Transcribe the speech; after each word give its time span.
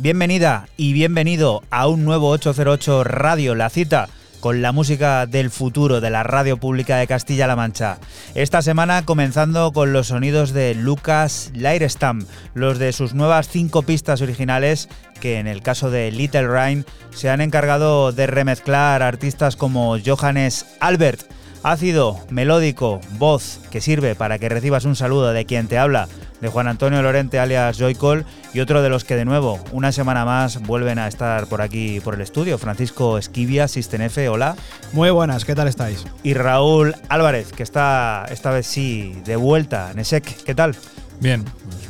Bienvenida 0.00 0.68
y 0.76 0.92
bienvenido 0.92 1.62
a 1.70 1.86
un 1.86 2.04
nuevo 2.04 2.30
808 2.30 3.04
Radio, 3.04 3.54
la 3.54 3.70
cita 3.70 4.08
con 4.40 4.60
la 4.60 4.72
música 4.72 5.26
del 5.26 5.50
futuro 5.50 6.00
de 6.00 6.10
la 6.10 6.24
radio 6.24 6.56
pública 6.56 6.96
de 6.96 7.06
Castilla-La 7.06 7.54
Mancha. 7.54 7.98
Esta 8.34 8.62
semana 8.62 9.04
comenzando 9.04 9.72
con 9.72 9.92
los 9.92 10.08
sonidos 10.08 10.52
de 10.52 10.74
Lucas 10.74 11.52
Leirestam, 11.54 12.26
los 12.54 12.78
de 12.78 12.92
sus 12.92 13.14
nuevas 13.14 13.48
cinco 13.48 13.82
pistas 13.82 14.22
originales 14.22 14.88
que 15.20 15.38
en 15.38 15.46
el 15.46 15.62
caso 15.62 15.90
de 15.90 16.10
Little 16.10 16.48
Rain 16.48 16.84
se 17.10 17.30
han 17.30 17.40
encargado 17.40 18.10
de 18.10 18.26
remezclar 18.26 19.02
artistas 19.02 19.54
como 19.54 19.96
Johannes 20.04 20.66
Albert. 20.80 21.22
Ácido, 21.62 22.20
melódico, 22.30 23.00
voz 23.18 23.60
que 23.70 23.80
sirve 23.80 24.14
para 24.14 24.38
que 24.38 24.48
recibas 24.48 24.84
un 24.84 24.96
saludo 24.96 25.32
de 25.32 25.46
quien 25.46 25.68
te 25.68 25.78
habla, 25.78 26.08
de 26.40 26.48
Juan 26.48 26.68
Antonio 26.68 27.02
Lorente 27.02 27.38
alias 27.38 27.78
Joycol 27.78 28.24
y 28.52 28.60
otro 28.60 28.82
de 28.82 28.88
los 28.88 29.04
que 29.04 29.16
de 29.16 29.24
nuevo, 29.24 29.62
una 29.72 29.92
semana 29.92 30.24
más, 30.24 30.60
vuelven 30.62 30.98
a 30.98 31.08
estar 31.08 31.46
por 31.46 31.62
aquí 31.62 32.00
por 32.00 32.14
el 32.14 32.20
estudio, 32.20 32.58
Francisco 32.58 33.18
Esquivia, 33.18 33.68
Sistenefe, 33.68 34.28
hola. 34.28 34.56
Muy 34.92 35.10
buenas, 35.10 35.44
¿qué 35.44 35.54
tal 35.54 35.68
estáis? 35.68 36.04
Y 36.22 36.34
Raúl 36.34 36.94
Álvarez, 37.08 37.52
que 37.52 37.62
está 37.62 38.26
esta 38.30 38.50
vez 38.50 38.66
sí 38.66 39.14
de 39.24 39.36
vuelta, 39.36 39.92
Nesek, 39.94 40.44
¿qué 40.44 40.54
tal? 40.54 40.76
Bien, 41.20 41.44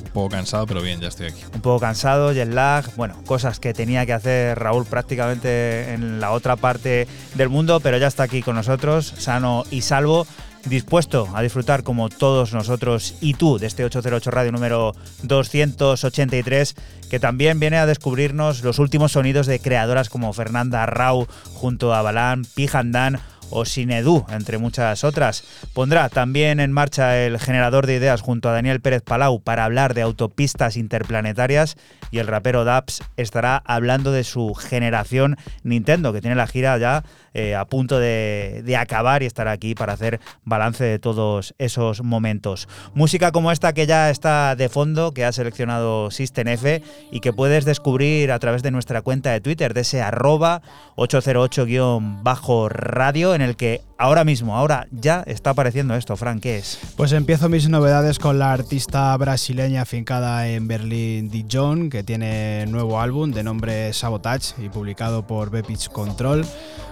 un 0.05 0.11
poco 0.13 0.31
cansado, 0.31 0.67
pero 0.67 0.81
bien, 0.83 1.01
ya 1.01 1.09
estoy 1.09 1.27
aquí. 1.29 1.43
Un 1.53 1.61
poco 1.61 1.81
cansado, 1.81 2.33
jet 2.33 2.49
lag, 2.49 2.85
bueno, 2.97 3.17
cosas 3.27 3.59
que 3.59 3.75
tenía 3.75 4.07
que 4.07 4.13
hacer 4.13 4.59
Raúl 4.59 4.87
prácticamente 4.87 5.93
en 5.93 6.21
la 6.21 6.31
otra 6.31 6.57
parte 6.57 7.09
del 7.35 7.49
mundo, 7.49 7.81
pero 7.81 7.99
ya 7.99 8.07
está 8.07 8.23
aquí 8.23 8.43
con 8.43 8.55
nosotros, 8.55 9.13
sano 9.19 9.65
y 9.71 9.83
salvo 9.83 10.27
dispuesto 10.69 11.29
a 11.35 11.43
disfrutar 11.43 11.83
como 11.83 12.09
todos 12.09 12.53
nosotros 12.53 13.15
y 13.21 13.35
tú 13.35 13.59
de 13.59 13.67
este 13.67 13.85
808 13.85 14.31
Radio 14.31 14.53
número 14.53 14.95
283, 15.23 16.75
que 17.11 17.21
también 17.21 17.61
viene 17.61 17.79
a 17.79 17.87
descubrirnos 17.87 18.63
los 18.63 18.79
últimos 18.79 19.13
sonidos 19.13 19.47
de 19.47 19.61
creadoras 19.61 20.09
como 20.09 20.33
Fernanda 20.33 20.85
Rau 20.87 21.27
junto 21.55 21.95
a 21.95 22.03
Balán, 22.03 22.45
Pijandan 22.55 23.21
o 23.51 23.65
Sinedu, 23.65 24.27
entre 24.31 24.59
muchas 24.59 25.05
otras. 25.05 25.45
Pondrá 25.73 26.09
también 26.09 26.61
en 26.61 26.73
marcha 26.73 27.19
el 27.19 27.39
generador 27.39 27.87
de 27.87 27.97
ideas 27.97 28.21
junto 28.21 28.49
a 28.49 28.53
Daniel 28.53 28.81
Pérez 28.81 29.03
Palau 29.03 29.41
para 29.41 29.65
hablar 29.65 29.95
de 29.95 30.03
autopistas 30.03 30.77
interplanetarias 30.77 31.77
y 32.11 32.19
el 32.19 32.27
rapero 32.27 32.65
Daps 32.65 33.03
estará 33.17 33.63
hablando 33.65 34.11
de 34.13 34.25
su 34.25 34.55
generación 34.55 35.37
Nintendo, 35.63 36.13
que 36.13 36.21
tiene 36.21 36.37
la 36.37 36.47
gira 36.47 36.77
ya 36.79 37.03
eh, 37.35 37.55
a 37.55 37.65
punto 37.67 37.99
de, 37.99 38.75
acabar 38.79 39.23
y 39.23 39.27
estará 39.27 39.53
aquí 39.53 39.75
para 39.75 39.93
hacer 39.93 40.21
balance 40.45 40.83
de 40.85 40.99
todos 40.99 41.55
esos 41.59 42.03
momentos. 42.03 42.67
Música 42.95 43.31
como 43.31 43.53
esta 43.53 43.75
que 43.75 43.87
ya 43.87 44.09
está 44.11 44.57
de 44.57 44.71
fondo, 44.71 45.13
que 45.13 45.27
ha 45.27 45.33
seleccionado 45.33 46.11
System 46.11 46.49
F 46.49 46.83
y 47.11 47.21
que 47.21 47.35
puedes 47.35 47.67
descubrir 47.67 48.33
a 48.33 48.39
través 48.39 48.63
de 48.63 48.71
nuestra 48.71 49.03
cuenta 49.03 49.33
de 49.33 49.43
Twitter, 49.43 49.75
de 49.75 49.83
ese 49.83 50.01
arroba 50.01 50.63
808-radio, 50.97 53.36
en 53.37 53.43
el 53.43 53.55
que 53.55 53.83
ahora 53.99 54.25
mismo, 54.25 54.57
ahora 54.57 54.89
ya 54.91 55.23
está 55.27 55.51
apareciendo 55.51 55.95
esto. 55.95 56.17
Fran, 56.17 56.41
¿qué 56.41 56.59
es? 56.59 56.79
Pues 56.97 57.13
empiezo 57.13 57.49
mis 57.49 57.69
novedades 57.69 58.19
con 58.19 58.39
la 58.39 58.53
artista 58.53 59.17
brasileña 59.17 59.83
afincada 59.83 60.49
en 60.49 60.67
Berlín, 60.67 61.31
Dijon, 61.31 61.89
que 61.91 62.03
tiene 62.03 62.67
nuevo 62.67 63.01
álbum 63.01 63.31
de 63.31 63.45
nombre 63.45 63.93
Sabotage 63.93 64.55
y 64.59 64.69
publicado 64.69 65.27
por 65.27 65.51
Bepitch 65.51 65.89
Control. 65.89 66.45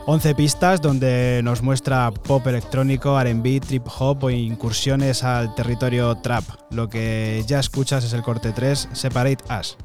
11 0.07 0.35
pistas 0.35 0.83
donde 0.83 1.41
nos 1.43 1.63
muestra 1.63 2.11
pop 2.11 2.47
electrónico, 2.47 3.19
RB, 3.19 3.61
trip 3.61 3.87
hop 3.99 4.25
o 4.25 4.31
incursiones 4.31 5.25
al 5.25 5.55
territorio 5.55 6.15
trap. 6.17 6.45
Lo 6.71 6.89
que 6.89 7.43
ya 7.47 7.59
escuchas 7.59 8.05
es 8.05 8.13
el 8.13 8.23
corte 8.23 8.53
3, 8.53 8.91
Separate 8.93 9.45
Us. 9.59 9.77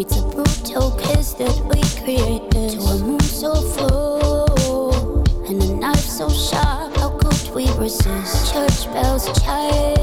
Meets 0.00 0.16
a 0.16 0.22
brutal 0.22 0.92
kiss 0.92 1.34
that 1.34 1.54
we 1.68 1.82
created. 2.02 2.70
To 2.70 2.80
a 2.80 2.98
moon 3.00 3.20
so 3.20 3.54
full 3.54 5.22
and 5.46 5.62
a 5.62 5.74
knife 5.74 5.98
so 5.98 6.26
sharp. 6.30 6.96
How 6.96 7.10
could 7.18 7.54
we 7.54 7.70
resist? 7.72 8.50
Church 8.50 8.86
bells 8.94 9.26
chime 9.42 9.99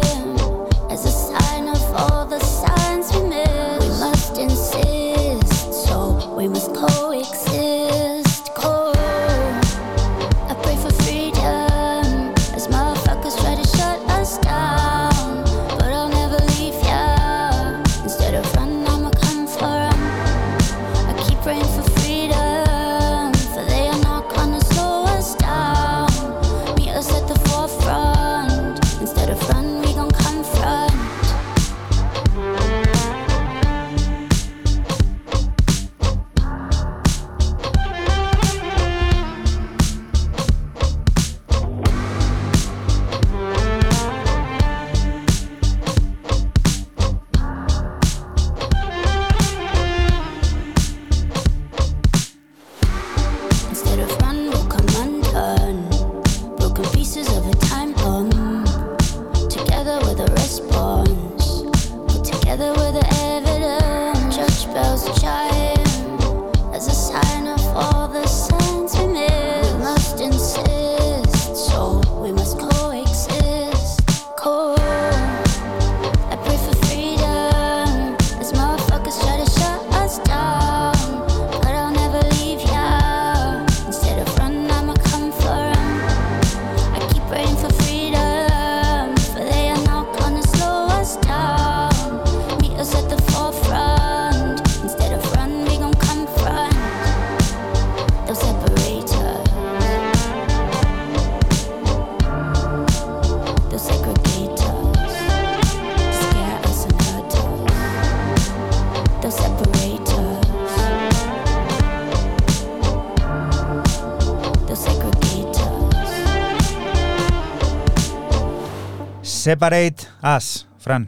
Separate 119.48 119.96
Us, 120.36 120.68
Fran. 120.78 121.08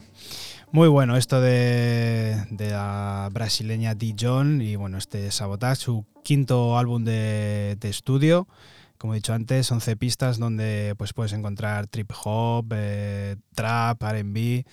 Muy 0.72 0.88
bueno 0.88 1.18
esto 1.18 1.42
de, 1.42 2.46
la 2.58 3.28
brasileña 3.30 3.94
Dijon 3.94 4.62
y 4.62 4.76
bueno, 4.76 4.96
este 4.96 5.30
Sabotage, 5.30 5.82
su 5.82 6.06
quinto 6.24 6.78
álbum 6.78 7.04
de, 7.04 7.76
de 7.78 7.90
estudio. 7.90 8.48
Como 8.96 9.12
he 9.12 9.16
dicho 9.16 9.34
antes, 9.34 9.70
11 9.70 9.94
pistas 9.96 10.38
donde 10.38 10.94
pues 10.96 11.12
puedes 11.12 11.34
encontrar 11.34 11.86
trip 11.86 12.10
hop, 12.24 12.72
eh, 12.74 13.36
trap, 13.54 14.02
RB, 14.02 14.64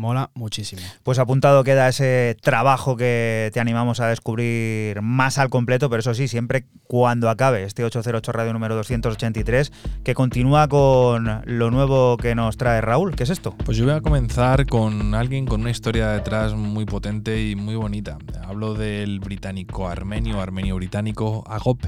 Mola 0.00 0.30
muchísimo. 0.32 0.80
Pues 1.02 1.18
apuntado 1.18 1.62
queda 1.62 1.86
ese 1.86 2.34
trabajo 2.40 2.96
que 2.96 3.50
te 3.52 3.60
animamos 3.60 4.00
a 4.00 4.06
descubrir 4.06 5.02
más 5.02 5.36
al 5.36 5.50
completo, 5.50 5.90
pero 5.90 6.00
eso 6.00 6.14
sí, 6.14 6.26
siempre 6.26 6.64
cuando 6.84 7.28
acabe 7.28 7.64
este 7.64 7.84
808 7.84 8.32
Radio 8.32 8.54
número 8.54 8.74
283, 8.76 9.70
que 10.02 10.14
continúa 10.14 10.68
con 10.68 11.42
lo 11.44 11.70
nuevo 11.70 12.16
que 12.16 12.34
nos 12.34 12.56
trae 12.56 12.80
Raúl. 12.80 13.14
¿Qué 13.14 13.24
es 13.24 13.30
esto? 13.30 13.54
Pues 13.62 13.76
yo 13.76 13.84
voy 13.84 13.92
a 13.92 14.00
comenzar 14.00 14.64
con 14.64 15.14
alguien 15.14 15.44
con 15.44 15.60
una 15.60 15.70
historia 15.70 16.08
detrás 16.12 16.54
muy 16.54 16.86
potente 16.86 17.46
y 17.46 17.54
muy 17.54 17.74
bonita. 17.74 18.16
Hablo 18.42 18.72
del 18.72 19.20
británico 19.20 19.86
armenio, 19.86 20.40
armenio 20.40 20.76
británico 20.76 21.44
Agop 21.46 21.84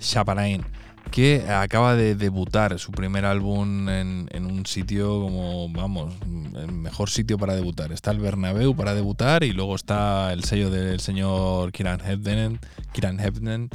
Shaparain 0.00 0.64
que 1.10 1.48
acaba 1.50 1.94
de 1.94 2.14
debutar 2.14 2.78
su 2.78 2.92
primer 2.92 3.24
álbum 3.24 3.88
en, 3.88 4.46
un 4.46 4.64
sitio 4.66 5.20
como, 5.20 5.68
vamos, 5.68 6.14
el 6.56 6.72
mejor 6.72 7.10
sitio 7.10 7.38
para 7.38 7.54
debutar. 7.54 7.92
Está 7.92 8.10
el 8.10 8.18
Bernabéu 8.18 8.74
para 8.74 8.94
debutar 8.94 9.44
y 9.44 9.52
luego 9.52 9.74
está 9.74 10.32
el 10.32 10.44
sello 10.44 10.70
del 10.70 11.00
señor 11.00 11.72
Kiran 11.72 12.00
Hebden, 12.00 12.60
Kiran 12.92 13.20
Hebden 13.20 13.70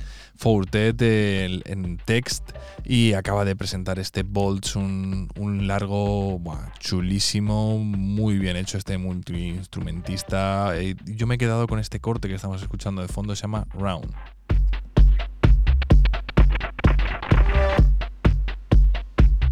en 1.65 1.97
text 2.05 2.51
y 2.83 3.13
acaba 3.13 3.45
de 3.45 3.55
presentar 3.55 3.99
este 3.99 4.23
Bolts, 4.23 4.75
un, 4.75 5.27
largo 5.67 6.39
chulísimo, 6.79 7.77
muy 7.79 8.37
bien 8.37 8.55
hecho 8.55 8.77
este 8.77 8.97
multiinstrumentista. 8.97 10.77
Eh, 10.77 10.95
yo 11.05 11.27
me 11.27 11.35
he 11.35 11.37
quedado 11.37 11.67
con 11.67 11.79
este 11.79 11.99
corte 11.99 12.27
que 12.27 12.35
estamos 12.35 12.61
escuchando 12.61 13.01
de 13.01 13.07
fondo, 13.07 13.35
se 13.35 13.41
llama 13.43 13.67
Round. 13.73 14.13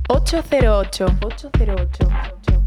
808. 0.10 1.08
808. 1.22 2.65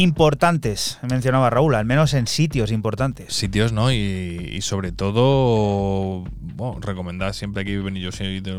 Importantes, 0.00 0.98
mencionaba 1.08 1.50
Raúl, 1.50 1.74
al 1.74 1.84
menos 1.84 2.14
en 2.14 2.26
sitios 2.26 2.72
importantes. 2.72 3.32
Sitios, 3.34 3.72
¿no? 3.72 3.92
Y, 3.92 3.96
y 4.52 4.60
sobre 4.60 4.92
todo, 4.92 6.24
bueno, 6.58 6.80
recomendar 6.80 7.34
siempre 7.34 7.62
aquí, 7.62 7.72
y 7.72 8.00
yo 8.00 8.10
soy 8.12 8.40
de, 8.40 8.52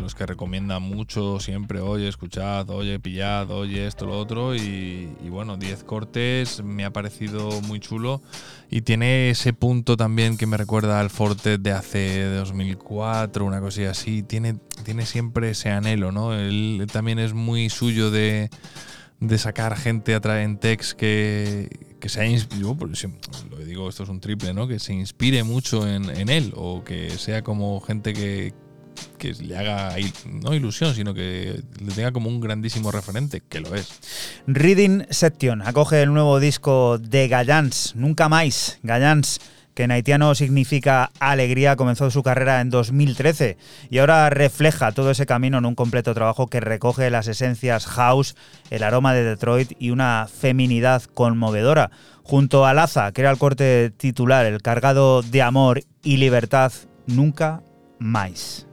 los 0.00 0.14
que 0.14 0.24
recomienda 0.26 0.78
mucho, 0.78 1.40
siempre, 1.40 1.80
oye, 1.80 2.08
escuchad, 2.08 2.70
oye, 2.70 2.98
pillad, 3.00 3.50
oye, 3.50 3.86
esto, 3.86 4.06
lo 4.06 4.18
otro. 4.18 4.54
Y, 4.54 5.08
bueno, 5.28 5.56
10 5.56 5.84
cortes, 5.84 6.62
me 6.62 6.84
ha 6.84 6.92
parecido 6.92 7.60
muy 7.62 7.80
chulo. 7.80 8.22
Y 8.70 8.82
tiene 8.82 9.30
ese 9.30 9.52
punto 9.52 9.96
también 9.96 10.36
que 10.36 10.46
me 10.46 10.56
recuerda 10.56 11.00
al 11.00 11.10
Forte 11.10 11.58
de 11.58 11.72
hace 11.72 12.24
2004, 12.24 13.44
una 13.44 13.60
cosilla 13.60 13.90
así. 13.90 14.22
Tiene, 14.22 14.56
tiene 14.84 15.04
siempre 15.06 15.50
ese 15.50 15.70
anhelo, 15.70 16.12
¿no? 16.12 16.34
Él 16.34 16.86
también 16.92 17.18
es 17.18 17.34
muy 17.34 17.68
suyo 17.68 18.10
de 18.10 18.50
de 19.20 19.38
sacar 19.38 19.76
gente 19.76 20.14
a 20.14 20.42
en 20.42 20.58
text 20.58 20.92
que, 20.92 21.68
que 22.00 22.08
se 22.08 22.26
inspirado, 22.26 22.76
lo 23.50 23.58
digo, 23.58 23.88
esto 23.88 24.02
es 24.02 24.08
un 24.08 24.20
triple, 24.20 24.54
¿no? 24.54 24.66
Que 24.66 24.78
se 24.78 24.94
inspire 24.94 25.44
mucho 25.44 25.86
en, 25.86 26.08
en 26.10 26.30
él 26.30 26.52
o 26.56 26.82
que 26.82 27.10
sea 27.10 27.42
como 27.42 27.80
gente 27.80 28.14
que, 28.14 28.54
que 29.18 29.34
le 29.34 29.56
haga 29.56 29.94
no 30.24 30.54
ilusión, 30.54 30.94
sino 30.94 31.12
que 31.12 31.62
le 31.80 31.92
tenga 31.92 32.12
como 32.12 32.28
un 32.28 32.40
grandísimo 32.40 32.90
referente, 32.90 33.42
que 33.46 33.60
lo 33.60 33.74
es. 33.74 33.88
Reading 34.46 35.04
Section 35.10 35.62
acoge 35.62 36.02
el 36.02 36.12
nuevo 36.12 36.40
disco 36.40 36.98
de 36.98 37.28
Gallans, 37.28 37.94
Nunca 37.96 38.28
Más. 38.30 38.78
Gallans 38.82 39.40
que 39.74 39.84
en 39.84 39.90
haitiano 39.90 40.34
significa 40.34 41.10
alegría, 41.20 41.76
comenzó 41.76 42.10
su 42.10 42.22
carrera 42.22 42.60
en 42.60 42.70
2013 42.70 43.56
y 43.90 43.98
ahora 43.98 44.30
refleja 44.30 44.92
todo 44.92 45.10
ese 45.10 45.26
camino 45.26 45.58
en 45.58 45.66
un 45.66 45.74
completo 45.74 46.14
trabajo 46.14 46.48
que 46.48 46.60
recoge 46.60 47.10
las 47.10 47.28
esencias 47.28 47.86
house, 47.86 48.36
el 48.70 48.82
aroma 48.82 49.14
de 49.14 49.24
Detroit 49.24 49.72
y 49.78 49.90
una 49.90 50.26
feminidad 50.28 51.02
conmovedora. 51.02 51.90
Junto 52.22 52.66
a 52.66 52.74
Laza, 52.74 53.12
que 53.12 53.22
era 53.22 53.30
el 53.30 53.38
corte 53.38 53.90
titular, 53.96 54.46
el 54.46 54.62
cargado 54.62 55.22
de 55.22 55.42
amor 55.42 55.82
y 56.02 56.18
libertad, 56.18 56.72
nunca 57.06 57.62
más. 57.98 58.66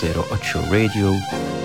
08 0.00 0.70
Radio. 0.70 1.57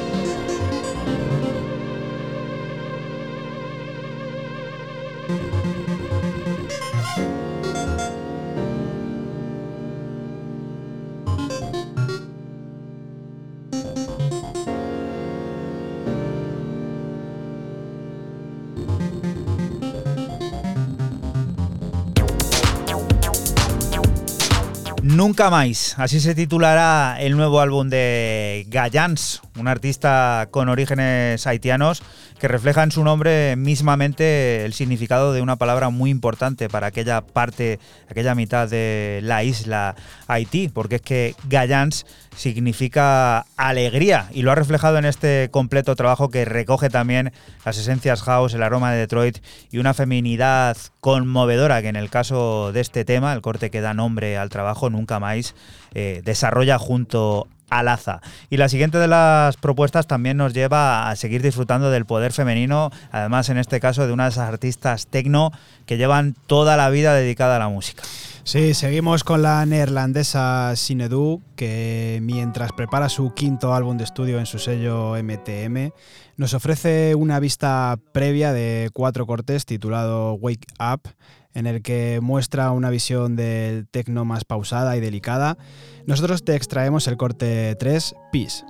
Nunca 25.33 25.49
más, 25.49 25.95
así 25.97 26.19
se 26.19 26.35
titulará 26.35 27.17
el 27.19 27.35
nuevo 27.35 27.59
álbum 27.59 27.89
de 27.89 28.67
Gallans, 28.67 29.41
un 29.57 29.67
artista 29.67 30.47
con 30.51 30.69
orígenes 30.69 31.47
haitianos 31.47 32.03
que 32.43 32.49
refleja 32.49 32.83
en 32.83 32.91
su 32.91 33.05
nombre 33.05 33.55
mismamente 33.55 34.65
el 34.65 34.73
significado 34.73 35.31
de 35.31 35.41
una 35.41 35.55
palabra 35.55 35.87
muy 35.91 36.09
importante 36.09 36.67
para 36.67 36.87
aquella 36.87 37.21
parte, 37.21 37.79
aquella 38.09 38.35
mitad 38.35 38.69
de 38.69 39.21
la 39.23 39.45
isla 39.45 39.95
Haití, 40.27 40.67
porque 40.67 40.95
es 40.95 41.01
que 41.01 41.35
Gayans 41.47 42.05
significa 42.35 43.45
alegría 43.55 44.27
y 44.33 44.41
lo 44.41 44.51
ha 44.51 44.55
reflejado 44.55 44.97
en 44.97 45.05
este 45.05 45.47
completo 45.51 45.95
trabajo 45.95 46.27
que 46.27 46.43
recoge 46.43 46.89
también 46.89 47.31
las 47.63 47.77
esencias 47.77 48.21
house, 48.23 48.53
el 48.53 48.63
aroma 48.63 48.91
de 48.91 48.97
Detroit 48.97 49.37
y 49.71 49.77
una 49.77 49.93
feminidad 49.93 50.75
conmovedora 50.99 51.81
que 51.81 51.87
en 51.87 51.95
el 51.95 52.09
caso 52.09 52.73
de 52.73 52.81
este 52.81 53.05
tema, 53.05 53.31
el 53.31 53.39
corte 53.39 53.71
que 53.71 53.79
da 53.79 53.93
nombre 53.93 54.37
al 54.37 54.49
trabajo, 54.49 54.89
nunca 54.89 55.17
más 55.21 55.55
eh, 55.93 56.21
desarrolla 56.25 56.77
junto 56.77 57.47
Alaza. 57.69 58.21
Y 58.49 58.57
la 58.57 58.69
siguiente 58.69 58.97
de 58.97 59.07
las 59.07 59.57
propuestas 59.57 60.07
también 60.07 60.37
nos 60.37 60.53
lleva 60.53 61.09
a 61.09 61.15
seguir 61.15 61.41
disfrutando 61.41 61.89
del 61.89 62.05
poder 62.05 62.33
femenino, 62.33 62.91
además 63.11 63.49
en 63.49 63.57
este 63.57 63.79
caso 63.79 64.05
de 64.05 64.13
unas 64.13 64.37
artistas 64.37 65.07
tecno 65.07 65.51
que 65.85 65.97
llevan 65.97 66.35
toda 66.47 66.77
la 66.77 66.89
vida 66.89 67.13
dedicada 67.13 67.55
a 67.55 67.59
la 67.59 67.69
música. 67.69 68.03
Sí, 68.45 68.73
seguimos 68.73 69.23
con 69.23 69.41
la 69.41 69.65
neerlandesa 69.65 70.75
Sinedu, 70.75 71.41
que 71.55 72.19
mientras 72.21 72.73
prepara 72.73 73.07
su 73.07 73.33
quinto 73.33 73.73
álbum 73.73 73.97
de 73.97 74.03
estudio 74.03 74.37
en 74.37 74.45
su 74.45 74.59
sello 74.59 75.15
MTM, 75.15 75.91
nos 76.35 76.53
ofrece 76.53 77.15
una 77.15 77.39
vista 77.39 77.97
previa 78.11 78.51
de 78.51 78.89
cuatro 78.91 79.25
cortes 79.25 79.65
titulado 79.65 80.33
Wake 80.33 80.67
Up, 80.77 81.09
en 81.53 81.67
el 81.67 81.81
que 81.81 82.19
muestra 82.21 82.71
una 82.71 82.89
visión 82.89 83.35
del 83.35 83.87
tecno 83.87 84.25
más 84.25 84.45
pausada 84.45 84.95
y 84.97 84.99
delicada. 84.99 85.57
Nosotros 86.05 86.43
te 86.43 86.55
extraemos 86.55 87.07
el 87.07 87.17
corte 87.17 87.75
3, 87.75 88.15
Peace. 88.31 88.63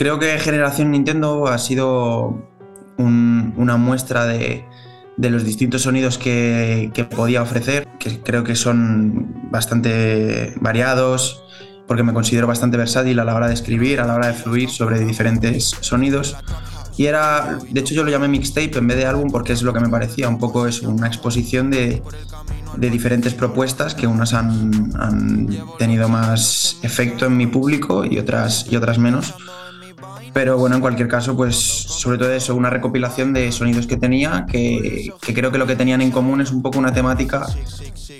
Creo 0.00 0.18
que 0.18 0.38
Generación 0.38 0.92
Nintendo 0.92 1.46
ha 1.46 1.58
sido 1.58 2.42
un- 2.96 3.52
una 3.58 3.76
muestra 3.76 4.24
de, 4.24 4.64
los 5.18 5.44
distintos 5.44 5.82
sonidos 5.82 6.16
que, 6.16 6.90
que 6.94 7.04
podía 7.04 7.42
ofrecer, 7.42 7.86
que 7.98 8.18
creo 8.20 8.42
que 8.42 8.56
son 8.56 9.50
bastante 9.50 10.54
variados, 10.58 11.44
porque 11.86 12.02
me 12.02 12.14
considero 12.14 12.46
bastante 12.46 12.78
versátil 12.78 13.18
a 13.18 13.24
la 13.26 13.34
hora 13.34 13.48
de 13.48 13.52
escribir, 13.52 14.00
a 14.00 14.06
la 14.06 14.14
hora 14.14 14.28
de 14.28 14.32
fluir 14.32 14.70
sobre 14.70 15.00
diferentes 15.00 15.76
sonidos. 15.80 16.34
Y 16.96 17.04
era, 17.04 17.58
de 17.68 17.80
hecho 17.80 17.92
yo 17.92 18.02
lo 18.02 18.10
llamé 18.10 18.28
mixtape 18.28 18.78
en 18.78 18.86
vez 18.86 18.96
de 18.96 19.04
álbum 19.04 19.30
porque 19.30 19.52
es 19.52 19.60
lo 19.60 19.74
que 19.74 19.80
me 19.80 19.90
parecía, 19.90 20.30
un 20.30 20.38
poco 20.38 20.66
es 20.66 20.80
una 20.80 21.08
exposición 21.08 21.70
de, 21.70 22.02
de 22.78 22.88
diferentes 22.90 23.34
propuestas 23.34 23.94
que 23.94 24.06
unas 24.06 24.32
han, 24.32 24.92
han 24.98 25.46
tenido 25.78 26.08
más 26.08 26.78
efecto 26.80 27.26
en 27.26 27.36
mi 27.36 27.46
público 27.46 28.06
y 28.06 28.18
otras, 28.18 28.64
y 28.70 28.76
otras 28.76 28.96
menos. 28.98 29.34
Pero 30.32 30.56
bueno, 30.58 30.76
en 30.76 30.80
cualquier 30.80 31.08
caso, 31.08 31.36
pues 31.36 31.56
sobre 31.56 32.16
todo 32.18 32.32
eso, 32.32 32.54
una 32.54 32.70
recopilación 32.70 33.32
de 33.32 33.50
sonidos 33.52 33.86
que 33.86 33.96
tenía, 33.96 34.46
que, 34.50 35.12
creo 35.34 35.50
que 35.50 35.58
lo 35.58 35.66
que 35.66 35.76
tenían 35.76 36.00
en 36.02 36.10
común 36.10 36.40
es 36.40 36.50
un 36.52 36.62
poco 36.62 36.78
una 36.78 36.92
temática 36.92 37.46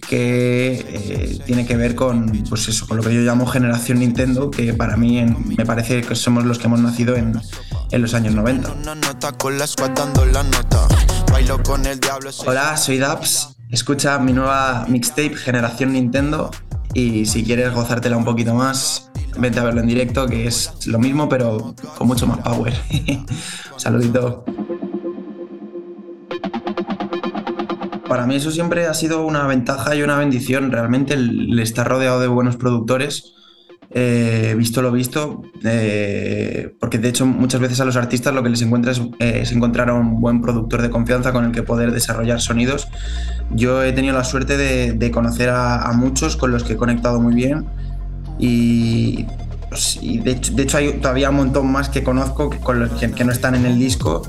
que 0.08 0.72
eh, 0.88 1.38
tiene 1.46 1.66
que 1.66 1.76
ver 1.76 1.94
con, 1.94 2.26
pues 2.48 2.68
eso, 2.68 2.86
con 2.86 2.96
lo 2.96 3.02
que 3.02 3.14
yo 3.14 3.20
llamo 3.20 3.46
generación 3.46 4.00
Nintendo, 4.00 4.50
que 4.50 4.74
para 4.74 4.96
mí 4.96 5.24
me 5.56 5.64
parece 5.64 6.02
que 6.02 6.14
somos 6.14 6.44
los 6.44 6.58
que 6.58 6.66
hemos 6.66 6.80
nacido 6.80 7.16
en, 7.16 7.40
en 7.90 8.02
los 8.02 8.14
años 8.14 8.34
90. 8.34 8.72
Una 8.72 8.94
nota 8.94 9.32
con 9.32 9.58
la 9.58 9.66
squad 9.66 9.90
dando 9.90 10.24
la 10.26 10.42
nota. 10.42 10.88
Bailo 11.30 11.62
con 11.62 11.84
el 11.86 12.00
diablo. 12.00 12.32
soy- 12.32 12.48
Hola, 12.48 12.76
soy 12.76 12.98
Daps. 12.98 13.56
Escucha 13.70 14.18
mi 14.18 14.32
nueva 14.32 14.84
mixtape 14.88 15.36
Generación 15.36 15.92
Nintendo 15.92 16.50
y 16.92 17.26
si 17.26 17.44
quieres 17.44 17.72
gozártela 17.72 18.16
un 18.16 18.24
poquito 18.24 18.52
más, 18.54 19.09
vente 19.38 19.60
a 19.60 19.64
verlo 19.64 19.80
en 19.80 19.86
directo, 19.86 20.26
que 20.26 20.46
es 20.46 20.86
lo 20.86 20.98
mismo 20.98 21.28
pero 21.28 21.74
con 21.96 22.06
mucho 22.06 22.26
más 22.26 22.38
power. 22.38 22.74
Saludito. 23.76 24.44
Para 28.08 28.26
mí 28.26 28.34
eso 28.34 28.50
siempre 28.50 28.86
ha 28.86 28.94
sido 28.94 29.24
una 29.24 29.46
ventaja 29.46 29.94
y 29.94 30.02
una 30.02 30.18
bendición. 30.18 30.72
Realmente 30.72 31.14
el 31.14 31.56
estar 31.60 31.88
rodeado 31.88 32.20
de 32.20 32.26
buenos 32.26 32.56
productores, 32.56 33.34
eh, 33.92 34.54
visto 34.58 34.82
lo 34.82 34.90
visto, 34.90 35.42
eh, 35.64 36.74
porque 36.80 36.98
de 36.98 37.08
hecho 37.08 37.26
muchas 37.26 37.60
veces 37.60 37.80
a 37.80 37.84
los 37.84 37.96
artistas 37.96 38.34
lo 38.34 38.42
que 38.42 38.48
les 38.48 38.62
encuentra 38.62 38.90
es, 38.92 39.00
eh, 39.20 39.40
es 39.42 39.52
encontrar 39.52 39.90
a 39.90 39.94
un 39.94 40.20
buen 40.20 40.40
productor 40.40 40.82
de 40.82 40.90
confianza 40.90 41.32
con 41.32 41.44
el 41.44 41.52
que 41.52 41.62
poder 41.62 41.92
desarrollar 41.92 42.40
sonidos. 42.40 42.88
Yo 43.50 43.82
he 43.84 43.92
tenido 43.92 44.14
la 44.14 44.24
suerte 44.24 44.56
de, 44.56 44.92
de 44.92 45.10
conocer 45.10 45.48
a, 45.48 45.82
a 45.82 45.92
muchos 45.92 46.36
con 46.36 46.50
los 46.50 46.64
que 46.64 46.72
he 46.72 46.76
conectado 46.76 47.20
muy 47.20 47.34
bien 47.34 47.66
y, 48.40 49.26
de, 50.22 50.62
hecho, 50.62 50.78
hay 50.78 50.94
todavía 50.94 51.30
un 51.30 51.36
montón 51.36 51.70
más 51.70 51.88
que 51.88 52.02
conozco 52.02 52.50
que, 52.50 53.24
no 53.24 53.32
están 53.32 53.54
en 53.54 53.66
el 53.66 53.78
disco 53.78 54.22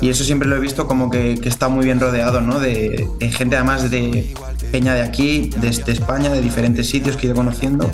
y 0.00 0.08
eso 0.08 0.24
siempre 0.24 0.48
lo 0.48 0.56
he 0.56 0.60
visto 0.60 0.86
como 0.86 1.10
que, 1.10 1.32
está 1.44 1.68
muy 1.68 1.84
bien 1.84 2.00
rodeado, 2.00 2.40
¿no? 2.40 2.60
De, 2.60 3.08
gente 3.32 3.56
además 3.56 3.90
de 3.90 4.34
peña 4.72 4.94
de 4.94 5.02
aquí, 5.02 5.50
de 5.56 5.68
España, 5.68 6.30
de 6.30 6.40
diferentes 6.40 6.88
sitios 6.88 7.16
que 7.16 7.26
he 7.26 7.30
ido 7.30 7.36
conociendo. 7.36 7.90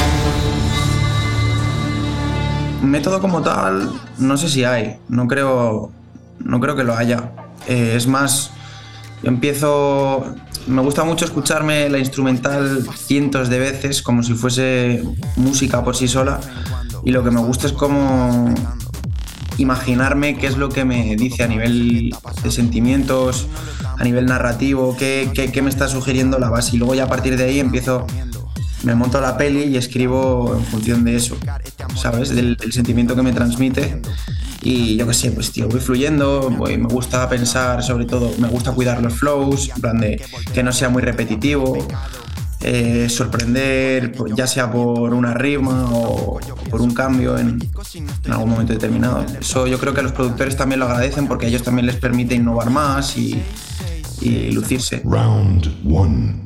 Método 2.82 3.20
como 3.20 3.40
tal, 3.40 3.90
no 4.18 4.36
sé 4.36 4.48
si 4.48 4.64
hay, 4.64 4.98
no 5.08 5.26
creo, 5.26 5.90
no 6.38 6.60
creo 6.60 6.76
que 6.76 6.84
lo 6.84 6.94
haya. 6.94 7.32
Eh, 7.66 7.94
es 7.96 8.06
más, 8.06 8.50
empiezo, 9.24 10.34
me 10.66 10.80
gusta 10.82 11.04
mucho 11.04 11.24
escucharme 11.24 11.88
la 11.88 11.98
instrumental 11.98 12.86
cientos 12.96 13.48
de 13.48 13.58
veces 13.58 14.02
como 14.02 14.22
si 14.22 14.34
fuese 14.34 15.02
música 15.36 15.82
por 15.84 15.96
sí 15.96 16.08
sola 16.08 16.40
y 17.04 17.10
lo 17.12 17.22
que 17.24 17.30
me 17.30 17.40
gusta 17.40 17.66
es 17.66 17.72
como 17.72 18.52
imaginarme 19.58 20.36
qué 20.36 20.46
es 20.48 20.56
lo 20.56 20.68
que 20.68 20.84
me 20.84 21.14
dice 21.16 21.44
a 21.44 21.46
nivel 21.48 22.14
de 22.42 22.50
sentimientos, 22.50 23.46
a 23.98 24.02
nivel 24.02 24.26
narrativo, 24.26 24.96
qué, 24.96 25.30
qué- 25.32 25.52
qué 25.52 25.62
me 25.62 25.70
está 25.70 25.86
sugiriendo 25.88 26.38
la 26.38 26.50
base 26.50 26.74
y 26.74 26.78
luego 26.78 26.94
ya 26.94 27.04
a 27.04 27.08
partir 27.08 27.36
de 27.36 27.44
ahí 27.44 27.60
empiezo, 27.60 28.06
me 28.82 28.94
monto 28.94 29.20
la 29.20 29.36
peli 29.36 29.64
y 29.64 29.76
escribo 29.76 30.56
en 30.58 30.64
función 30.64 31.04
de 31.04 31.16
eso, 31.16 31.36
¿sabes? 31.94 32.30
Del, 32.30 32.56
del 32.56 32.72
sentimiento 32.72 33.14
que 33.14 33.22
me 33.22 33.32
transmite 33.32 34.02
y 34.64 34.96
yo 34.96 35.06
qué 35.06 35.14
sé, 35.14 35.30
pues 35.30 35.52
tío, 35.52 35.68
voy 35.68 35.78
fluyendo, 35.80 36.50
voy- 36.50 36.76
me 36.78 36.88
gusta 36.88 37.28
pensar 37.28 37.82
sobre 37.82 38.06
todo, 38.06 38.32
me 38.38 38.48
gusta 38.48 38.72
cuidar 38.72 39.00
los 39.02 39.12
flows, 39.14 39.68
en 39.74 39.80
plan 39.80 39.98
de 40.00 40.20
que 40.52 40.62
no 40.62 40.72
sea 40.72 40.88
muy 40.88 41.02
repetitivo, 41.02 41.86
eh, 42.66 43.08
sorprender, 43.10 44.12
pues, 44.12 44.32
ya 44.34 44.46
sea 44.46 44.72
por 44.72 45.12
una 45.12 45.34
rima 45.34 45.84
o 45.92 46.40
por 46.70 46.80
un 46.80 46.94
cambio 46.94 47.36
en, 47.38 47.58
en 48.24 48.32
algún 48.32 48.48
momento 48.50 48.72
determinado. 48.72 49.22
Eso 49.38 49.66
yo 49.66 49.78
creo 49.78 49.92
que 49.92 50.00
los 50.02 50.12
productores 50.12 50.56
también 50.56 50.80
lo 50.80 50.86
agradecen 50.86 51.28
porque 51.28 51.44
a 51.46 51.48
ellos 51.50 51.62
también 51.62 51.84
les 51.86 51.96
permite 51.96 52.34
innovar 52.34 52.70
más 52.70 53.18
y, 53.18 53.38
y 54.22 54.50
lucirse. 54.52 55.02
Round 55.04 55.70
one. 55.92 56.42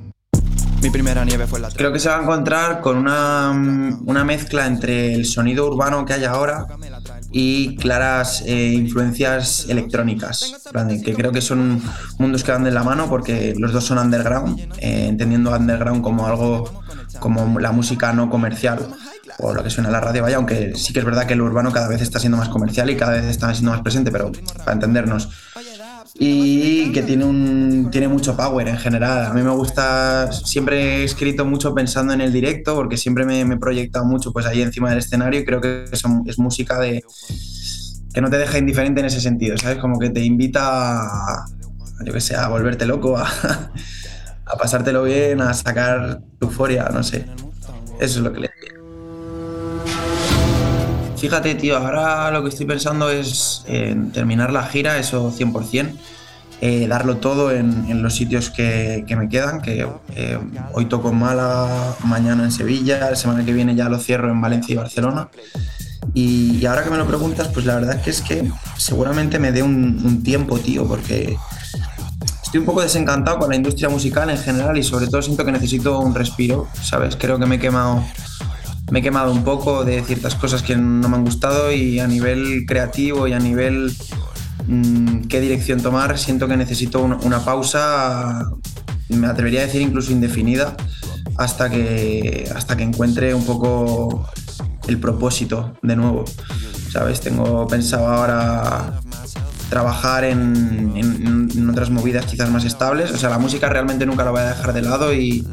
Mi 0.82 0.90
primera 0.90 1.24
nieve 1.24 1.46
fue 1.46 1.58
la 1.60 1.68
Creo 1.70 1.92
que 1.92 1.98
se 2.00 2.08
va 2.08 2.18
a 2.18 2.22
encontrar 2.22 2.80
con 2.80 2.96
una, 2.96 3.50
una 4.04 4.24
mezcla 4.24 4.66
entre 4.66 5.12
el 5.14 5.24
sonido 5.24 5.66
urbano 5.68 6.04
que 6.04 6.12
hay 6.14 6.24
ahora 6.24 6.66
y 7.30 7.76
claras 7.76 8.42
eh, 8.46 8.72
influencias 8.72 9.66
electrónicas, 9.68 10.54
que 11.04 11.14
creo 11.14 11.32
que 11.32 11.40
son 11.40 11.82
mundos 12.18 12.42
que 12.42 12.52
van 12.52 12.64
de 12.64 12.70
la 12.70 12.82
mano 12.82 13.08
porque 13.08 13.54
los 13.58 13.72
dos 13.72 13.84
son 13.84 13.98
underground, 13.98 14.58
eh, 14.78 15.06
entendiendo 15.08 15.54
underground 15.54 16.02
como 16.02 16.26
algo 16.26 16.82
como 17.20 17.58
la 17.58 17.72
música 17.72 18.12
no 18.12 18.30
comercial 18.30 18.86
o 19.38 19.54
lo 19.54 19.62
que 19.62 19.70
suena 19.70 19.88
en 19.88 19.92
la 19.92 20.00
radio, 20.00 20.22
vaya, 20.22 20.36
aunque 20.36 20.72
sí 20.74 20.92
que 20.92 20.98
es 20.98 21.04
verdad 21.04 21.26
que 21.26 21.34
el 21.34 21.40
urbano 21.40 21.72
cada 21.72 21.88
vez 21.88 22.02
está 22.02 22.18
siendo 22.18 22.38
más 22.38 22.48
comercial 22.48 22.90
y 22.90 22.96
cada 22.96 23.12
vez 23.12 23.24
está 23.24 23.52
siendo 23.54 23.70
más 23.70 23.82
presente, 23.82 24.10
pero 24.10 24.32
para 24.58 24.72
entendernos 24.72 25.28
y 26.20 26.90
que 26.92 27.02
tiene 27.02 27.24
un 27.24 27.90
tiene 27.90 28.08
mucho 28.08 28.36
power 28.36 28.68
en 28.68 28.76
general. 28.76 29.26
A 29.26 29.32
mí 29.32 29.42
me 29.42 29.50
gusta, 29.50 30.32
siempre 30.32 30.98
he 31.00 31.04
escrito 31.04 31.44
mucho 31.44 31.74
pensando 31.74 32.12
en 32.12 32.20
el 32.20 32.32
directo 32.32 32.74
porque 32.74 32.96
siempre 32.96 33.24
me, 33.24 33.44
me 33.44 33.54
he 33.54 33.58
proyectado 33.58 34.04
mucho 34.04 34.32
pues 34.32 34.46
ahí 34.46 34.60
encima 34.62 34.90
del 34.90 34.98
escenario 34.98 35.40
y 35.40 35.44
creo 35.44 35.60
que 35.60 35.84
es 36.26 36.38
música 36.38 36.78
de 36.80 37.04
que 38.12 38.20
no 38.20 38.30
te 38.30 38.38
deja 38.38 38.58
indiferente 38.58 39.00
en 39.00 39.06
ese 39.06 39.20
sentido, 39.20 39.56
¿sabes? 39.58 39.78
Como 39.78 39.98
que 39.98 40.10
te 40.10 40.24
invita 40.24 41.02
a, 41.02 41.46
yo 42.04 42.12
que 42.12 42.20
sé, 42.20 42.34
a 42.34 42.48
volverte 42.48 42.86
loco, 42.86 43.16
a, 43.16 43.28
a 44.44 44.56
pasártelo 44.56 45.04
bien, 45.04 45.40
a 45.40 45.54
sacar 45.54 46.20
tu 46.38 46.46
euforia, 46.46 46.88
no 46.92 47.02
sé. 47.02 47.26
Eso 48.00 48.18
es 48.18 48.24
lo 48.24 48.32
que 48.32 48.40
le 48.40 48.50
diría. 48.60 48.77
Fíjate, 51.18 51.56
tío, 51.56 51.76
ahora 51.76 52.30
lo 52.30 52.44
que 52.44 52.50
estoy 52.50 52.64
pensando 52.64 53.10
es 53.10 53.64
en 53.66 54.12
terminar 54.12 54.52
la 54.52 54.62
gira, 54.64 54.98
eso 54.98 55.32
100%, 55.36 55.90
eh, 56.60 56.86
darlo 56.86 57.16
todo 57.16 57.50
en, 57.50 58.02
los 58.02 58.14
sitios 58.14 58.50
que, 58.50 59.04
me 59.16 59.28
quedan, 59.28 59.60
que 59.60 59.84
eh, 60.14 60.38
hoy 60.74 60.84
toco 60.84 61.10
en 61.10 61.18
Málaga, 61.18 61.96
mañana 62.04 62.44
en 62.44 62.52
Sevilla, 62.52 63.10
la 63.10 63.16
semana 63.16 63.44
que 63.44 63.52
viene 63.52 63.74
ya 63.74 63.88
lo 63.88 63.98
cierro 63.98 64.30
en 64.30 64.40
Valencia 64.40 64.72
y 64.72 64.76
Barcelona. 64.76 65.28
Y, 66.14 66.64
ahora 66.66 66.84
que 66.84 66.90
me 66.90 66.96
lo 66.96 67.06
preguntas, 67.06 67.48
pues 67.48 67.66
la 67.66 67.74
verdad 67.74 67.96
es 67.96 68.02
que 68.02 68.10
es 68.10 68.22
que 68.22 68.52
seguramente 68.76 69.40
me 69.40 69.50
dé 69.50 69.64
un, 69.64 70.00
un 70.04 70.22
tiempo, 70.22 70.58
tío, 70.60 70.86
porque 70.86 71.36
estoy 72.44 72.60
un 72.60 72.66
poco 72.66 72.80
desencantado 72.80 73.40
con 73.40 73.50
la 73.50 73.56
industria 73.56 73.88
musical 73.88 74.30
en 74.30 74.38
general 74.38 74.78
y 74.78 74.84
sobre 74.84 75.08
todo 75.08 75.20
siento 75.20 75.44
que 75.44 75.50
necesito 75.50 75.98
un 75.98 76.14
respiro, 76.14 76.68
¿sabes? 76.80 77.16
Creo 77.16 77.40
que 77.40 77.46
me 77.46 77.56
he 77.56 77.58
quemado 77.58 78.04
me 78.90 79.00
he 79.00 79.02
quemado 79.02 79.32
un 79.32 79.44
poco 79.44 79.84
de 79.84 80.02
ciertas 80.02 80.34
cosas 80.34 80.62
que 80.62 80.76
no 80.76 81.08
me 81.08 81.16
han 81.16 81.24
gustado 81.24 81.72
y 81.72 82.00
a 82.00 82.06
nivel 82.06 82.64
creativo 82.66 83.26
y 83.28 83.32
a 83.32 83.38
nivel 83.38 83.94
mm, 84.66 85.22
qué 85.28 85.40
dirección 85.40 85.80
tomar, 85.80 86.18
siento 86.18 86.48
que 86.48 86.56
necesito 86.56 87.00
una, 87.02 87.44
pausa, 87.44 88.50
me 89.08 89.26
atrevería 89.26 89.60
a 89.60 89.66
decir 89.66 89.82
incluso 89.82 90.12
indefinida, 90.12 90.76
hasta 91.36 91.70
que, 91.70 92.50
hasta 92.54 92.76
que 92.76 92.82
encuentre 92.82 93.34
un 93.34 93.44
poco 93.44 94.26
el 94.86 94.98
propósito 94.98 95.74
de 95.82 95.96
nuevo. 95.96 96.24
¿Sabes? 96.92 97.20
Tengo 97.20 97.66
pensado 97.68 98.08
ahora 98.08 99.00
trabajar 99.68 100.24
en, 100.24 100.92
en- 100.96 101.48
en 101.54 101.68
otras 101.70 101.90
movidas 101.90 102.24
quizás 102.24 102.50
más 102.50 102.64
estables. 102.64 103.10
O 103.10 103.18
sea, 103.18 103.28
la 103.28 103.38
música 103.38 103.68
realmente 103.68 104.06
nunca 104.06 104.24
la 104.24 104.30
voy 104.30 104.40
a 104.40 104.48
dejar 104.48 104.72
de 104.72 104.80
lado 104.82 105.12
y, 105.12 105.46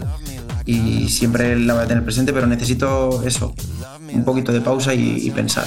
y 0.66 1.08
siempre 1.10 1.58
la 1.60 1.76
voy 1.76 1.84
a 1.84 1.88
tener 1.88 2.04
presente, 2.04 2.34
pero 2.34 2.48
necesito 2.48 3.24
eso, 3.24 3.54
un 4.14 4.24
poquito 4.24 4.52
de 4.52 4.62
pausa 4.62 4.94
y, 4.94 5.28
y 5.28 5.32
pensar. 5.32 5.66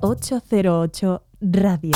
...808 0.00 1.22
Radio. 1.40 1.92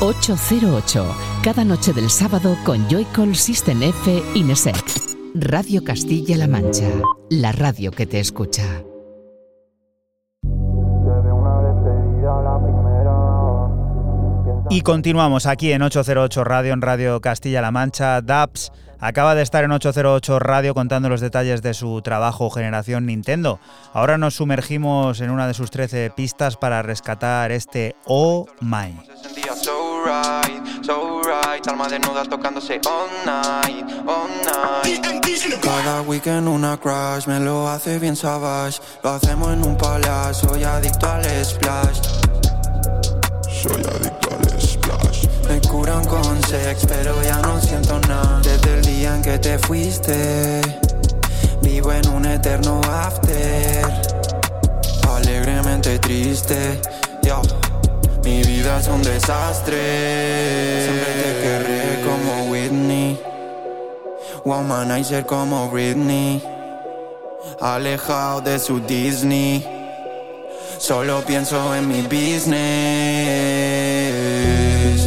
808, 0.00 1.06
cada 1.42 1.64
noche 1.64 1.92
del 1.92 2.10
sábado 2.10 2.56
con 2.64 2.88
Joycall 2.88 3.34
System 3.34 3.82
F 3.82 4.22
Inesec. 4.34 4.76
Radio 5.34 5.82
Castilla-La 5.82 6.46
Mancha, 6.46 6.88
la 7.30 7.52
radio 7.52 7.90
que 7.90 8.06
te 8.06 8.20
escucha. 8.20 8.87
Y 14.70 14.82
continuamos 14.82 15.46
aquí 15.46 15.72
en 15.72 15.80
808 15.80 16.44
Radio, 16.44 16.74
en 16.74 16.82
Radio 16.82 17.22
Castilla-La 17.22 17.70
Mancha. 17.70 18.20
Daps 18.20 18.70
acaba 19.00 19.34
de 19.34 19.42
estar 19.42 19.64
en 19.64 19.72
808 19.72 20.38
Radio 20.40 20.74
contando 20.74 21.08
los 21.08 21.22
detalles 21.22 21.62
de 21.62 21.72
su 21.72 22.02
trabajo 22.02 22.50
Generación 22.50 23.06
Nintendo. 23.06 23.60
Ahora 23.94 24.18
nos 24.18 24.34
sumergimos 24.34 25.22
en 25.22 25.30
una 25.30 25.46
de 25.46 25.54
sus 25.54 25.70
13 25.70 26.10
pistas 26.14 26.58
para 26.58 26.82
rescatar 26.82 27.50
este 27.50 27.96
Oh 28.04 28.46
My. 28.60 28.94
Se 29.06 29.28
sentía 29.28 29.56
so 29.56 30.04
right, 30.04 30.84
so 30.84 31.22
right. 31.22 31.66
Alma 31.66 31.88
desnuda 31.88 32.24
tocándose 32.24 32.78
all 32.86 33.08
night, 33.24 33.90
all 34.06 34.28
night. 34.44 35.02
Cada 35.62 36.02
weekend 36.02 36.46
una 36.46 36.76
crush 36.76 37.26
me 37.26 37.40
lo 37.40 37.68
hace 37.68 37.98
bien 37.98 38.16
savage. 38.16 38.80
Lo 39.02 39.10
hacemos 39.10 39.50
en 39.50 39.66
un 39.66 39.78
palacio, 39.78 40.50
soy 40.50 40.64
adicto 40.64 41.10
al 41.10 41.24
splash. 41.42 42.00
Soy 43.62 43.72
adicto 43.72 43.90
al 43.90 44.04
splash. 44.04 44.07
Me 44.07 44.07
curan 45.78 46.04
con 46.06 46.42
sex, 46.42 46.84
pero 46.88 47.22
ya 47.22 47.36
no 47.38 47.60
siento 47.60 48.00
nada. 48.08 48.40
Desde 48.42 48.74
el 48.74 48.84
día 48.84 49.14
en 49.14 49.22
que 49.22 49.38
te 49.38 49.56
fuiste, 49.60 50.60
vivo 51.62 51.92
en 51.92 52.08
un 52.08 52.26
eterno 52.26 52.80
after. 52.84 53.86
Alegremente 55.08 56.00
triste, 56.00 56.80
yo. 57.22 57.40
Mi 58.24 58.42
vida 58.42 58.80
es 58.80 58.88
un 58.88 59.02
desastre. 59.02 60.82
Siempre 60.84 61.12
te 61.22 61.40
querré 61.42 62.02
como 62.04 62.50
Whitney. 62.50 63.20
Womanizer 64.44 65.24
como 65.26 65.70
Britney. 65.70 66.42
Alejado 67.60 68.40
de 68.40 68.58
su 68.58 68.80
Disney. 68.80 69.64
Solo 70.78 71.20
pienso 71.24 71.72
en 71.74 71.86
mi 71.86 72.02
business. 72.02 72.48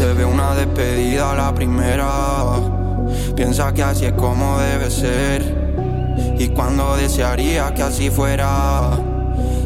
Se 0.02 0.14
ve 0.14 0.26
una 0.26 0.56
despedida 0.56 1.36
la 1.36 1.54
primera. 1.54 2.10
Piensa 3.36 3.72
que 3.72 3.84
así 3.84 4.06
es 4.06 4.14
como 4.14 4.58
debe 4.58 4.90
ser. 4.90 5.44
Y 6.40 6.48
cuando 6.48 6.98
desearía 6.98 7.72
que 7.76 7.84
así 7.84 8.10
fuera. 8.10 8.98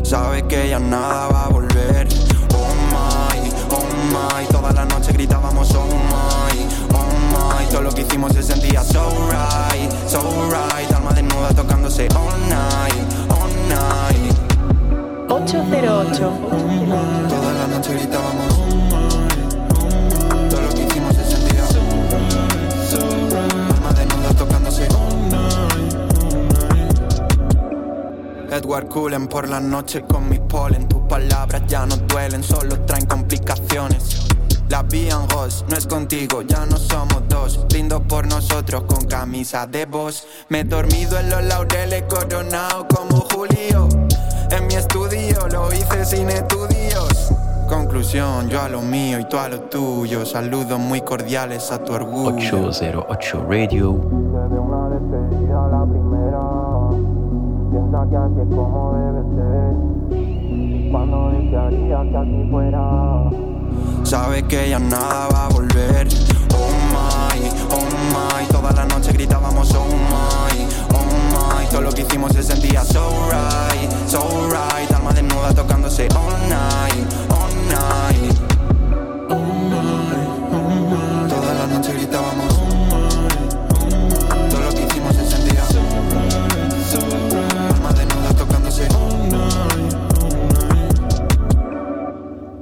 Sabe 0.03 0.43
que 0.45 0.67
ya 0.67 0.77
nada 0.77 1.29
va 1.29 1.45
a 1.45 1.47
volver. 1.47 2.09
Oh 2.53 2.67
my, 2.91 3.49
oh 3.71 3.85
my. 4.11 4.45
Toda 4.47 4.73
la 4.73 4.83
noche 4.83 5.13
gritábamos 5.13 5.73
oh 5.73 5.85
my, 5.85 6.67
oh 6.93 7.07
my. 7.31 7.65
Todo 7.67 7.83
lo 7.83 7.91
que 7.91 8.01
hicimos 8.01 8.33
se 8.33 8.43
sentía 8.43 8.83
so 8.83 9.09
right, 9.29 9.89
so 10.05 10.19
right. 10.49 10.91
Alma 10.91 11.13
desnuda 11.13 11.53
tocándose 11.53 12.09
all 12.13 12.37
night, 12.49 13.13
all 13.29 13.49
night. 13.69 14.35
808. 15.29 16.29
Toda 17.29 17.53
la 17.53 17.67
noche 17.67 17.93
gritábamos 17.93 18.64
Edward 28.51 28.87
Cullen 28.89 29.27
por 29.27 29.47
la 29.47 29.59
noche 29.59 30.01
con 30.01 30.29
mi 30.29 30.39
polen. 30.39 30.87
Tus 30.87 31.01
palabras 31.01 31.63
ya 31.67 31.85
no 31.85 31.97
duelen, 31.97 32.43
solo 32.43 32.79
traen 32.81 33.05
complicaciones. 33.05 34.25
La 34.69 34.83
rose, 35.31 35.63
no 35.69 35.77
es 35.77 35.85
contigo, 35.85 36.41
ya 36.41 36.65
no 36.65 36.77
somos 36.77 37.21
dos. 37.29 37.65
Brindo 37.69 38.01
por 38.01 38.25
nosotros 38.25 38.83
con 38.85 39.05
camisa 39.05 39.67
de 39.67 39.85
voz 39.85 40.25
Me 40.49 40.61
he 40.61 40.63
dormido 40.63 41.19
en 41.19 41.29
los 41.29 41.43
laureles 41.43 42.03
coronado 42.03 42.87
como 42.87 43.21
Julio. 43.31 43.87
En 44.49 44.67
mi 44.67 44.75
estudio 44.75 45.47
lo 45.51 45.71
hice 45.71 46.05
sin 46.05 46.29
estudios. 46.29 47.31
Conclusión, 47.69 48.49
yo 48.49 48.61
a 48.61 48.69
lo 48.69 48.81
mío 48.81 49.19
y 49.19 49.25
tú 49.29 49.37
a 49.37 49.49
lo 49.49 49.61
tuyo. 49.61 50.25
Saludos 50.25 50.79
muy 50.79 51.01
cordiales 51.01 51.71
a 51.71 51.83
tu 51.83 51.93
orgullo. 51.93 52.67
808 52.67 53.45
Radio. 53.47 54.25
Piensa 57.85 58.09
que 58.09 58.15
así 58.17 58.39
es 58.41 58.55
como 58.55 58.93
debe 58.93 59.21
ser. 59.35 60.91
Cuando 60.91 61.29
desearía 61.29 62.01
que 62.09 62.17
así 62.17 62.49
fuera. 62.49 63.29
Sabe 64.03 64.43
que 64.43 64.69
ya 64.69 64.79
nada 64.79 65.27
va 65.31 65.45
a 65.45 65.49
volver. 65.49 66.07
Oh 66.53 66.71
my, 66.89 67.49
oh 67.71 67.85
my. 68.09 68.45
Toda 68.47 68.71
la 68.71 68.85
noche 68.85 69.11
gritábamos 69.11 69.71
oh 69.75 69.85
my, 69.85 70.65
oh 70.93 71.59
my. 71.59 71.65
Todo 71.67 71.81
lo 71.81 71.91
que 71.91 72.01
hicimos 72.01 72.31
se 72.31 72.41
sentía 72.41 72.83
so 72.83 73.07
right, 73.29 73.91
so 74.07 74.19
right. 74.49 74.91
Alma 74.91 75.13
desnuda 75.13 75.53
tocándose 75.53 76.07
all 76.15 76.31
night, 76.49 77.13
all 77.29 77.53
night. 77.67 78.54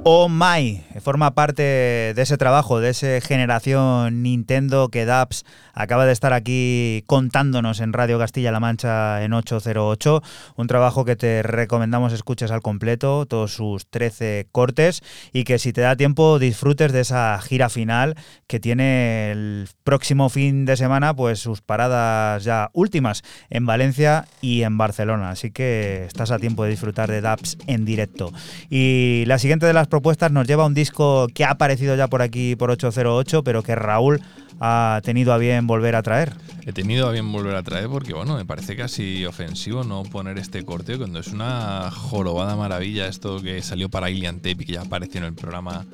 Oh 0.06 0.28
My 0.28 0.84
forma 1.04 1.34
parte 1.34 1.62
de 1.62 2.22
ese 2.22 2.38
trabajo, 2.38 2.80
de 2.80 2.88
esa 2.88 3.20
generación 3.20 4.22
Nintendo 4.22 4.88
que 4.88 5.04
Daps 5.04 5.44
acaba 5.74 6.06
de 6.06 6.12
estar 6.12 6.32
aquí 6.32 7.04
contándonos 7.06 7.80
en 7.80 7.92
Radio 7.92 8.18
Castilla-La 8.18 8.58
Mancha 8.58 9.22
en 9.22 9.34
808. 9.34 10.22
Un 10.56 10.66
trabajo 10.66 11.04
que 11.04 11.14
te 11.14 11.42
recomendamos 11.42 12.14
escuches 12.14 12.50
al 12.50 12.62
completo, 12.62 13.26
todos 13.26 13.52
sus 13.52 13.86
13 13.90 14.46
cortes 14.50 15.02
y 15.34 15.44
que 15.44 15.58
si 15.58 15.74
te 15.74 15.82
da 15.82 15.94
tiempo 15.94 16.38
disfrutes 16.38 16.92
de 16.92 17.00
esa 17.00 17.38
gira 17.42 17.68
final 17.68 18.16
que 18.46 18.60
tiene 18.60 19.30
el 19.32 19.68
próximo 19.84 20.30
fin 20.30 20.64
de 20.64 20.78
semana, 20.78 21.14
pues 21.14 21.40
sus 21.40 21.60
paradas 21.60 22.44
ya 22.44 22.70
últimas 22.72 23.22
en 23.50 23.66
Valencia 23.66 24.26
y 24.40 24.62
en 24.62 24.78
Barcelona. 24.78 25.30
Así 25.30 25.50
que 25.50 26.04
estás 26.06 26.30
a 26.30 26.38
tiempo 26.38 26.64
de 26.64 26.70
disfrutar 26.70 27.10
de 27.10 27.20
Daps 27.20 27.58
en 27.66 27.84
directo. 27.84 28.32
Y 28.70 29.24
la 29.26 29.38
siguiente 29.38 29.66
de 29.66 29.74
las 29.74 29.88
propuestas 29.94 30.32
nos 30.32 30.48
lleva 30.48 30.64
a 30.64 30.66
un 30.66 30.74
disco 30.74 31.28
que 31.32 31.44
ha 31.44 31.50
aparecido 31.50 31.94
ya 31.94 32.08
por 32.08 32.20
aquí 32.20 32.56
por 32.56 32.68
808, 32.68 33.44
pero 33.44 33.62
que 33.62 33.76
Raúl 33.76 34.20
ha 34.58 35.00
tenido 35.04 35.32
a 35.32 35.38
bien 35.38 35.68
volver 35.68 35.94
a 35.94 36.02
traer. 36.02 36.32
He 36.66 36.72
tenido 36.72 37.06
a 37.06 37.12
bien 37.12 37.30
volver 37.30 37.54
a 37.54 37.62
traer 37.62 37.86
porque, 37.88 38.12
bueno, 38.12 38.34
me 38.34 38.44
parece 38.44 38.74
casi 38.74 39.24
ofensivo 39.24 39.84
no 39.84 40.02
poner 40.02 40.36
este 40.38 40.64
corte 40.64 40.98
cuando 40.98 41.20
es 41.20 41.28
una 41.28 41.92
jorobada 41.92 42.56
maravilla 42.56 43.06
esto 43.06 43.40
que 43.40 43.62
salió 43.62 43.88
para 43.88 44.06
Alien 44.06 44.38
Tape 44.38 44.64
que 44.64 44.72
ya 44.72 44.80
apareció 44.80 45.18
en 45.18 45.26
el 45.26 45.34
programa 45.34 45.84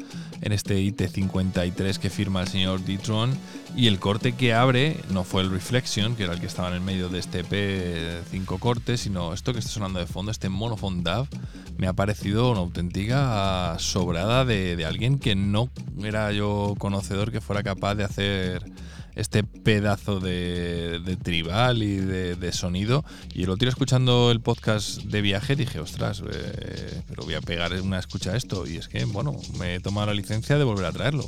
en 0.41 0.53
este 0.53 0.79
IT53 0.79 1.99
que 1.99 2.09
firma 2.09 2.41
el 2.41 2.49
señor 2.49 2.83
D-Tron. 2.83 3.37
Y 3.77 3.87
el 3.87 3.99
corte 3.99 4.33
que 4.33 4.55
abre 4.55 4.97
no 5.11 5.25
fue 5.25 5.43
el 5.43 5.51
Reflection, 5.51 6.17
que 6.17 6.25
era 6.25 6.33
el 6.33 6.41
que 6.41 6.47
estaba 6.47 6.69
en 6.69 6.75
el 6.75 6.81
medio 6.81 7.11
de 7.11 7.19
este 7.19 7.45
P5 7.45 8.59
cortes, 8.59 9.01
sino 9.03 9.35
esto 9.35 9.53
que 9.53 9.59
está 9.59 9.71
sonando 9.71 10.01
de 10.01 10.07
fondo, 10.07 10.33
este 10.33 10.49
Monophone 10.49 11.03
DAV, 11.03 11.27
me 11.81 11.87
ha 11.87 11.95
parecido 11.95 12.51
una 12.51 12.61
auténtica 12.61 13.75
sobrada 13.79 14.45
de, 14.45 14.77
de 14.77 14.85
alguien 14.85 15.19
que 15.19 15.35
no 15.35 15.71
era 16.03 16.31
yo 16.31 16.75
conocedor 16.77 17.33
que 17.33 17.41
fuera 17.41 17.63
capaz 17.63 17.95
de 17.95 18.05
hacer 18.05 18.71
este 19.15 19.45
pedazo 19.45 20.21
de, 20.21 21.01
de 21.01 21.17
tribal 21.17 21.83
y 21.83 21.97
de, 21.97 22.37
de 22.37 22.53
sonido. 22.53 23.03
Y 23.33 23.45
el 23.45 23.51
otro 23.51 23.67
escuchando 23.71 24.31
el 24.31 24.41
podcast 24.41 25.05
de 25.05 25.23
viaje 25.23 25.57
dije, 25.57 25.81
ostras, 25.81 26.23
eh, 26.31 27.03
pero 27.09 27.25
voy 27.25 27.33
a 27.33 27.41
pegar 27.41 27.73
una 27.81 27.99
escucha 27.99 28.33
a 28.33 28.37
esto. 28.37 28.67
Y 28.67 28.77
es 28.77 28.89
que, 28.89 29.07
bueno, 29.07 29.35
me 29.59 29.77
he 29.77 29.81
tomado 29.81 30.09
la 30.09 30.15
licencia 30.15 30.59
de 30.59 30.65
volver 30.65 30.85
a 30.85 30.93
traerlo. 30.93 31.25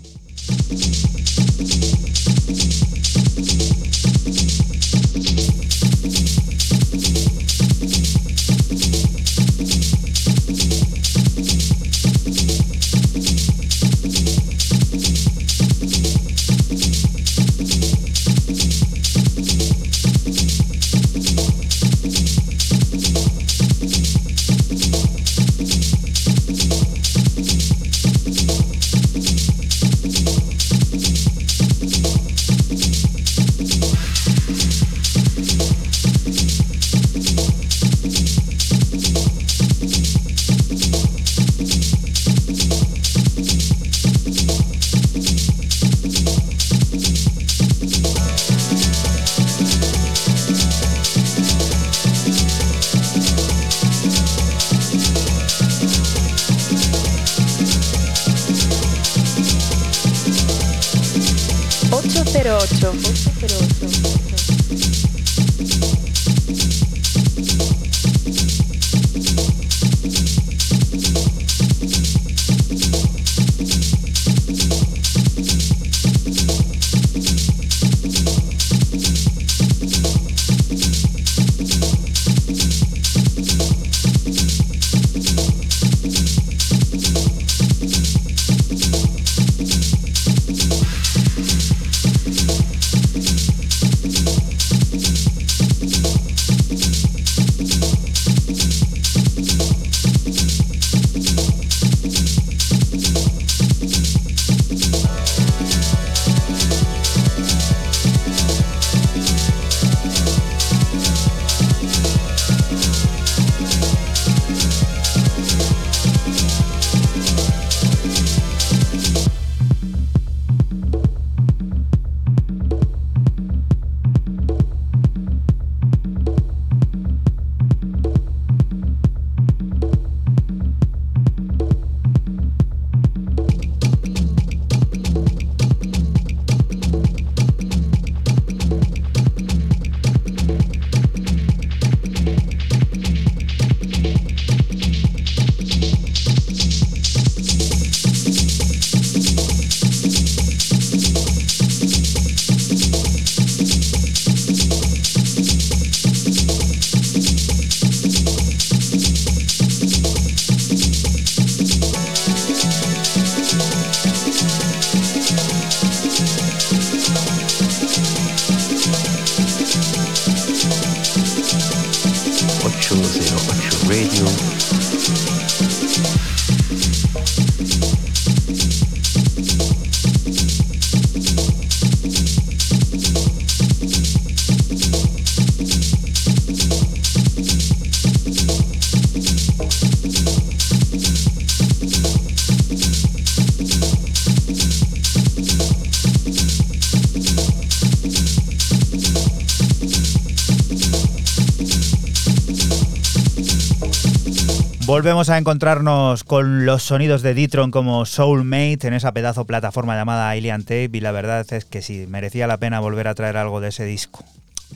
Volvemos 204.85 205.31
a 205.31 205.39
encontrarnos 205.39 206.25
con 206.25 206.67
los 206.67 206.83
sonidos 206.83 207.23
de 207.23 207.35
Ditron 207.35 207.71
como 207.71 208.05
Soulmate 208.05 208.89
en 208.89 208.95
esa 208.95 209.13
pedazo 209.13 209.45
plataforma 209.45 209.95
llamada 209.95 210.31
Alien 210.31 210.63
Tape 210.63 210.91
y 210.93 211.01
la 211.01 211.13
verdad 211.13 211.47
es 211.53 211.65
que 211.65 211.83
sí, 211.83 212.07
merecía 212.09 212.49
la 212.49 212.57
pena 212.57 212.81
volver 212.81 213.07
a 213.07 213.15
traer 213.15 213.37
algo 213.37 213.61
de 213.61 213.69
ese 213.69 213.85
disco. 213.85 214.25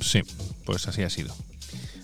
Sí, 0.01 0.23
pues 0.65 0.87
así 0.87 1.03
ha 1.03 1.11
sido. 1.11 1.35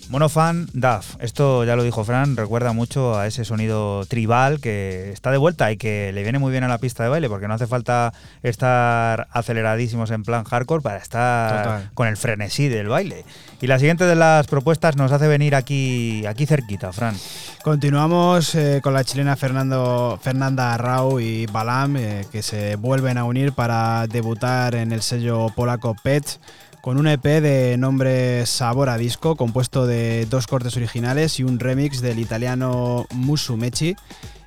Monofan 0.09 0.69
DAF, 0.73 1.17
esto 1.21 1.65
ya 1.65 1.77
lo 1.77 1.83
dijo 1.83 2.05
Fran, 2.05 2.37
recuerda 2.37 2.73
mucho 2.73 3.19
a 3.19 3.27
ese 3.27 3.45
sonido 3.45 4.05
tribal 4.07 4.61
que 4.61 5.11
está 5.11 5.31
de 5.31 5.39
vuelta 5.39 5.73
y 5.73 5.77
que 5.77 6.13
le 6.13 6.23
viene 6.23 6.39
muy 6.39 6.51
bien 6.51 6.65
a 6.65 6.69
la 6.69 6.79
pista 6.79 7.03
de 7.03 7.09
baile 7.09 7.29
porque 7.29 7.49
no 7.49 7.55
hace 7.55 7.67
falta 7.67 8.13
estar 8.43 9.29
aceleradísimos 9.31 10.11
en 10.11 10.23
plan 10.23 10.45
hardcore 10.45 10.83
para 10.83 10.99
estar 10.99 11.63
Total. 11.63 11.91
con 11.95 12.09
el 12.09 12.17
frenesí 12.17 12.69
del 12.69 12.89
baile. 12.89 13.25
Y 13.61 13.69
la 13.69 13.79
siguiente 13.79 14.05
de 14.05 14.17
las 14.17 14.47
propuestas 14.49 14.97
nos 14.97 15.13
hace 15.13 15.29
venir 15.29 15.55
aquí, 15.55 16.27
aquí 16.27 16.47
cerquita, 16.47 16.93
Fran. 16.93 17.17
Continuamos 17.63 18.55
eh, 18.55 18.81
con 18.83 18.93
la 18.93 19.05
chilena 19.05 19.37
Fernando, 19.37 20.19
Fernanda 20.21 20.77
Rau 20.77 21.21
y 21.21 21.47
Balam, 21.47 21.97
eh, 21.97 22.27
que 22.33 22.43
se 22.43 22.77
vuelven 22.77 23.19
a 23.19 23.25
unir 23.25 23.53
para 23.53 24.07
debutar 24.09 24.75
en 24.75 24.93
el 24.93 25.03
sello 25.03 25.47
polaco 25.55 25.95
PET 26.03 26.41
con 26.83 26.99
un 26.99 27.07
EP 27.07 27.23
de 27.23 27.77
nombre 27.79 28.45
Sabor 28.45 28.89
a 28.89 28.99
Disco, 28.99 29.37
compuesto 29.37 29.87
de 29.87 30.27
dos 30.27 30.49
cortes 30.49 30.77
originales 30.77 31.39
y 31.39 31.45
un 31.45 31.61
remix 31.61 32.03
del 32.03 32.19
italiano 32.19 33.07
Musumechi. 33.15 33.95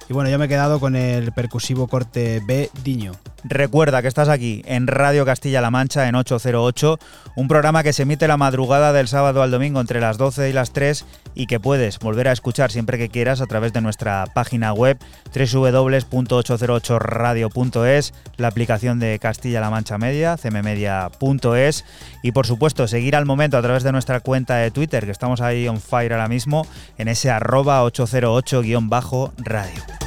Y 0.09 0.13
bueno, 0.13 0.29
yo 0.29 0.37
me 0.37 0.45
he 0.45 0.49
quedado 0.49 0.81
con 0.81 0.97
el 0.97 1.31
percusivo 1.31 1.87
corte 1.87 2.41
B 2.45 2.69
Diño. 2.83 3.13
Recuerda 3.47 4.01
que 4.01 4.07
estás 4.07 4.27
aquí 4.27 4.63
en 4.65 4.87
Radio 4.87 5.23
Castilla-La 5.23 5.69
Mancha 5.69 6.07
en 6.07 6.15
808, 6.15 6.97
un 7.35 7.47
programa 7.47 7.83
que 7.83 7.93
se 7.93 8.01
emite 8.01 8.27
la 8.27 8.37
madrugada 8.37 8.91
del 8.91 9.07
sábado 9.07 9.43
al 9.43 9.51
domingo 9.51 9.79
entre 9.79 10.01
las 10.01 10.17
12 10.17 10.49
y 10.49 10.53
las 10.53 10.73
3 10.73 11.05
y 11.35 11.45
que 11.45 11.59
puedes 11.59 11.99
volver 11.99 12.27
a 12.27 12.31
escuchar 12.31 12.71
siempre 12.71 12.97
que 12.97 13.09
quieras 13.09 13.41
a 13.41 13.45
través 13.45 13.71
de 13.71 13.81
nuestra 13.81 14.25
página 14.33 14.73
web 14.73 14.97
www.808radio.es, 15.35 18.13
la 18.37 18.47
aplicación 18.47 18.97
de 18.97 19.19
Castilla-La 19.19 19.69
Mancha 19.69 19.99
Media, 19.99 20.37
cmmedia.es 20.41 21.85
y 22.23 22.31
por 22.31 22.47
supuesto 22.47 22.87
seguir 22.87 23.15
al 23.15 23.27
momento 23.27 23.59
a 23.59 23.61
través 23.61 23.83
de 23.83 23.91
nuestra 23.91 24.21
cuenta 24.21 24.55
de 24.55 24.71
Twitter, 24.71 25.05
que 25.05 25.11
estamos 25.11 25.41
ahí 25.41 25.67
on 25.67 25.79
fire 25.79 26.13
ahora 26.13 26.27
mismo, 26.27 26.65
en 26.97 27.09
ese 27.09 27.29
arroba 27.29 27.83
808-radio. 27.83 30.04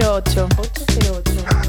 808. 0.00 0.48
808. 0.56 1.59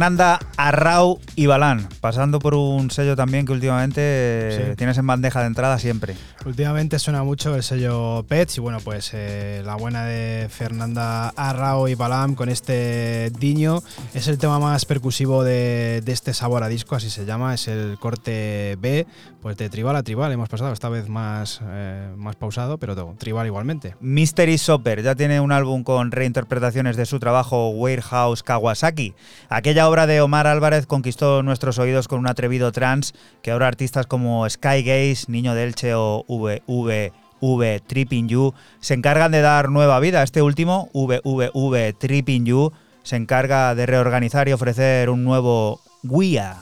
Fernanda 0.00 0.38
Arrau 0.56 1.20
y 1.36 1.44
Balán, 1.44 1.86
pasando 2.00 2.38
por 2.38 2.54
un 2.54 2.90
sello 2.90 3.16
también 3.16 3.44
que 3.44 3.52
últimamente 3.52 4.00
eh, 4.02 4.66
Sí. 4.70 4.76
tienes 4.78 4.96
en 4.96 5.06
bandeja 5.06 5.40
de 5.42 5.46
entrada 5.48 5.78
siempre. 5.78 6.14
Últimamente 6.46 6.98
suena 6.98 7.22
mucho 7.22 7.54
el 7.54 7.62
sello 7.62 8.24
Pets 8.26 8.56
y 8.56 8.60
bueno, 8.62 8.78
pues 8.82 9.10
eh, 9.12 9.60
la 9.62 9.74
buena 9.74 10.06
de 10.06 10.48
Fernanda 10.48 11.28
Arrao 11.36 11.86
y 11.86 11.96
Balam 11.96 12.34
con 12.34 12.48
este 12.48 13.30
Diño 13.38 13.82
es 14.20 14.28
el 14.28 14.36
tema 14.36 14.58
más 14.58 14.84
percusivo 14.84 15.44
de, 15.44 16.02
este 16.06 16.34
sabor 16.34 16.62
a 16.62 16.68
disco, 16.68 16.94
así 16.94 17.08
se 17.08 17.24
llama, 17.24 17.54
es 17.54 17.68
el 17.68 17.96
corte 17.98 18.76
B, 18.78 19.06
pues 19.40 19.56
de 19.56 19.70
tribal 19.70 19.96
a 19.96 20.02
tribal 20.02 20.30
hemos 20.30 20.50
pasado, 20.50 20.74
esta 20.74 20.90
vez 20.90 21.08
más, 21.08 21.60
eh, 21.64 22.12
más 22.18 22.36
pausado, 22.36 22.76
pero 22.76 22.94
todo, 22.94 23.14
tribal 23.16 23.46
igualmente. 23.46 23.96
Mystery 24.00 24.56
Shopper 24.56 25.02
ya 25.02 25.14
tiene 25.14 25.40
un 25.40 25.52
álbum 25.52 25.84
con 25.84 26.12
reinterpretaciones 26.12 26.98
de 26.98 27.06
su 27.06 27.18
trabajo 27.18 27.70
Warehouse 27.70 28.42
Kawasaki. 28.42 29.14
Aquella 29.48 29.88
obra 29.88 30.06
de 30.06 30.20
Omar 30.20 30.46
Álvarez 30.46 30.84
conquistó 30.84 31.42
nuestros 31.42 31.78
oídos 31.78 32.06
con 32.06 32.18
un 32.18 32.28
atrevido 32.28 32.72
trance 32.72 33.14
que 33.40 33.52
ahora 33.52 33.68
artistas 33.68 34.06
como 34.06 34.46
Sky 34.50 34.82
Gaze, 34.82 35.24
Niño 35.28 35.54
Delche 35.54 35.94
o 35.94 36.26
VVV 36.28 37.80
Tripping 37.86 38.28
You 38.28 38.52
se 38.80 38.92
encargan 38.92 39.32
de 39.32 39.40
dar 39.40 39.70
nueva 39.70 39.98
vida. 39.98 40.22
Este 40.22 40.42
último, 40.42 40.90
VVV 40.92 41.94
Tripping 41.98 42.44
You, 42.44 42.70
se 43.02 43.16
encarga 43.16 43.74
de 43.74 43.86
reorganizar 43.86 44.48
y 44.48 44.52
ofrecer 44.52 45.10
un 45.10 45.24
nuevo 45.24 45.80
guía. 46.02 46.56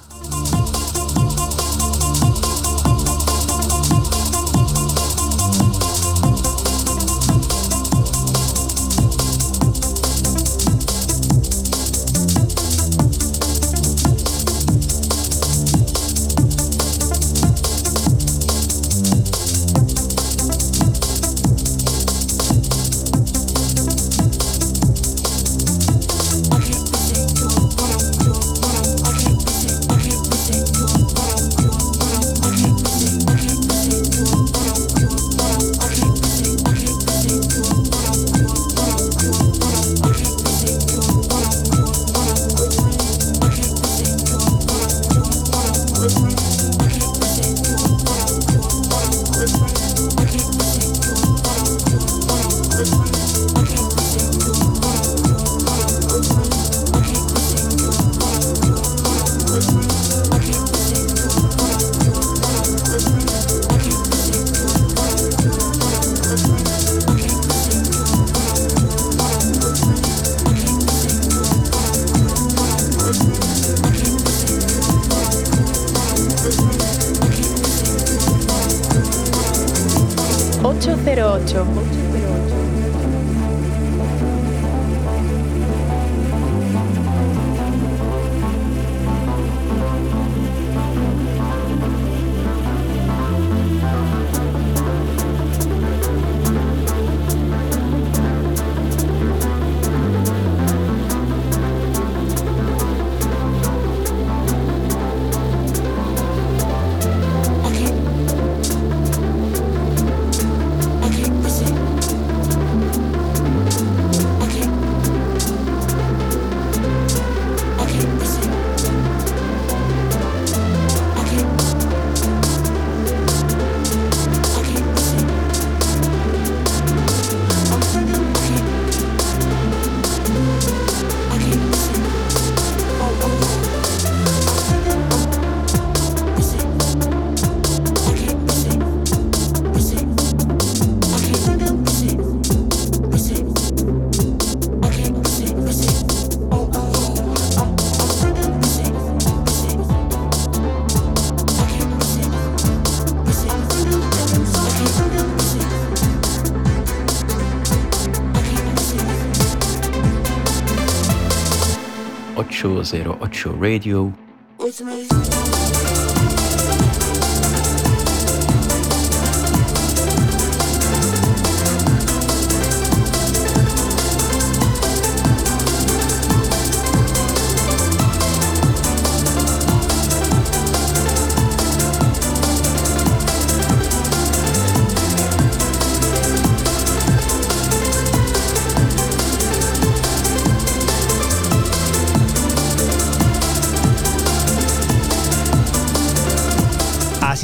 808 162.91 163.53
Radio. 163.61 164.28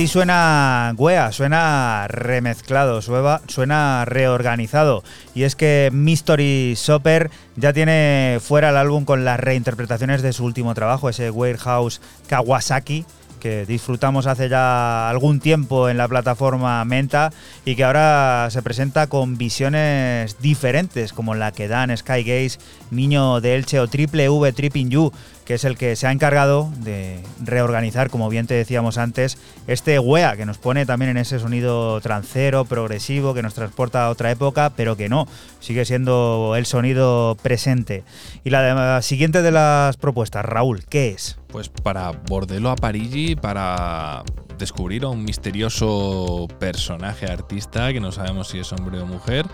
Así 0.05 0.13
suena 0.13 0.95
Guea, 0.99 1.33
suena 1.33 2.07
remezclado, 2.09 3.01
suena, 3.01 4.05
reorganizado. 4.05 5.03
Y 5.35 5.45
es 5.45 5.57
que 5.57 5.89
Mystery 5.95 6.75
Shopper 6.77 7.31
ya 7.57 7.73
tiene 7.73 8.39
fuera 8.43 8.69
el 8.69 8.77
álbum 8.77 9.07
con 9.07 9.25
las 9.25 9.41
reinterpretaciones 9.41 10.21
de 10.21 10.35
su 10.35 10.45
último 10.45 10.75
trabajo, 10.75 11.09
ese 11.09 11.31
Warehouse 11.31 12.03
Kawasaki, 12.29 13.07
que 13.41 13.65
disfrutamos 13.65 14.27
hace 14.27 14.51
ya 14.51 15.09
algún 15.09 15.41
tiempo 15.41 15.89
en 15.89 15.97
la 15.97 16.07
plataforma 16.07 16.85
Menta 16.85 17.31
y 17.65 17.75
que 17.75 17.85
ahora 17.85 18.49
se 18.51 18.63
presenta 18.63 19.07
con 19.07 19.39
visiones 19.39 20.37
diferentes, 20.41 21.15
como 21.15 21.35
la 21.35 21.53
que 21.53 21.67
dan 21.67 21.97
Sky 21.97 22.25
Gaze, 22.25 22.59
Niño 22.91 23.41
de 23.41 23.57
Elche 23.57 23.81
o 23.81 23.89
Triple 23.89 24.29
V 24.29 24.53
Tripping 24.53 24.91
You, 24.91 25.13
que 25.45 25.55
es 25.55 25.65
el 25.65 25.77
que 25.77 25.95
se 25.97 26.07
ha 26.07 26.13
encargado 26.13 26.71
de 26.79 27.21
reorganizar, 27.43 28.11
como 28.11 28.29
bien 28.29 28.47
te 28.47 28.55
decíamos 28.55 28.99
antes, 28.99 29.39
este 29.67 29.99
WEA, 29.99 30.37
que 30.37 30.47
nos 30.47 30.59
pone 30.59 30.87
también 30.87 31.11
en 31.11 31.17
ese 31.19 31.39
sonido 31.39 32.01
trancero, 32.01 32.65
progresivo, 32.65 33.35
que 33.35 33.43
nos 33.43 33.55
transporta 33.55 34.07
a 34.07 34.11
otra 34.11 34.31
época, 34.31 34.73
pero 34.75 34.97
que 34.97 35.09
no, 35.09 35.29
sigue 35.61 35.85
siendo 35.85 36.55
el 36.57 36.67
sonido 36.67 37.37
presente. 37.43 38.05
Y 38.43 38.51
la, 38.51 39.03
siguiente 39.03 39.43
de 39.43 39.51
las 39.51 39.97
propuestas, 39.97 40.45
Raúl, 40.45 40.85
¿qué 40.85 41.11
es? 41.11 41.39
Pues 41.49 41.69
para 41.69 42.11
Bordello 42.11 42.71
a 42.71 42.77
Parigi, 42.77 43.37
para 43.37 44.25
descubrir 44.59 45.05
a 45.05 45.09
un 45.09 45.25
misterioso 45.25 46.49
personaje 46.59 47.27
artista 47.27 47.93
que 47.93 48.01
no 48.01 48.13
sabemos 48.13 48.49
si 48.49 48.59
es 48.59 48.73
hombre 48.73 48.99
o 48.99 49.07
mujer. 49.07 49.47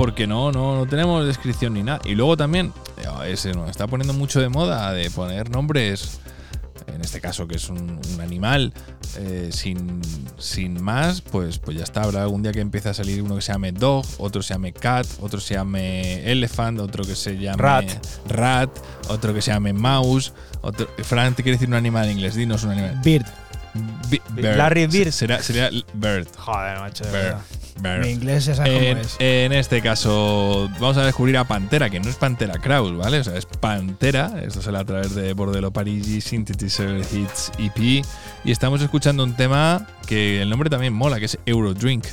Porque 0.00 0.26
no, 0.26 0.50
no, 0.50 0.76
no 0.76 0.86
tenemos 0.86 1.26
descripción 1.26 1.74
ni 1.74 1.82
nada. 1.82 2.00
Y 2.04 2.14
luego 2.14 2.36
también, 2.36 2.72
eh, 3.26 3.36
se 3.36 3.52
nos 3.52 3.68
está 3.68 3.86
poniendo 3.86 4.14
mucho 4.14 4.40
de 4.40 4.48
moda 4.48 4.92
de 4.92 5.10
poner 5.10 5.50
nombres, 5.50 6.20
en 6.86 7.02
este 7.02 7.20
caso 7.20 7.46
que 7.46 7.56
es 7.56 7.68
un, 7.68 8.00
un 8.14 8.20
animal, 8.20 8.72
eh, 9.18 9.50
sin, 9.52 10.00
sin 10.38 10.82
más, 10.82 11.20
pues, 11.20 11.58
pues 11.58 11.76
ya 11.76 11.84
está. 11.84 12.02
Habrá 12.02 12.22
algún 12.22 12.42
día 12.42 12.50
que 12.52 12.60
empiece 12.60 12.88
a 12.88 12.94
salir 12.94 13.22
uno 13.22 13.34
que 13.36 13.42
se 13.42 13.52
llame 13.52 13.72
Dog, 13.72 14.06
otro 14.18 14.42
se 14.42 14.54
llame 14.54 14.72
Cat, 14.72 15.06
otro 15.20 15.38
se 15.38 15.54
llame 15.54 16.30
Elephant, 16.30 16.80
otro 16.80 17.04
que 17.04 17.14
se 17.14 17.36
llame 17.38 17.58
Rat. 17.62 18.06
Rat, 18.26 18.70
otro 19.08 19.34
que 19.34 19.42
se 19.42 19.50
llame 19.52 19.72
Mouse. 19.74 20.32
Otro, 20.62 20.88
Fran, 21.04 21.34
te 21.34 21.42
quiere 21.42 21.56
decir 21.56 21.68
un 21.68 21.74
animal 21.74 22.06
en 22.06 22.12
inglés, 22.12 22.34
dinos 22.34 22.64
un 22.64 22.70
animal. 22.70 22.98
Bird. 23.04 23.26
Bi- 24.08 24.20
Larry 24.36 24.86
Bird. 24.86 25.12
Sería, 25.12 25.42
sería 25.42 25.70
Bird. 25.94 26.26
Joder, 26.36 26.78
macho. 26.80 27.04
de 27.04 27.12
Bird. 27.12 27.36
Bird. 27.80 28.02
Mi 28.04 28.10
inglés 28.10 28.44
ya 28.46 28.54
sabes 28.54 28.72
En, 28.72 28.88
cómo 28.94 29.00
es. 29.02 29.16
en 29.18 29.52
este 29.52 29.80
caso, 29.82 30.68
vamos 30.80 30.96
a 30.96 31.04
descubrir 31.04 31.36
a 31.36 31.44
Pantera, 31.44 31.90
que 31.90 32.00
no 32.00 32.08
es 32.08 32.16
Pantera 32.16 32.54
Kraus, 32.54 32.96
¿vale? 32.96 33.20
O 33.20 33.24
sea, 33.24 33.36
es 33.36 33.46
Pantera. 33.46 34.32
Esto 34.42 34.62
sale 34.62 34.78
a 34.78 34.84
través 34.84 35.14
de 35.14 35.32
Bordello 35.32 35.70
Parigi 35.70 36.20
Synthesizer 36.20 36.98
Hits 37.12 37.52
EP. 37.58 37.78
Y 38.44 38.50
estamos 38.50 38.80
escuchando 38.82 39.24
un 39.24 39.34
tema 39.36 39.86
que 40.06 40.42
el 40.42 40.50
nombre 40.50 40.70
también 40.70 40.92
mola, 40.92 41.18
que 41.18 41.26
es 41.26 41.38
Eurodrink. 41.46 42.06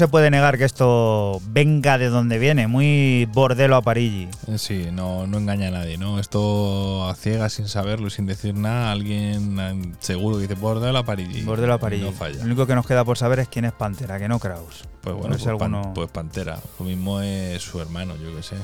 Se 0.00 0.08
puede 0.08 0.30
negar 0.30 0.58
que 0.58 0.64
esto 0.64 1.40
venga 1.50 1.96
de 1.98 2.08
donde 2.08 2.38
viene, 2.38 2.66
muy 2.66 3.28
bordelo 3.32 3.76
a 3.76 3.82
Parigi. 3.82 4.28
Eh, 4.48 4.58
Sí, 4.58 4.88
no, 4.92 5.26
no 5.28 5.38
engaña 5.38 5.68
a 5.68 5.70
nadie, 5.70 5.96
¿no? 5.98 6.18
Esto 6.18 7.08
a 7.08 7.14
ciegas, 7.14 7.52
sin 7.52 7.68
saberlo 7.68 8.08
y 8.08 8.10
sin 8.10 8.26
decir 8.26 8.54
nada, 8.54 8.90
alguien 8.90 9.58
eh, 9.60 9.92
seguro 10.00 10.36
que 10.36 10.42
dice 10.48 10.54
Bordel 10.54 10.96
a 10.96 11.04
Parigi. 11.04 11.42
Bordelo 11.42 11.74
a 11.74 11.78
Parigi. 11.78 12.02
No 12.04 12.12
falla. 12.12 12.38
Lo 12.38 12.44
único 12.46 12.66
que 12.66 12.74
nos 12.74 12.86
queda 12.86 13.04
por 13.04 13.16
saber 13.18 13.38
es 13.38 13.48
quién 13.48 13.64
es 13.66 13.72
Pantera, 13.72 14.18
que 14.18 14.26
no 14.26 14.38
Kraus. 14.40 14.84
Pues 15.02 15.14
bueno, 15.14 15.30
pues, 15.36 15.42
Pan- 15.44 15.74
alguno- 15.74 15.94
pues 15.94 16.10
Pantera. 16.10 16.58
Lo 16.78 16.84
mismo 16.86 17.20
es 17.20 17.62
su 17.62 17.80
hermano, 17.80 18.14
yo 18.16 18.34
que 18.34 18.42
sé. 18.42 18.56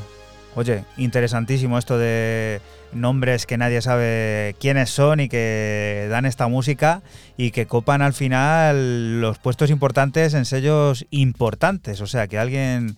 Oye, 0.57 0.85
interesantísimo 0.97 1.79
esto 1.79 1.99
de 1.99 2.61
nombres 2.97 3.47
que 3.47 3.59
nadie 3.59 3.81
sabe 3.83 4.57
quiénes 4.59 4.91
son 4.91 5.21
y 5.21 5.29
que 5.29 6.07
dan 6.11 6.27
esta 6.27 6.49
música 6.49 7.03
y 7.37 7.51
que 7.51 7.67
copan 7.67 8.03
al 8.03 8.13
final 8.13 9.21
los 9.21 9.39
puestos 9.39 9.71
importantes 9.71 10.35
en 10.35 10.45
sellos 10.45 11.07
importantes. 11.11 12.01
O 12.01 12.07
sea, 12.07 12.27
que 12.27 12.39
alguien, 12.39 12.97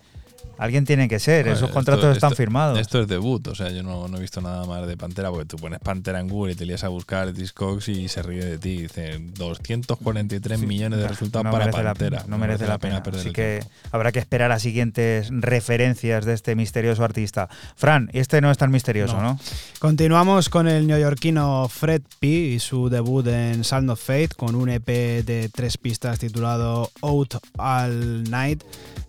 alguien 0.59 0.85
tiene 0.85 1.07
que 1.07 1.17
ser. 1.19 1.45
Bueno, 1.45 1.55
Esos 1.55 1.69
esto- 1.69 1.73
contratos 1.73 2.15
están 2.15 2.31
esto- 2.33 2.37
firmados. 2.37 2.77
Esto 2.79 3.01
es 3.01 3.07
debut, 3.07 3.47
o 3.47 3.55
sea, 3.55 3.69
yo 3.71 3.81
no, 3.81 4.07
no 4.07 4.17
he 4.17 4.21
visto 4.21 4.41
nada 4.41 4.65
más 4.65 4.85
de 4.85 4.95
Pantera 4.97 5.29
porque 5.31 5.45
tú 5.45 5.57
pones 5.57 5.79
Pantera 5.79 6.19
en 6.19 6.27
Google 6.27 6.51
y 6.53 6.55
te 6.55 6.65
lías 6.65 6.83
a 6.83 6.89
buscar 6.89 7.33
Discogs 7.33 7.87
y 7.89 8.07
se 8.09 8.21
ríe 8.21 8.45
de 8.45 8.57
ti. 8.57 8.77
Dice 8.83 9.17
243 9.35 10.59
Sí, 10.59 10.65
millones 10.67 10.99
de 10.99 11.05
no, 11.05 11.09
resultados 11.11 11.45
no 11.45 11.51
para 11.51 11.65
merece 11.65 11.83
la 11.83 11.93
Pantera. 11.93 12.17
pena, 12.19 12.29
no 12.29 12.37
merece 12.37 12.67
la 12.67 12.77
pena. 12.77 13.01
perder 13.03 13.19
Así 13.21 13.29
el 13.29 13.33
que 13.33 13.59
tiempo. 13.61 13.89
habrá 13.91 14.11
que 14.11 14.19
esperar 14.19 14.51
a 14.51 14.59
siguientes 14.59 15.29
referencias 15.31 16.25
de 16.25 16.33
este 16.33 16.55
misterioso 16.55 17.03
artista. 17.03 17.47
Fran, 17.75 18.09
este 18.13 18.41
no 18.41 18.51
es 18.51 18.57
tan 18.57 18.71
misterioso, 18.71 19.15
No. 19.15 19.21
¿no? 19.21 19.39
Continuamos 19.79 20.49
con 20.49 20.67
el 20.67 20.85
neoyorquino 20.87 21.67
Fred 21.69 22.01
P 22.19 22.27
y 22.27 22.59
su 22.59 22.89
debut 22.89 23.25
en 23.27 23.63
Sound 23.63 23.89
of 23.91 23.99
Fate 24.01 24.29
con 24.35 24.55
un 24.55 24.67
EP 24.69 24.85
de 25.23 25.49
tres 25.53 25.77
pistas 25.77 26.19
titulado 26.19 26.89
Out 27.01 27.35
All 27.57 28.23
Night, 28.29 28.63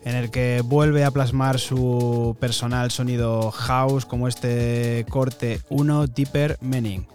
en 0.05 0.15
el 0.15 0.31
que 0.31 0.63
vuelve 0.65 1.05
a 1.05 1.11
plasmar 1.11 1.40
su 1.59 2.37
personal 2.39 2.91
sonido 2.91 3.51
house 3.51 4.05
como 4.05 4.29
este 4.29 5.07
corte 5.09 5.61
1 5.71 6.07
Deeper 6.09 6.59
Meaning. 6.61 7.07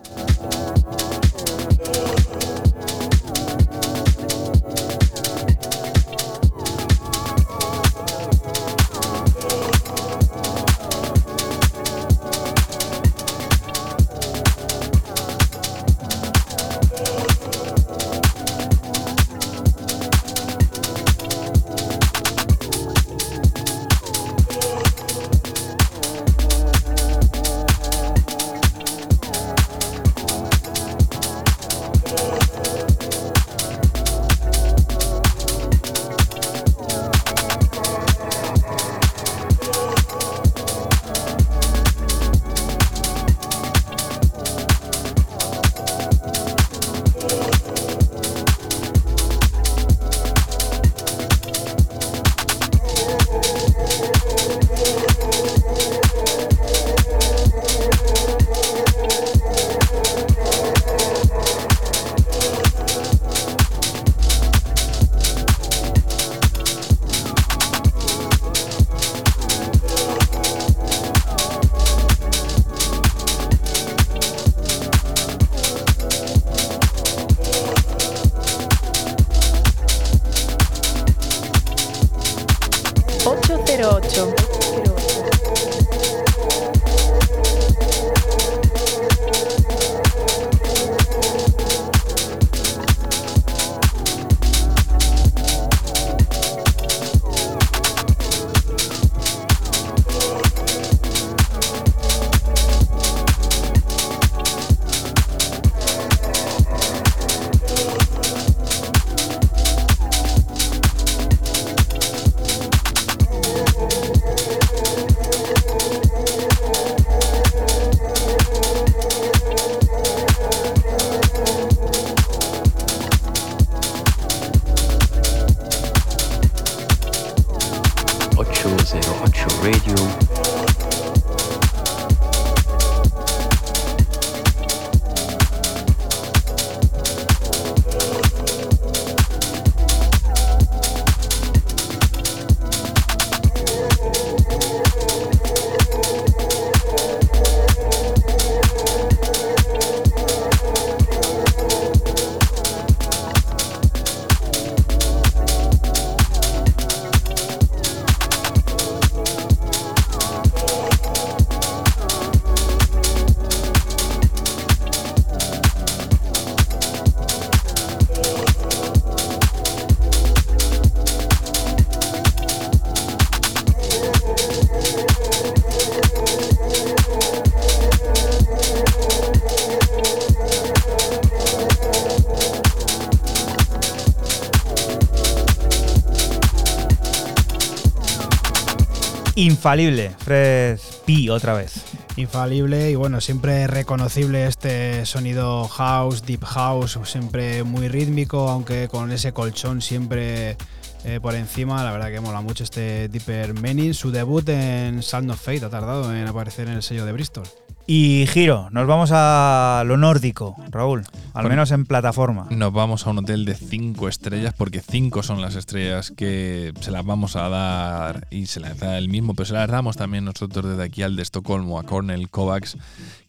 Infalible, 189.66 190.12
Fred 190.20 190.78
P 191.08 191.32
otra 191.32 191.56
vez. 191.56 191.84
Infalible 192.18 192.92
y 192.92 192.94
bueno, 192.94 193.20
siempre 193.20 193.66
reconocible 193.66 194.46
este 194.46 195.08
sonido 195.08 195.68
house, 195.68 196.24
deep 196.24 196.44
house, 196.44 197.00
siempre 197.06 197.64
muy 197.64 197.88
rítmico, 197.88 198.48
aunque 198.48 198.88
con 198.88 199.12
ese 199.12 199.34
colchón 199.34 199.82
siempre 199.82 200.56
eh, 201.04 201.20
por 201.20 201.34
encima. 201.34 201.84
La 201.84 201.92
verdad 201.92 202.12
que 202.12 202.20
mola 202.20 202.42
mucho 202.42 202.64
este 202.64 203.08
Deeper 203.08 203.56
Meaning. 203.56 203.96
Su 203.96 204.12
debut 204.12 204.48
en 204.50 205.02
Sound 205.02 205.32
of 205.32 205.42
Fate 205.42 205.66
ha 205.66 205.70
tardado 205.72 206.16
en 206.16 206.28
aparecer 206.28 206.68
en 206.68 206.76
el 206.76 206.84
sello 206.84 207.04
de 207.04 207.14
Bristol. 207.14 207.46
Y 207.88 208.28
giro, 208.28 208.70
nos 208.70 208.86
vamos 208.86 209.10
a 209.14 209.82
lo 209.88 209.98
nórdico, 209.98 210.56
Raúl, 210.70 211.06
al 211.36 211.44
Bueno. 211.44 211.50
menos 211.50 211.72
en 211.72 211.86
plataforma. 211.86 212.48
Nos 212.50 212.72
vamos 212.72 213.06
a 213.06 213.10
un 213.10 213.20
hotel 213.20 213.44
de 213.44 213.56
5 213.56 214.08
estrellas 214.08 214.54
porque 214.58 214.82
5 214.82 215.22
son 215.22 215.42
las 215.42 215.56
estrellas 215.56 216.12
que 216.12 216.74
se 216.80 216.92
las 216.92 217.06
vamos 217.06 217.36
a 217.36 217.50
dar 217.50 218.28
y 218.32 218.46
se 218.46 218.62
las 218.62 218.80
da 218.80 218.98
el 218.98 219.10
mismo, 219.10 219.34
pero 219.36 219.46
se 219.46 219.54
las 219.54 219.70
damos 219.70 219.98
también 219.98 220.24
nosotros 220.24 220.66
desde 220.66 220.84
aquí 220.84 221.04
al 221.04 221.18
de 221.18 221.24
Estocolmo, 221.24 221.78
a 221.78 221.84
Cornel 221.84 222.30
Kovacs, 222.30 222.78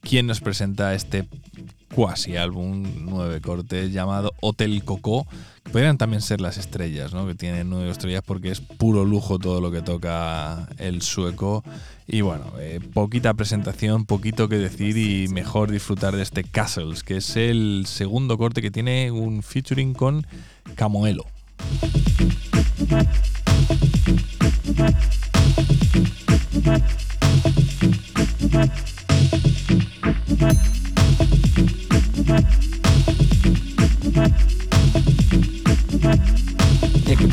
quien 0.02 0.28
nos 0.28 0.40
presenta 0.40 0.94
este 0.94 1.26
cuasi 1.94 2.36
álbum, 2.36 2.84
nueve 3.06 3.40
cortes, 3.40 3.92
llamado 3.92 4.32
Hotel 4.40 4.84
Coco. 4.84 5.26
Podrían 5.76 5.98
también 5.98 6.22
ser 6.22 6.40
las 6.40 6.56
estrellas, 6.56 7.12
¿no? 7.12 7.26
que 7.26 7.34
tienen 7.34 7.68
nueve 7.68 7.90
estrellas 7.90 8.22
porque 8.24 8.50
es 8.50 8.62
puro 8.62 9.04
lujo 9.04 9.38
todo 9.38 9.60
lo 9.60 9.70
que 9.70 9.82
toca 9.82 10.70
el 10.78 11.02
sueco. 11.02 11.62
Y 12.06 12.22
bueno, 12.22 12.50
eh, 12.58 12.80
poquita 12.94 13.34
presentación, 13.34 14.06
poquito 14.06 14.48
que 14.48 14.56
decir 14.56 14.96
y 14.96 15.28
mejor 15.28 15.70
disfrutar 15.70 16.16
de 16.16 16.22
este 16.22 16.44
Castles, 16.44 17.02
que 17.02 17.18
es 17.18 17.36
el 17.36 17.84
segundo 17.86 18.38
corte 18.38 18.62
que 18.62 18.70
tiene 18.70 19.10
un 19.10 19.42
featuring 19.42 19.92
con 19.92 20.26
Camoelo. 20.76 21.26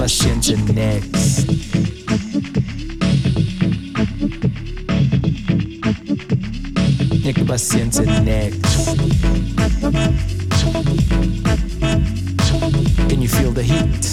Niech 0.04 0.12
paciente 0.12 0.74
next. 0.74 1.47
Niech 7.24 7.45
paciente 7.45 8.01
next. 8.26 8.97
Can 13.08 13.22
you 13.22 13.30
feel 13.30 13.54
the 13.54 13.64
heat? 13.64 14.04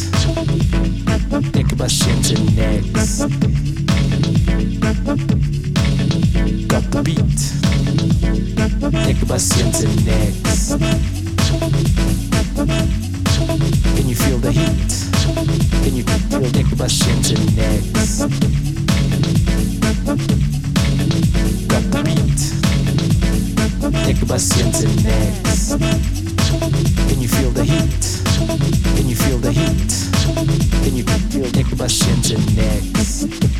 Niech 1.55 1.76
paciente 1.76 2.34
next. 2.55 3.26
Got 6.68 6.84
the 6.93 7.03
beat. 7.03 7.41
Niech 9.07 9.26
paciente 9.26 9.88
next. 10.07 10.78
Can 13.97 14.09
you 14.09 14.14
feel 14.14 14.38
the 14.38 14.53
heat? 14.53 14.99
Can 15.21 15.97
you 15.97 16.05
will 16.41 16.51
take 16.51 16.77
questions 16.77 17.31
and 17.31 17.57
next. 17.57 18.23
Repeat. 21.71 22.41
Take 24.05 24.27
questions 24.27 24.83
and 24.83 25.05
next. 25.05 25.71
Can 27.09 27.21
you 27.21 27.29
feel 27.29 27.51
the 27.51 27.64
heat. 27.64 28.03
Can 28.97 29.09
you 29.09 29.16
feel 29.16 29.39
the 29.39 29.53
heat. 29.53 29.93
Can 30.85 30.97
you 30.97 31.05
feel 31.05 31.51
take 31.51 31.77
questions 31.77 32.31
and 32.31 32.57
next. 32.57 33.60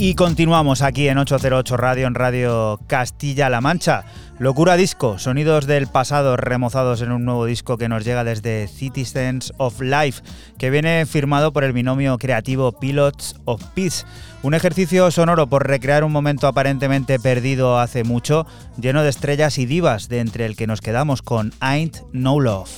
Y 0.00 0.14
continuamos 0.14 0.80
aquí 0.82 1.08
en 1.08 1.18
808 1.18 1.76
Radio, 1.76 2.06
en 2.06 2.14
Radio 2.14 2.78
Castilla-La 2.86 3.60
Mancha. 3.60 4.04
Locura 4.38 4.76
Disco, 4.76 5.18
sonidos 5.18 5.66
del 5.66 5.88
pasado 5.88 6.36
remozados 6.36 7.02
en 7.02 7.10
un 7.10 7.24
nuevo 7.24 7.46
disco 7.46 7.76
que 7.76 7.88
nos 7.88 8.04
llega 8.04 8.22
desde 8.22 8.68
Citizens 8.68 9.52
of 9.56 9.80
Life, 9.80 10.22
que 10.56 10.70
viene 10.70 11.04
firmado 11.04 11.52
por 11.52 11.64
el 11.64 11.72
binomio 11.72 12.16
creativo 12.16 12.70
Pilots 12.70 13.34
of 13.44 13.60
Peace. 13.74 14.06
Un 14.44 14.54
ejercicio 14.54 15.10
sonoro 15.10 15.48
por 15.48 15.66
recrear 15.66 16.04
un 16.04 16.12
momento 16.12 16.46
aparentemente 16.46 17.18
perdido 17.18 17.80
hace 17.80 18.04
mucho, 18.04 18.46
lleno 18.80 19.02
de 19.02 19.10
estrellas 19.10 19.58
y 19.58 19.66
divas, 19.66 20.08
de 20.08 20.20
entre 20.20 20.46
el 20.46 20.54
que 20.54 20.68
nos 20.68 20.80
quedamos 20.80 21.22
con 21.22 21.52
Ain't 21.58 22.02
No 22.12 22.38
Love. 22.38 22.70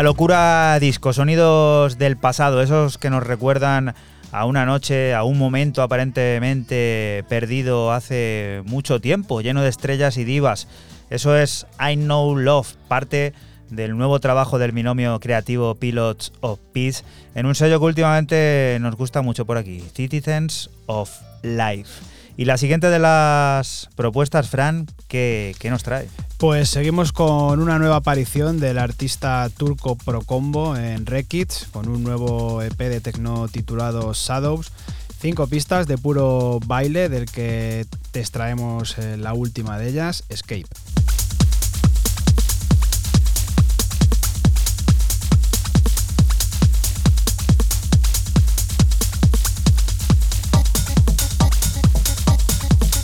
La 0.00 0.04
locura 0.04 0.78
disco, 0.80 1.12
sonidos 1.12 1.98
del 1.98 2.16
pasado, 2.16 2.62
esos 2.62 2.96
que 2.96 3.10
nos 3.10 3.22
recuerdan 3.22 3.94
a 4.32 4.46
una 4.46 4.64
noche, 4.64 5.12
a 5.12 5.24
un 5.24 5.36
momento 5.36 5.82
aparentemente 5.82 7.22
perdido 7.28 7.92
hace 7.92 8.62
mucho 8.64 9.02
tiempo, 9.02 9.42
lleno 9.42 9.60
de 9.60 9.68
estrellas 9.68 10.16
y 10.16 10.24
divas. 10.24 10.68
Eso 11.10 11.36
es 11.36 11.66
I 11.78 11.96
Know 11.96 12.34
Love, 12.34 12.76
parte 12.88 13.34
del 13.68 13.94
nuevo 13.94 14.20
trabajo 14.20 14.58
del 14.58 14.72
binomio 14.72 15.20
creativo 15.20 15.74
Pilots 15.74 16.32
of 16.40 16.60
Peace, 16.72 17.04
en 17.34 17.44
un 17.44 17.54
sello 17.54 17.78
que 17.78 17.84
últimamente 17.84 18.78
nos 18.80 18.96
gusta 18.96 19.20
mucho 19.20 19.44
por 19.44 19.58
aquí, 19.58 19.84
Citizens 19.94 20.70
of 20.86 21.10
Life. 21.42 22.09
Y 22.36 22.44
la 22.46 22.56
siguiente 22.56 22.88
de 22.88 22.98
las 22.98 23.88
propuestas, 23.96 24.48
Fran, 24.48 24.86
¿qué, 25.08 25.54
nos 25.64 25.82
trae? 25.82 26.08
Pues 26.38 26.70
seguimos 26.70 27.12
con 27.12 27.60
una 27.60 27.78
nueva 27.78 27.96
aparición 27.96 28.60
del 28.60 28.78
artista 28.78 29.48
turco 29.54 29.96
Procombo 29.96 30.76
en 30.76 31.04
Rekids, 31.04 31.68
con 31.72 31.88
un 31.88 32.02
nuevo 32.02 32.62
EP 32.62 32.78
de 32.78 33.00
techno 33.00 33.48
titulado 33.48 34.12
Shadows. 34.14 34.72
Cinco 35.20 35.46
pistas 35.48 35.86
de 35.86 35.98
puro 35.98 36.60
baile, 36.64 37.10
del 37.10 37.26
que 37.26 37.84
te 38.10 38.20
extraemos 38.20 38.96
eh, 38.96 39.18
la 39.18 39.34
última 39.34 39.78
de 39.78 39.90
ellas, 39.90 40.24
Escape. 40.30 40.64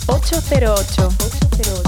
808. 0.07 1.09
808. 1.09 1.86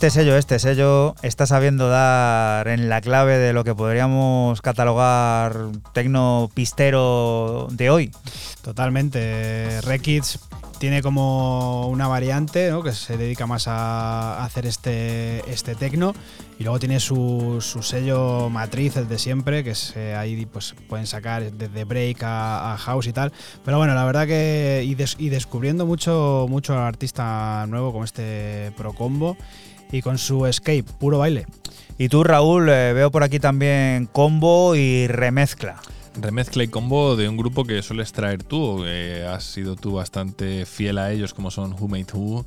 Este 0.00 0.08
sello, 0.08 0.38
este 0.38 0.58
sello 0.58 1.14
está 1.20 1.44
sabiendo 1.44 1.90
dar 1.90 2.66
en 2.68 2.88
la 2.88 3.02
clave 3.02 3.36
de 3.36 3.52
lo 3.52 3.64
que 3.64 3.74
podríamos 3.74 4.62
catalogar 4.62 5.54
tecno 5.92 6.48
pistero 6.54 7.68
de 7.70 7.90
hoy. 7.90 8.10
Totalmente. 8.62 9.78
Rekids 9.82 10.38
tiene 10.78 11.02
como 11.02 11.88
una 11.88 12.08
variante 12.08 12.72
que 12.82 12.92
se 12.92 13.18
dedica 13.18 13.46
más 13.46 13.68
a 13.68 14.42
hacer 14.42 14.64
este, 14.64 15.40
este 15.52 15.74
tecno 15.74 16.14
y 16.58 16.64
luego 16.64 16.78
tiene 16.78 16.98
su, 16.98 17.58
su 17.60 17.82
sello 17.82 18.48
matriz, 18.48 18.96
el 18.96 19.06
de 19.06 19.18
siempre, 19.18 19.62
que 19.62 19.74
ahí 20.14 20.46
pues, 20.46 20.74
pueden 20.88 21.06
sacar 21.06 21.52
desde 21.52 21.84
break 21.84 22.22
a, 22.22 22.74
house 22.78 23.06
y 23.06 23.12
tal. 23.12 23.32
Pero 23.66 23.76
bueno, 23.76 23.94
la 23.94 24.06
verdad 24.06 24.26
que 24.26 24.82
y, 24.82 24.96
y 25.22 25.28
descubriendo 25.28 25.84
mucho, 25.84 26.46
mucho 26.48 26.78
artista 26.78 27.66
nuevo 27.68 27.92
como 27.92 28.04
este 28.04 28.72
Pro 28.78 28.94
Combo 28.94 29.36
y 29.92 30.02
con 30.02 30.18
su 30.18 30.46
escape, 30.46 30.84
puro 30.98 31.18
baile. 31.18 31.46
Y 31.98 32.08
tú, 32.08 32.24
Raúl, 32.24 32.68
eh, 32.70 32.92
veo 32.92 33.10
por 33.10 33.22
aquí 33.22 33.38
también 33.38 34.06
combo 34.06 34.74
y 34.74 35.06
remezcla. 35.06 35.80
remezcla 36.20 36.64
y 36.64 36.68
combo 36.68 37.16
de 37.16 37.28
un 37.28 37.36
grupo 37.36 37.64
que 37.64 37.82
sueles 37.82 38.12
traer 38.12 38.42
tú, 38.42 38.82
que 38.82 39.24
has 39.24 39.44
sido 39.44 39.76
tú 39.76 39.92
bastante 39.92 40.66
fiel 40.66 40.98
a 40.98 41.12
ellos, 41.12 41.34
como 41.34 41.50
son 41.50 41.72
Who 41.72 41.88
Made 41.88 42.06
Who, 42.12 42.44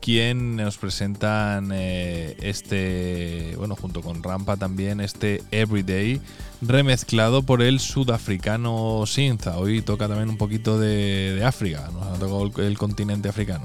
quien 0.00 0.56
nos 0.56 0.78
presentan 0.78 1.70
eh, 1.72 2.36
este, 2.40 3.54
bueno, 3.56 3.74
junto 3.76 4.00
con 4.02 4.22
Rampa 4.22 4.56
también, 4.56 5.00
este 5.00 5.42
Everyday, 5.50 6.20
remezclado 6.62 7.42
por 7.42 7.62
el 7.62 7.80
sudafricano 7.80 9.04
Sinza. 9.06 9.58
Hoy 9.58 9.82
toca 9.82 10.08
también 10.08 10.28
un 10.28 10.36
poquito 10.36 10.78
de, 10.78 11.34
de 11.34 11.44
África, 11.44 11.88
nos 11.92 12.06
ha 12.06 12.18
tocado 12.18 12.44
el, 12.44 12.66
el 12.66 12.78
continente 12.78 13.28
africano. 13.28 13.64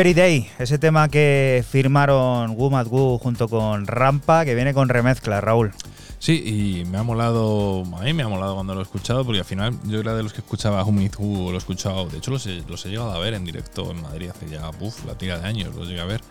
Every 0.00 0.14
Day, 0.14 0.48
ese 0.58 0.78
tema 0.78 1.10
que 1.10 1.62
firmaron 1.68 2.56
Mat 2.70 2.86
Wu 2.86 3.18
junto 3.18 3.50
con 3.50 3.86
Rampa, 3.86 4.46
que 4.46 4.54
viene 4.54 4.72
con 4.72 4.88
remezcla, 4.88 5.42
Raúl. 5.42 5.72
Sí, 6.18 6.42
y 6.42 6.84
me 6.86 6.96
ha 6.96 7.02
molado, 7.02 7.84
a 7.94 8.04
mí 8.04 8.14
me 8.14 8.22
ha 8.22 8.28
molado 8.28 8.54
cuando 8.54 8.72
lo 8.72 8.80
he 8.80 8.82
escuchado, 8.82 9.26
porque 9.26 9.40
al 9.40 9.44
final 9.44 9.78
yo 9.84 10.00
era 10.00 10.14
de 10.14 10.22
los 10.22 10.32
que 10.32 10.40
escuchaba 10.40 10.82
Humid 10.84 11.12
Who, 11.18 11.50
lo 11.50 11.54
he 11.54 11.58
escuchado, 11.58 12.08
de 12.08 12.16
hecho 12.16 12.30
los 12.30 12.46
he, 12.46 12.60
he 12.60 12.88
llegado 12.88 13.12
a 13.12 13.18
ver 13.18 13.34
en 13.34 13.44
directo 13.44 13.90
en 13.90 14.00
Madrid 14.00 14.30
hace 14.30 14.48
ya, 14.48 14.70
uff, 14.80 15.04
la 15.04 15.18
tira 15.18 15.38
de 15.38 15.46
años, 15.46 15.74
los 15.74 15.86
llegué 15.86 16.00
a 16.00 16.06
ver. 16.06 16.22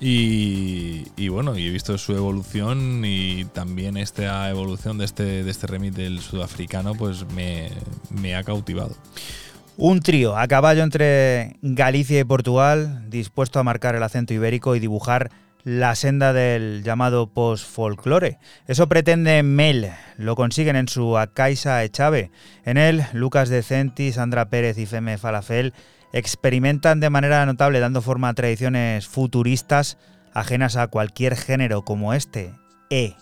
Y, 0.00 1.28
bueno, 1.28 1.58
y 1.58 1.66
he 1.66 1.70
visto 1.70 1.98
su 1.98 2.14
evolución 2.14 3.02
y 3.04 3.44
también 3.44 3.98
esta 3.98 4.48
evolución 4.48 4.96
de 4.96 5.04
este, 5.04 5.44
de 5.44 5.50
este 5.50 5.66
remix 5.66 5.94
del 5.94 6.20
sudafricano, 6.20 6.94
pues 6.94 7.26
me 7.34 8.34
ha 8.34 8.42
cautivado. 8.44 8.96
Un 9.82 10.00
trío 10.00 10.36
a 10.36 10.46
caballo 10.46 10.82
entre 10.82 11.56
Galicia 11.62 12.20
y 12.20 12.24
Portugal, 12.24 13.08
dispuesto 13.08 13.58
a 13.58 13.62
marcar 13.62 13.94
el 13.94 14.02
acento 14.02 14.34
ibérico 14.34 14.76
y 14.76 14.78
dibujar 14.78 15.30
la 15.64 15.94
senda 15.94 16.34
del 16.34 16.82
llamado 16.82 17.28
post-folklore. 17.28 18.36
Eso 18.66 18.90
pretende 18.90 19.42
Mel, 19.42 19.90
lo 20.18 20.36
consiguen 20.36 20.76
en 20.76 20.86
su 20.86 21.16
Acaisa 21.16 21.82
Echave. 21.82 22.30
En 22.66 22.76
él, 22.76 23.06
Lucas 23.14 23.48
Decenti, 23.48 24.12
Sandra 24.12 24.50
Pérez 24.50 24.76
y 24.76 24.84
Feme 24.84 25.16
Falafel 25.16 25.72
experimentan 26.12 27.00
de 27.00 27.08
manera 27.08 27.46
notable 27.46 27.80
dando 27.80 28.02
forma 28.02 28.28
a 28.28 28.34
tradiciones 28.34 29.08
futuristas 29.08 29.96
ajenas 30.34 30.76
a 30.76 30.88
cualquier 30.88 31.36
género 31.36 31.86
como 31.86 32.12
este, 32.12 32.52
E. 32.90 33.14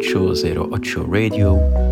808 0.00 1.02
Radio. 1.08 1.87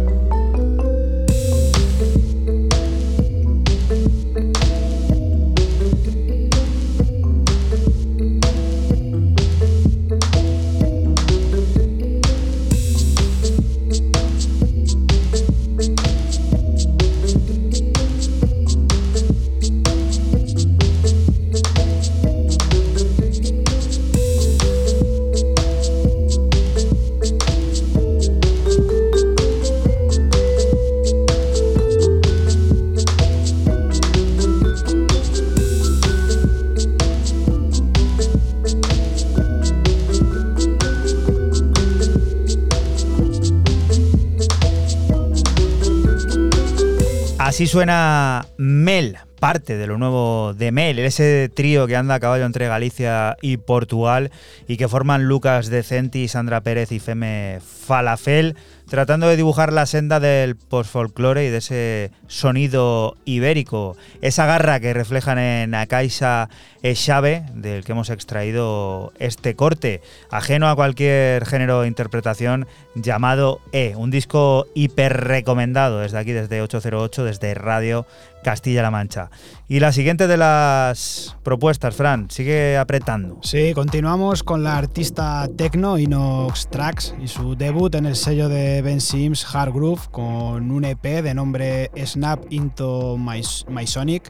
Suena 47.66 48.46
Mel, 48.58 49.18
parte 49.40 49.76
de 49.76 49.86
lo 49.86 49.98
nuevo 49.98 50.54
de 50.54 50.70
Mel, 50.70 50.98
ese 51.00 51.50
trío 51.52 51.86
que 51.86 51.96
anda 51.96 52.14
a 52.14 52.20
caballo 52.20 52.44
entre 52.44 52.68
Galicia 52.68 53.36
y 53.42 53.56
Portugal 53.56 54.30
y 54.68 54.76
que 54.76 54.88
forman 54.88 55.24
Lucas 55.24 55.68
Decenti, 55.68 56.28
Sandra 56.28 56.60
Pérez 56.60 56.92
y 56.92 56.98
Feme 56.98 57.60
Falafel, 57.60 58.56
tratando 58.88 59.28
de 59.28 59.36
dibujar 59.36 59.72
la 59.72 59.86
senda 59.86 60.20
del 60.20 60.56
postfolclore 60.56 61.46
y 61.46 61.50
de 61.50 61.58
ese 61.58 62.10
sonido 62.28 63.16
ibérico, 63.24 63.96
esa 64.22 64.46
garra 64.46 64.80
que 64.80 64.94
reflejan 64.94 65.38
en 65.38 65.74
Akaisa 65.74 66.48
Xave, 66.82 67.44
del 67.54 67.84
que 67.84 67.92
hemos 67.92 68.10
extraído 68.10 69.12
este 69.18 69.56
corte, 69.56 70.00
ajeno 70.30 70.68
a 70.68 70.76
cualquier 70.76 71.44
género 71.46 71.82
de 71.82 71.88
interpretación 71.88 72.66
llamado 72.94 73.60
E, 73.72 73.94
un 73.96 74.10
disco 74.10 74.66
hiper 74.74 75.24
recomendado 75.24 76.00
desde 76.00 76.18
aquí, 76.18 76.32
desde 76.32 76.62
808, 76.62 77.24
desde 77.24 77.54
Radio 77.54 78.06
Castilla-La 78.44 78.92
Mancha. 78.92 79.30
Y 79.68 79.80
la 79.80 79.90
siguiente 79.90 80.28
de 80.28 80.36
las 80.36 81.36
propuestas, 81.42 81.96
Fran, 81.96 82.30
sigue 82.30 82.76
apretando. 82.76 83.40
Sí, 83.42 83.72
continuamos 83.74 84.44
con 84.44 84.55
la 84.62 84.76
artista 84.76 85.48
techno 85.56 85.98
Inox 85.98 86.68
Tracks 86.68 87.14
y 87.22 87.28
su 87.28 87.56
debut 87.56 87.94
en 87.94 88.06
el 88.06 88.16
sello 88.16 88.48
de 88.48 88.82
Ben 88.82 89.00
Sims 89.00 89.46
Hard 89.54 89.72
Groove 89.72 90.02
con 90.10 90.70
un 90.70 90.84
EP 90.84 91.02
de 91.02 91.34
nombre 91.34 91.90
Snap 92.04 92.44
Into 92.50 93.16
My, 93.18 93.42
My 93.68 93.86
Sonic. 93.86 94.28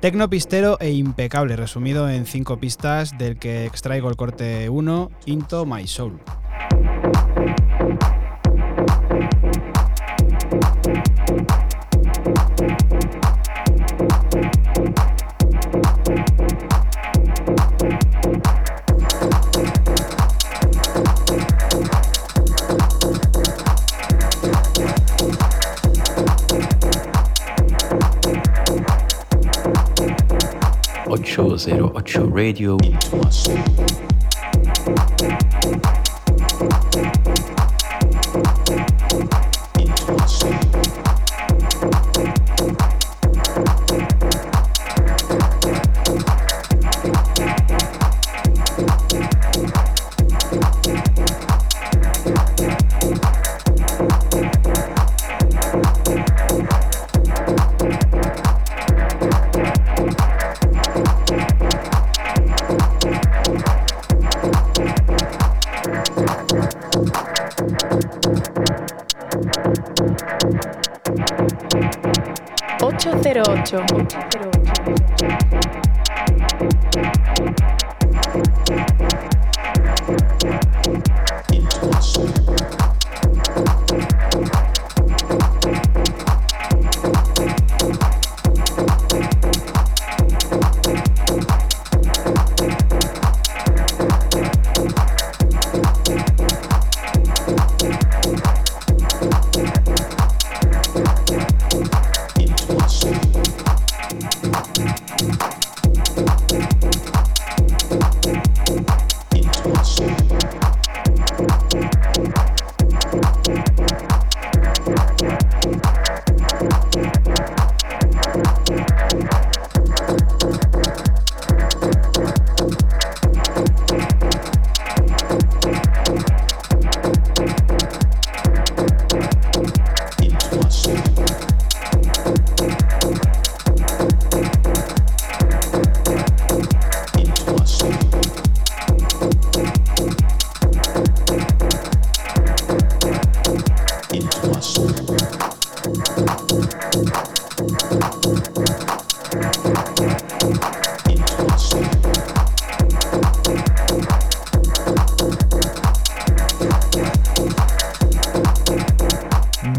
Tecno 0.00 0.28
pistero 0.28 0.78
e 0.80 0.90
impecable, 0.90 1.56
resumido 1.56 2.08
en 2.08 2.26
cinco 2.26 2.58
pistas, 2.58 3.16
del 3.18 3.38
que 3.38 3.66
extraigo 3.66 4.08
el 4.08 4.16
corte 4.16 4.68
1, 4.68 5.10
Into 5.26 5.64
My 5.64 5.86
Soul. 5.86 6.20
808 31.36 32.16
Radio. 32.32 32.78
08 73.36 74.35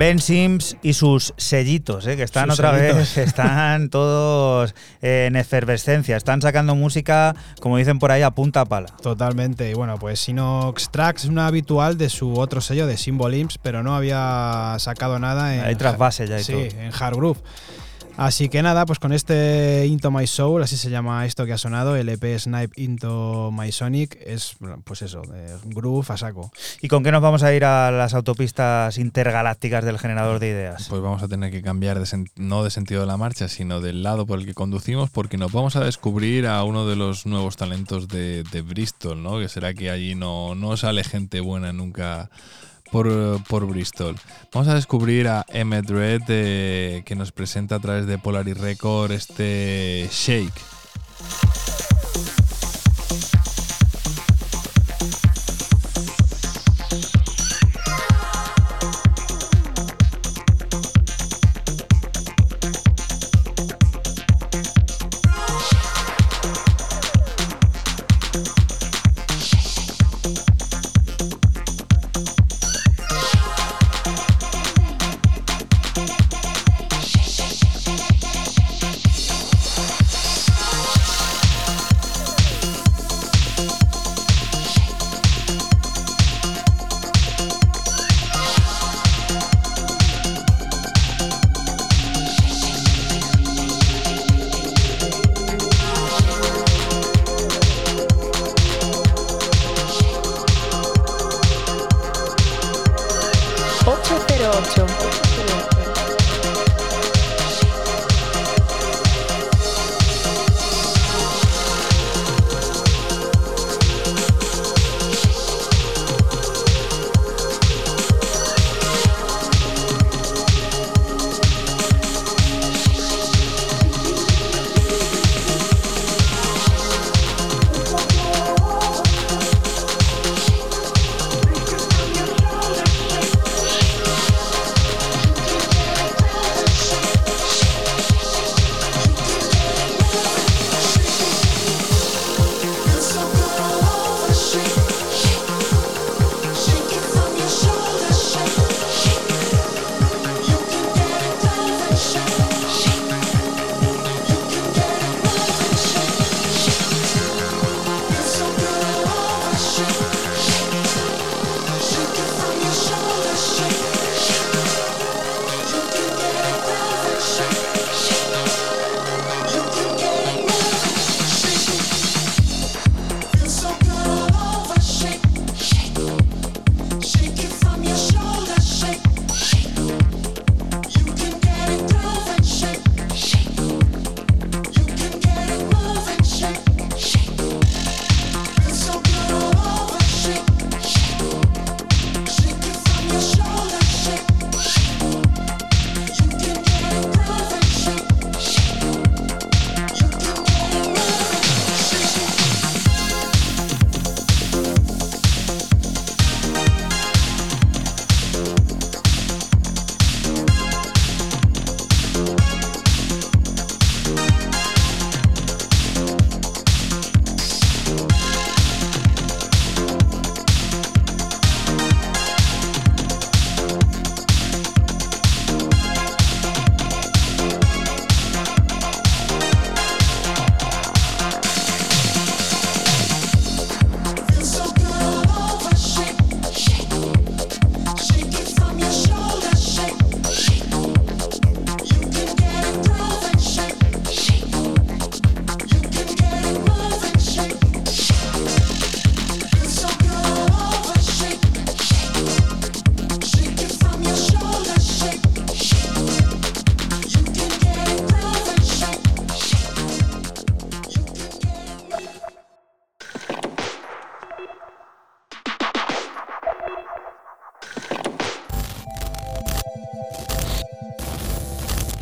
Ben 0.08 0.20
Sims 0.20 0.78
y 0.84 0.94
sus 0.94 1.34
sellitos, 1.36 2.08
¿eh? 2.08 2.16
que 2.16 2.24
están 2.24 2.50
Sus 2.50 2.60
otra 2.60 2.78
sellitos. 2.78 2.98
vez, 2.98 3.18
están 3.28 3.90
todos 3.90 4.74
en 5.02 5.36
efervescencia, 5.36 6.16
están 6.16 6.42
sacando 6.42 6.76
música, 6.76 7.36
como 7.60 7.76
dicen 7.76 8.00
por 8.00 8.14
ahí, 8.14 8.22
a 8.22 8.32
punta 8.32 8.64
pala. 8.64 8.88
Totalmente. 9.02 9.70
Y 9.70 9.74
bueno, 9.74 10.00
pues 10.00 10.22
Sinox 10.22 10.92
Tracks 10.92 11.26
es 11.26 11.30
una 11.30 11.48
habitual 11.48 11.98
de 11.98 12.08
su 12.08 12.40
otro 12.40 12.62
sello 12.62 12.88
de 12.88 12.96
Symbol 12.96 13.34
Imps, 13.36 13.58
pero 13.62 13.84
no 13.84 13.98
había 13.98 14.78
sacado 14.80 15.20
nada 15.20 15.54
en. 15.54 15.66
Hay 15.66 15.76
trasvase 15.76 16.26
ya 16.26 16.40
y 16.40 16.44
sí, 16.46 16.54
todo. 16.54 16.62
en 16.62 16.92
Hard 16.98 17.16
Groove. 17.18 17.40
Así 18.18 18.50
que 18.50 18.64
nada, 18.64 18.88
pues 18.88 18.98
con 18.98 19.14
este 19.14 19.86
Into 19.86 20.10
My 20.10 20.26
Soul, 20.26 20.64
así 20.64 20.76
se 20.76 20.90
llama 20.90 21.26
esto 21.28 21.46
que 21.46 21.54
ha 21.54 21.58
sonado, 21.60 21.96
el 21.96 22.10
EP 22.10 22.40
Snipe 22.40 22.82
Into 22.82 23.52
My 23.54 23.72
Sonic, 23.72 24.18
es 24.26 24.58
pues 24.84 25.04
eso, 25.04 25.22
groove 25.66 26.10
a 26.10 26.18
saco. 26.18 26.52
¿Y 26.82 26.88
con 26.88 27.04
qué 27.04 27.12
nos 27.12 27.22
vamos 27.22 27.44
a 27.44 27.54
ir 27.54 27.64
a 27.64 27.92
las 27.92 28.16
autopistas 28.16 28.98
intergalácticas 28.98 29.86
del 29.86 30.00
generador 30.00 30.40
de 30.40 30.50
ideas? 30.50 30.88
Pues 30.90 31.00
vamos 31.00 31.22
a 31.22 31.28
tener 31.28 31.52
que 31.52 31.62
cambiar 31.62 32.00
de 32.00 32.28
no 32.36 32.64
de 32.64 32.72
sentido 32.72 33.02
de 33.02 33.08
la 33.08 33.18
marcha, 33.18 33.48
sino 33.48 33.82
del 33.82 34.02
lado 34.02 34.26
por 34.26 34.40
el 34.40 34.48
que 34.48 34.56
conducimos, 34.56 35.12
porque 35.12 35.38
nos 35.38 35.52
vamos 35.52 35.76
a 35.76 35.84
descubrir 35.84 36.48
a 36.48 36.64
uno 36.64 36.88
de 36.88 36.96
los 36.96 37.28
nuevos 37.28 37.56
talentos 37.56 38.08
de, 38.08 38.42
de 38.52 38.62
Bristol, 38.64 39.22
¿no? 39.22 39.38
Que 39.38 39.48
será 39.48 39.76
que 39.76 39.92
allí 39.92 40.16
no, 40.16 40.56
no 40.56 40.76
sale 40.76 41.04
gente 41.04 41.40
buena 41.40 41.72
nunca 41.72 42.32
por, 42.92 43.66
Bristol. 43.68 44.16
Vamos 44.54 44.68
a 44.68 44.76
descubrir 44.76 45.28
a 45.28 45.46
Emmett 45.50 45.90
Red 45.90 46.22
eh, 46.28 47.04
que 47.06 47.16
nos 47.16 47.32
presenta 47.32 47.76
a 47.76 47.80
través 47.80 48.08
de 48.08 48.18
Polaris 48.18 48.58
Record 48.58 49.12
este 49.12 50.10
Shake. 50.12 50.77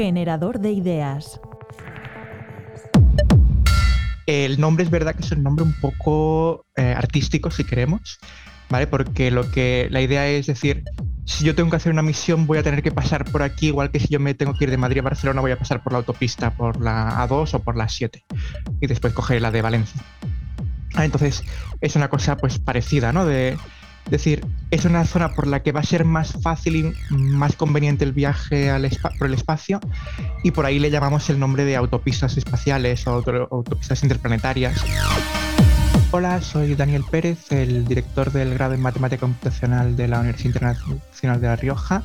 Generador 0.06 0.60
de 0.60 0.72
ideas. 0.72 1.42
El 4.28 4.62
nombre 4.62 4.84
es 4.84 4.92
verdad 4.92 5.16
que 5.16 5.24
es 5.24 5.32
un 5.32 5.42
nombre 5.42 5.66
un 5.66 5.74
poco 5.82 6.68
eh, 6.76 6.94
artístico, 6.96 7.50
si 7.50 7.64
queremos, 7.64 8.20
¿vale? 8.70 8.86
Porque 8.86 9.32
lo 9.32 9.50
que 9.50 9.88
la 9.90 10.02
idea 10.02 10.28
es 10.28 10.46
decir, 10.46 10.84
si 11.26 11.44
yo 11.44 11.56
tengo 11.56 11.72
que 11.72 11.78
hacer 11.78 11.92
una 11.92 12.04
misión 12.04 12.46
voy 12.46 12.60
a 12.60 12.64
tener 12.64 12.84
que 12.84 12.92
pasar 12.92 13.26
por 13.26 13.42
aquí, 13.42 13.70
igual 13.70 13.90
que 13.90 14.00
si 14.00 14.10
yo 14.10 14.20
me 14.20 14.36
tengo 14.36 14.54
que 14.54 14.66
ir 14.66 14.70
de 14.70 14.78
Madrid 14.78 15.00
a 15.00 15.02
Barcelona 15.02 15.42
voy 15.42 15.54
a 15.54 15.58
pasar 15.58 15.82
por 15.82 15.94
la 15.94 15.98
autopista, 15.98 16.52
por 16.52 16.80
la 16.80 17.28
A2 17.28 17.56
o 17.56 17.60
por 17.62 17.76
la 17.76 17.90
7 17.90 18.24
y 18.82 18.86
después 18.86 19.12
coger 19.12 19.42
la 19.42 19.50
de 19.50 19.64
Valencia. 19.64 20.00
Ah, 20.94 21.06
entonces 21.06 21.44
es 21.82 21.96
una 21.96 22.10
cosa 22.10 22.38
pues 22.38 22.60
parecida, 22.60 23.12
¿no? 23.12 23.26
De 23.26 23.58
decir, 24.10 24.46
es 24.72 24.86
una 24.86 25.06
zona 25.06 25.34
por 25.34 25.48
la 25.48 25.64
que 25.64 25.72
va 25.72 25.80
a 25.80 25.84
ser 25.84 26.06
más 26.06 26.34
fácil 26.42 26.76
y 27.10 27.14
más 27.14 27.56
conveniente 27.56 28.04
el 28.04 28.14
viaje 28.14 28.70
al 28.70 28.90
por 29.18 29.28
el 29.28 29.34
espacio 29.34 29.80
y 30.46 30.52
por 30.52 30.68
ahí 30.68 30.78
le 30.78 30.92
llamamos 30.92 31.28
el 31.32 31.40
nombre 31.40 31.66
de 31.66 31.76
autopistas 31.76 32.38
espaciales 32.38 33.08
o 33.08 33.14
auto- 33.14 33.48
autopistas 33.50 34.04
interplanetarias. 34.04 34.80
Hola, 36.12 36.40
soy 36.40 36.76
Daniel 36.76 37.04
Pérez, 37.10 37.52
el 37.52 37.84
director 37.84 38.32
del 38.32 38.54
grado 38.54 38.76
en 38.76 38.80
Matemática 38.80 39.22
Computacional 39.22 39.96
de 39.96 40.08
la 40.08 40.20
Universidad 40.20 40.54
Internacional 40.54 41.42
de 41.42 41.48
La 41.48 41.56
Rioja. 41.56 42.04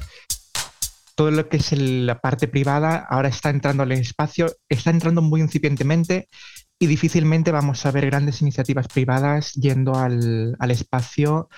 Todo 1.14 1.30
lo 1.30 1.50
que 1.50 1.58
es 1.58 1.70
la 1.72 2.18
parte 2.22 2.48
privada 2.48 3.06
ahora 3.10 3.28
está 3.28 3.50
entrando 3.50 3.82
al 3.82 3.92
espacio, 3.92 4.50
está 4.70 4.88
entrando 4.88 5.20
muy 5.20 5.42
incipientemente 5.42 6.30
y 6.78 6.86
difícilmente 6.86 7.52
vamos 7.52 7.84
a 7.84 7.90
ver 7.90 8.06
grandes 8.06 8.40
iniciativas 8.40 8.88
privadas 8.88 9.52
yendo 9.52 9.96
al, 9.96 10.56
al 10.58 10.70
espacio 10.70 11.50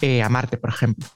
eh, 0.00 0.20
a 0.20 0.28
Marte, 0.28 0.56
por 0.56 0.70
ejemplo. 0.70 1.06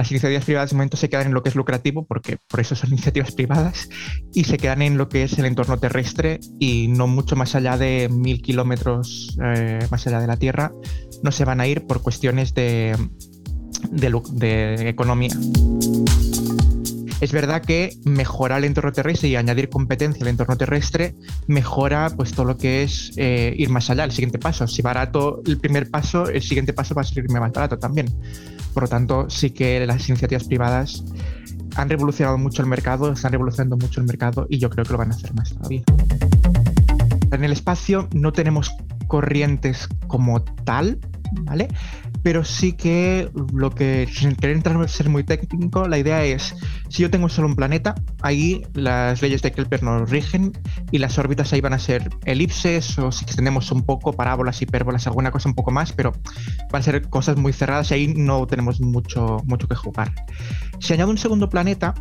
Las 0.00 0.10
iniciativas 0.10 0.46
privadas 0.46 0.70
de 0.70 0.76
momento 0.76 0.96
se 0.96 1.10
quedan 1.10 1.26
en 1.26 1.34
lo 1.34 1.42
que 1.42 1.50
es 1.50 1.54
lucrativo, 1.54 2.06
porque 2.06 2.38
por 2.48 2.58
eso 2.58 2.74
son 2.74 2.88
iniciativas 2.92 3.32
privadas, 3.32 3.90
y 4.32 4.44
se 4.44 4.56
quedan 4.56 4.80
en 4.80 4.96
lo 4.96 5.10
que 5.10 5.24
es 5.24 5.38
el 5.38 5.44
entorno 5.44 5.76
terrestre 5.76 6.40
y 6.58 6.88
no 6.88 7.06
mucho 7.06 7.36
más 7.36 7.54
allá 7.54 7.76
de 7.76 8.08
mil 8.10 8.40
kilómetros 8.40 9.36
eh, 9.44 9.86
más 9.90 10.06
allá 10.06 10.20
de 10.20 10.26
la 10.26 10.38
Tierra. 10.38 10.72
No 11.22 11.30
se 11.32 11.44
van 11.44 11.60
a 11.60 11.66
ir 11.66 11.86
por 11.86 12.00
cuestiones 12.00 12.54
de, 12.54 12.96
de, 13.90 14.22
de 14.32 14.88
economía. 14.88 15.36
Es 17.20 17.32
verdad 17.32 17.60
que 17.60 17.94
mejora 18.06 18.56
el 18.56 18.64
entorno 18.64 18.92
terrestre 18.92 19.28
y 19.28 19.36
añadir 19.36 19.68
competencia 19.68 20.22
al 20.22 20.28
entorno 20.28 20.56
terrestre 20.56 21.14
mejora 21.46 22.08
pues 22.16 22.32
todo 22.32 22.46
lo 22.46 22.56
que 22.56 22.82
es 22.82 23.12
eh, 23.16 23.54
ir 23.54 23.68
más 23.68 23.90
allá, 23.90 24.04
el 24.04 24.12
siguiente 24.12 24.38
paso. 24.38 24.66
Si 24.66 24.80
barato 24.80 25.42
el 25.44 25.58
primer 25.58 25.90
paso, 25.90 26.30
el 26.30 26.40
siguiente 26.40 26.72
paso 26.72 26.94
va 26.94 27.02
a 27.02 27.04
ser 27.04 27.24
irme 27.24 27.38
más 27.38 27.52
barato 27.52 27.78
también. 27.78 28.06
Por 28.72 28.84
lo 28.84 28.88
tanto, 28.88 29.28
sí 29.28 29.50
que 29.50 29.84
las 29.86 30.08
iniciativas 30.08 30.44
privadas 30.44 31.04
han 31.76 31.88
revolucionado 31.88 32.38
mucho 32.38 32.62
el 32.62 32.68
mercado, 32.68 33.12
están 33.12 33.32
revolucionando 33.32 33.76
mucho 33.76 34.00
el 34.00 34.06
mercado 34.06 34.46
y 34.48 34.58
yo 34.58 34.70
creo 34.70 34.84
que 34.84 34.92
lo 34.92 34.98
van 34.98 35.12
a 35.12 35.14
hacer 35.14 35.32
más 35.34 35.54
todavía. 35.54 35.82
En 37.32 37.44
el 37.44 37.52
espacio 37.52 38.08
no 38.12 38.32
tenemos 38.32 38.74
corrientes 39.06 39.88
como 40.06 40.42
tal, 40.42 40.98
¿vale? 41.42 41.68
Pero 42.22 42.44
sí 42.44 42.74
que 42.74 43.30
lo 43.54 43.70
que, 43.70 44.08
sin 44.12 44.34
querer 44.36 44.56
entrar 44.56 44.76
en 44.76 44.88
ser 44.88 45.08
muy 45.08 45.24
técnico, 45.24 45.88
la 45.88 45.98
idea 45.98 46.22
es, 46.24 46.54
si 46.88 47.02
yo 47.02 47.10
tengo 47.10 47.28
solo 47.28 47.48
un 47.48 47.56
planeta, 47.56 47.94
ahí 48.22 48.62
las 48.74 49.22
leyes 49.22 49.42
de 49.42 49.52
Kepler 49.52 49.82
nos 49.82 50.10
rigen 50.10 50.52
y 50.90 50.98
las 50.98 51.18
órbitas 51.18 51.52
ahí 51.52 51.60
van 51.60 51.72
a 51.72 51.78
ser 51.78 52.10
elipses 52.24 52.98
o 52.98 53.10
si 53.10 53.24
extendemos 53.24 53.72
un 53.72 53.82
poco, 53.82 54.12
parábolas, 54.12 54.60
hipérbolas, 54.60 55.06
alguna 55.06 55.30
cosa 55.30 55.48
un 55.48 55.54
poco 55.54 55.70
más, 55.70 55.92
pero 55.92 56.12
van 56.70 56.80
a 56.80 56.82
ser 56.82 57.08
cosas 57.08 57.36
muy 57.36 57.52
cerradas 57.52 57.90
y 57.90 57.94
ahí 57.94 58.14
no 58.14 58.46
tenemos 58.46 58.80
mucho, 58.80 59.38
mucho 59.46 59.66
que 59.66 59.74
jugar. 59.74 60.12
Si 60.78 60.92
añado 60.92 61.10
un 61.10 61.18
segundo 61.18 61.48
planeta, 61.48 61.94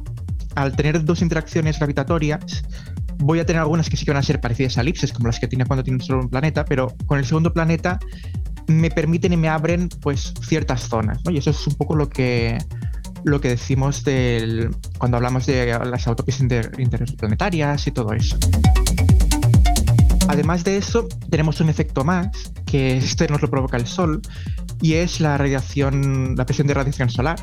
al 0.55 0.75
tener 0.75 1.03
dos 1.05 1.21
interacciones 1.21 1.77
gravitatorias, 1.77 2.63
voy 3.19 3.39
a 3.39 3.45
tener 3.45 3.61
algunas 3.61 3.89
que 3.89 3.97
sí 3.97 4.05
que 4.05 4.11
van 4.11 4.19
a 4.19 4.23
ser 4.23 4.39
parecidas 4.41 4.77
a 4.77 4.81
elipses, 4.81 5.13
como 5.13 5.27
las 5.27 5.39
que 5.39 5.47
tiene 5.47 5.65
cuando 5.65 5.83
tiene 5.83 6.03
solo 6.03 6.21
un 6.21 6.29
planeta, 6.29 6.65
pero 6.65 6.93
con 7.05 7.19
el 7.19 7.25
segundo 7.25 7.53
planeta 7.53 7.99
me 8.69 8.89
permiten 8.89 9.33
y 9.33 9.37
me 9.37 9.49
abren 9.49 9.89
pues 10.01 10.33
ciertas 10.41 10.87
zonas, 10.87 11.19
¿no? 11.25 11.31
Y 11.31 11.37
eso 11.37 11.49
es 11.49 11.67
un 11.67 11.75
poco 11.75 11.95
lo 11.95 12.07
que 12.09 12.57
lo 13.25 13.41
que 13.41 13.49
decimos 13.49 14.05
del, 14.05 14.69
cuando 14.97 15.17
hablamos 15.17 15.45
de 15.45 15.77
las 15.85 16.07
autopistas 16.07 16.41
inter- 16.41 16.71
interplanetarias 16.77 17.85
y 17.85 17.91
todo 17.91 18.13
eso. 18.13 18.37
Además 20.29 20.63
de 20.63 20.77
eso, 20.77 21.07
tenemos 21.29 21.59
un 21.59 21.69
efecto 21.69 22.05
más, 22.05 22.29
que 22.65 22.97
este 22.97 23.27
nos 23.27 23.41
lo 23.41 23.49
provoca 23.49 23.75
el 23.77 23.87
Sol, 23.87 24.21
y 24.81 24.93
es 24.93 25.19
la 25.19 25.37
radiación, 25.37 26.35
la 26.37 26.45
presión 26.45 26.67
de 26.67 26.75
radiación 26.75 27.09
solar, 27.09 27.37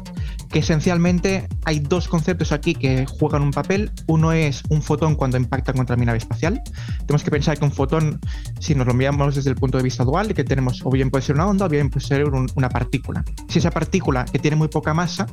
que 0.49 0.61
esencialmente 0.61 1.49
hay 1.65 1.81
dos 1.81 2.09
conceptos 2.09 2.53
aquí 2.53 2.75
que 2.75 3.07
juegan 3.07 3.43
un 3.43 3.51
papel. 3.51 3.91
Uno 4.07 4.33
es 4.33 4.63
un 4.69 4.83
fotón 4.83 5.15
cuando 5.15 5.37
impacta 5.37 5.73
contra 5.73 5.97
mi 5.97 6.07
nave 6.07 6.19
espacial. 6.19 6.63
Tenemos 7.07 7.23
que 7.25 7.31
pensar 7.31 7.59
que 7.59 7.65
un 7.65 7.73
fotón, 7.73 8.21
si 8.61 8.75
nos 8.75 8.87
lo 8.87 8.95
miramos 8.95 9.35
desde 9.35 9.51
el 9.51 9.57
punto 9.57 9.79
de 9.79 9.85
vista 9.85 10.05
dual, 10.05 10.35
que 10.35 10.45
tenemos 10.45 10.81
o 10.85 10.91
bien 10.91 11.11
puede 11.11 11.25
ser 11.25 11.35
una 11.35 11.47
onda 11.47 11.67
o 11.67 11.69
bien 11.69 11.91
puede 11.91 12.07
ser 12.07 12.25
un- 12.29 12.49
una 12.55 12.69
partícula. 12.69 13.25
Si 13.49 13.59
esa 13.59 13.71
partícula 13.71 14.25
que 14.25 14.39
tiene 14.39 14.57
muy 14.57 14.69
poca 14.69 14.95
masa, 14.95 15.27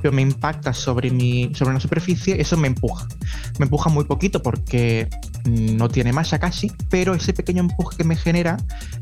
pero 0.00 0.12
me 0.12 0.22
impacta 0.22 0.72
sobre, 0.72 1.10
mi, 1.10 1.52
sobre 1.54 1.70
una 1.72 1.80
superficie, 1.80 2.40
eso 2.40 2.56
me 2.56 2.68
empuja. 2.68 3.06
Me 3.58 3.64
empuja 3.64 3.90
muy 3.90 4.04
poquito 4.04 4.42
porque 4.42 5.08
no 5.44 5.88
tiene 5.88 6.12
masa 6.12 6.38
casi, 6.38 6.70
pero 6.88 7.14
ese 7.14 7.32
pequeño 7.32 7.60
empuje 7.60 7.96
que 7.96 8.04
me 8.04 8.16
genera 8.16 8.56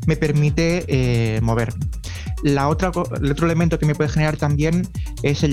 me 0.07 0.15
permite 0.15 0.85
eh, 0.87 1.39
moverme. 1.41 1.85
La 2.43 2.69
otra, 2.69 2.91
el 3.21 3.31
otro 3.31 3.45
elemento 3.45 3.77
que 3.77 3.85
me 3.85 3.95
puede 3.95 4.09
generar 4.09 4.37
también 4.37 4.87
es 5.23 5.43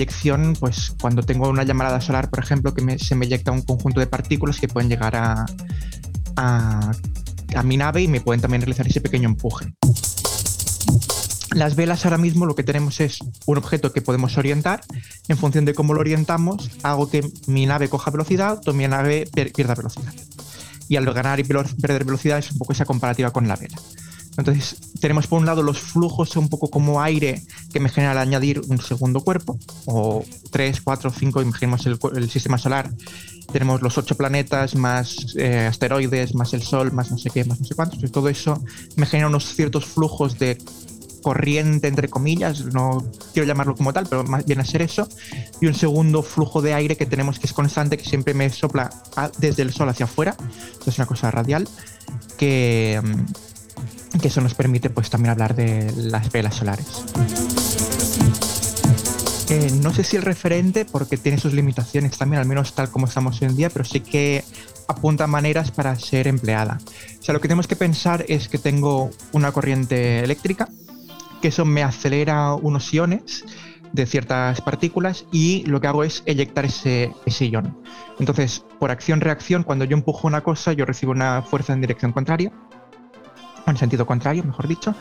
pues 0.59 0.93
cuando 1.01 1.23
tengo 1.23 1.47
una 1.49 1.63
llamarada 1.63 2.01
solar, 2.01 2.29
por 2.29 2.39
ejemplo, 2.39 2.73
que 2.73 2.81
me- 2.83 2.99
se 2.99 3.15
me 3.15 3.25
eyecta 3.25 3.51
un 3.51 3.61
conjunto 3.61 3.99
de 3.99 4.07
partículas 4.07 4.59
que 4.59 4.67
pueden 4.67 4.89
llegar 4.89 5.15
a, 5.15 5.45
a, 6.35 6.91
a 7.55 7.63
mi 7.63 7.77
nave 7.77 8.01
y 8.03 8.07
me 8.07 8.21
pueden 8.21 8.41
también 8.41 8.61
realizar 8.61 8.87
ese 8.87 9.01
pequeño 9.01 9.29
empuje. 9.29 9.73
Las 11.55 11.75
velas 11.75 12.05
ahora 12.05 12.17
mismo 12.17 12.45
lo 12.45 12.55
que 12.55 12.63
tenemos 12.63 12.99
es 12.99 13.19
un 13.45 13.57
objeto 13.57 13.91
que 13.91 14.01
podemos 14.01 14.37
orientar. 14.37 14.81
En 15.27 15.37
función 15.37 15.65
de 15.65 15.73
cómo 15.73 15.93
lo 15.93 16.01
orientamos, 16.01 16.69
hago 16.83 17.09
que 17.09 17.27
mi 17.47 17.65
nave 17.65 17.89
coja 17.89 18.11
velocidad 18.11 18.59
o 18.67 18.73
mi 18.73 18.87
nave 18.87 19.27
pierda 19.55 19.73
velocidad. 19.73 20.13
Y 20.89 20.97
al 20.97 21.05
ganar 21.13 21.39
y 21.39 21.43
perder 21.43 22.03
velocidad 22.05 22.37
es 22.37 22.51
un 22.51 22.57
poco 22.59 22.73
esa 22.73 22.85
comparativa 22.85 23.31
con 23.31 23.47
la 23.47 23.55
vela. 23.55 23.77
Entonces, 24.37 24.77
tenemos 25.01 25.27
por 25.27 25.39
un 25.39 25.45
lado 25.45 25.63
los 25.63 25.79
flujos 25.79 26.35
un 26.35 26.47
poco 26.47 26.69
como 26.69 27.01
aire 27.01 27.41
que 27.73 27.79
me 27.79 27.89
genera 27.89 28.11
al 28.11 28.19
añadir 28.19 28.61
un 28.67 28.79
segundo 28.79 29.21
cuerpo, 29.21 29.59
o 29.85 30.23
tres, 30.51 30.81
cuatro, 30.81 31.11
cinco, 31.11 31.41
imaginemos 31.41 31.85
el, 31.87 31.97
el 32.15 32.29
sistema 32.29 32.57
solar. 32.57 32.89
Tenemos 33.51 33.81
los 33.81 33.97
ocho 33.97 34.15
planetas, 34.15 34.75
más 34.75 35.35
eh, 35.37 35.65
asteroides, 35.67 36.35
más 36.35 36.53
el 36.53 36.61
Sol, 36.61 36.91
más 36.91 37.09
no 37.09 37.17
sé 37.17 37.29
qué, 37.29 37.45
más 37.45 37.59
no 37.59 37.65
sé 37.65 37.75
cuántos. 37.75 38.03
Y 38.03 38.07
todo 38.09 38.29
eso 38.29 38.61
me 38.95 39.05
genera 39.05 39.27
unos 39.27 39.55
ciertos 39.55 39.85
flujos 39.85 40.37
de 40.37 40.57
corriente, 41.27 41.87
entre 41.87 42.07
comillas, 42.07 42.65
no 42.65 43.03
quiero 43.33 43.45
llamarlo 43.45 43.75
como 43.75 43.91
tal, 43.91 44.07
pero 44.07 44.23
más 44.23 44.45
viene 44.45 44.61
a 44.61 44.65
ser 44.65 44.81
eso, 44.81 45.09
y 45.59 45.65
un 45.65 45.73
segundo 45.73 46.23
flujo 46.23 46.61
de 46.61 46.73
aire 46.73 46.95
que 46.95 47.05
tenemos 47.05 47.37
que 47.37 47.47
es 47.47 47.53
constante, 47.53 47.97
que 47.97 48.05
siempre 48.05 48.33
me 48.33 48.49
sopla 48.49 48.89
desde 49.37 49.63
el 49.63 49.73
sol 49.73 49.89
hacia 49.89 50.05
afuera, 50.05 50.37
es 50.85 50.97
una 50.97 51.05
cosa 51.05 51.29
radial, 51.29 51.67
que, 52.37 53.01
mm, 53.03 53.46
que 54.21 54.27
eso 54.27 54.41
nos 54.41 54.53
permite 54.53 54.89
pues 54.89 55.09
también 55.09 55.31
hablar 55.31 55.55
de 55.55 55.91
las 55.95 56.31
velas 56.31 56.55
solares. 56.55 56.87
Eh, 59.49 59.71
no 59.81 59.93
sé 59.93 60.03
si 60.03 60.17
el 60.17 60.23
referente, 60.23 60.83
porque 60.83 61.15
tiene 61.15 61.37
sus 61.37 61.53
limitaciones 61.53 62.17
también, 62.17 62.41
al 62.41 62.47
menos 62.47 62.73
tal 62.73 62.89
como 62.89 63.07
estamos 63.07 63.41
hoy 63.41 63.47
en 63.47 63.55
día, 63.55 63.69
pero 63.69 63.85
sí 63.85 64.01
que 64.01 64.43
apunta 64.89 65.25
maneras 65.25 65.71
para 65.71 65.95
ser 65.95 66.27
empleada. 66.27 66.79
O 67.19 67.23
sea, 67.23 67.33
lo 67.33 67.39
que 67.39 67.47
tenemos 67.47 67.67
que 67.67 67.77
pensar 67.77 68.25
es 68.27 68.49
que 68.49 68.57
tengo 68.57 69.09
una 69.31 69.53
corriente 69.53 70.19
eléctrica, 70.19 70.67
que 71.41 71.47
eso 71.49 71.63
me 71.63 71.81
acelera 71.81 72.55
unos 72.55 72.93
iones 72.93 73.45
de 73.93 74.05
ciertas 74.05 74.59
partículas 74.61 75.25
y 75.31 75.63
lo 75.65 75.79
que 75.79 75.87
hago 75.87 76.03
es 76.03 76.23
eyectar 76.25 76.65
ese, 76.65 77.13
ese 77.25 77.49
ion. 77.49 77.77
Entonces, 78.19 78.65
por 78.79 78.91
acción-reacción, 78.91 79.63
cuando 79.63 79.85
yo 79.85 79.95
empujo 79.95 80.27
una 80.27 80.41
cosa, 80.41 80.73
yo 80.73 80.85
recibo 80.85 81.13
una 81.13 81.41
fuerza 81.41 81.71
en 81.71 81.79
dirección 81.79 82.11
contraria, 82.11 82.51
en 83.71 83.77
sentido 83.77 84.05
contrario, 84.05 84.43
mejor 84.43 84.67
dicho, 84.67 84.95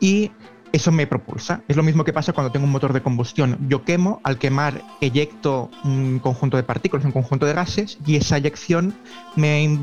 y 0.00 0.30
eso 0.72 0.90
me 0.90 1.06
propulsa. 1.06 1.62
Es 1.68 1.76
lo 1.76 1.82
mismo 1.82 2.02
que 2.02 2.12
pasa 2.12 2.32
cuando 2.32 2.50
tengo 2.50 2.64
un 2.64 2.72
motor 2.72 2.92
de 2.92 3.02
combustión. 3.02 3.58
Yo 3.68 3.84
quemo, 3.84 4.20
al 4.24 4.38
quemar 4.38 4.82
eyecto 5.00 5.70
un 5.84 6.18
conjunto 6.18 6.56
de 6.56 6.62
partículas, 6.62 7.04
un 7.04 7.12
conjunto 7.12 7.46
de 7.46 7.52
gases, 7.52 7.98
y 8.06 8.16
esa 8.16 8.38
eyección 8.38 8.94
me, 9.36 9.78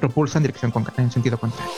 propulsa 0.00 0.38
en 0.38 0.42
dirección 0.42 0.72
en 0.96 1.10
sentido 1.10 1.38
contrario. 1.38 1.72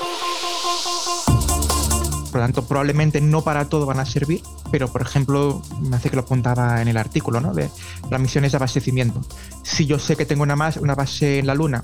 Por 2.33 2.41
lo 2.41 2.47
tanto, 2.47 2.67
probablemente 2.67 3.21
no 3.21 3.43
para 3.43 3.69
todo 3.69 3.87
van 3.87 4.01
a 4.01 4.07
servir, 4.07 4.41
pero 4.73 4.89
por 4.89 5.03
ejemplo, 5.03 5.63
me 5.81 5.95
hace 5.97 6.11
que 6.11 6.17
lo 6.17 6.23
apuntaba 6.23 6.83
en 6.83 6.89
el 6.89 6.97
artículo, 6.97 7.41
¿no? 7.41 7.55
De 7.55 7.71
las 8.11 8.21
misiones 8.21 8.51
de 8.51 8.57
abastecimiento. 8.57 9.21
Si 9.63 9.87
yo 9.87 10.01
sé 10.01 10.17
que 10.17 10.27
tengo 10.27 10.43
una, 10.43 10.57
más, 10.57 10.79
una 10.79 10.97
base 10.97 11.39
en 11.39 11.47
la 11.47 11.55
Luna 11.55 11.81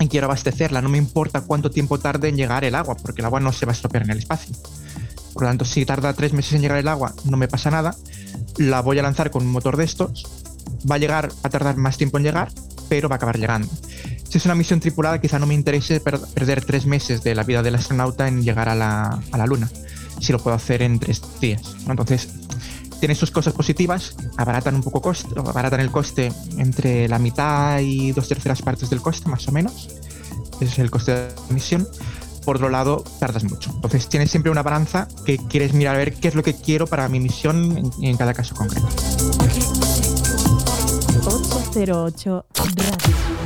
y 0.00 0.08
quiero 0.08 0.26
abastecerla, 0.26 0.82
no 0.82 0.88
me 0.88 0.98
importa 0.98 1.40
cuánto 1.42 1.70
tiempo 1.70 1.98
tarde 1.98 2.28
en 2.28 2.36
llegar 2.36 2.64
el 2.64 2.74
agua, 2.74 2.96
porque 2.96 3.22
el 3.22 3.26
agua 3.26 3.40
no 3.40 3.52
se 3.52 3.66
va 3.66 3.72
a 3.72 3.74
estropear 3.74 4.04
en 4.04 4.10
el 4.10 4.18
espacio. 4.18 4.54
Por 5.32 5.42
lo 5.42 5.48
tanto, 5.48 5.64
si 5.64 5.84
tarda 5.84 6.12
tres 6.14 6.32
meses 6.32 6.54
en 6.54 6.62
llegar 6.62 6.78
el 6.78 6.88
agua, 6.88 7.14
no 7.24 7.36
me 7.36 7.48
pasa 7.48 7.70
nada. 7.70 7.94
La 8.56 8.80
voy 8.80 8.98
a 8.98 9.02
lanzar 9.02 9.30
con 9.30 9.42
un 9.44 9.52
motor 9.52 9.76
de 9.76 9.84
estos. 9.84 10.26
Va 10.90 10.94
a 10.94 10.98
llegar 10.98 11.30
a 11.42 11.48
tardar 11.48 11.76
más 11.76 11.96
tiempo 11.98 12.16
en 12.18 12.24
llegar, 12.24 12.50
pero 12.88 13.08
va 13.08 13.14
a 13.14 13.18
acabar 13.18 13.38
llegando. 13.38 13.68
Si 14.28 14.38
es 14.38 14.44
una 14.44 14.54
misión 14.54 14.80
tripulada, 14.80 15.20
quizá 15.20 15.38
no 15.38 15.46
me 15.46 15.54
interese 15.54 16.00
per- 16.00 16.20
perder 16.20 16.64
tres 16.64 16.86
meses 16.86 17.22
de 17.22 17.34
la 17.34 17.44
vida 17.44 17.62
del 17.62 17.74
astronauta 17.74 18.28
en 18.28 18.42
llegar 18.42 18.68
a 18.68 18.74
la, 18.74 19.20
a 19.30 19.38
la 19.38 19.46
Luna, 19.46 19.70
si 20.20 20.32
lo 20.32 20.38
puedo 20.38 20.56
hacer 20.56 20.82
en 20.82 20.98
tres 20.98 21.22
días. 21.40 21.62
Entonces, 21.86 22.28
tiene 22.98 23.14
sus 23.14 23.30
cosas 23.30 23.52
positivas, 23.54 24.14
abaratan 24.36 24.74
un 24.74 24.82
poco 24.82 25.00
coste, 25.00 25.28
abaratan 25.38 25.80
el 25.80 25.90
coste 25.90 26.32
entre 26.58 27.08
la 27.08 27.18
mitad 27.18 27.80
y 27.80 28.12
dos 28.12 28.28
terceras 28.28 28.62
partes 28.62 28.90
del 28.90 29.00
coste, 29.00 29.28
más 29.28 29.46
o 29.48 29.52
menos. 29.52 29.88
Es 30.60 30.78
el 30.78 30.90
coste 30.90 31.12
de 31.12 31.34
la 31.34 31.54
misión. 31.54 31.86
Por 32.44 32.56
otro 32.56 32.68
lado, 32.68 33.02
tardas 33.18 33.42
mucho. 33.42 33.72
Entonces, 33.74 34.08
tienes 34.08 34.30
siempre 34.30 34.52
una 34.52 34.62
balanza 34.62 35.08
que 35.24 35.36
quieres 35.36 35.74
mirar 35.74 35.96
a 35.96 35.98
ver 35.98 36.14
qué 36.14 36.28
es 36.28 36.36
lo 36.36 36.44
que 36.44 36.54
quiero 36.54 36.86
para 36.86 37.08
mi 37.08 37.18
misión 37.18 37.76
en, 37.76 37.90
en 38.04 38.16
cada 38.16 38.32
caso 38.34 38.54
concreto. 38.54 38.86
808 41.26 42.46
Radio. 42.54 43.45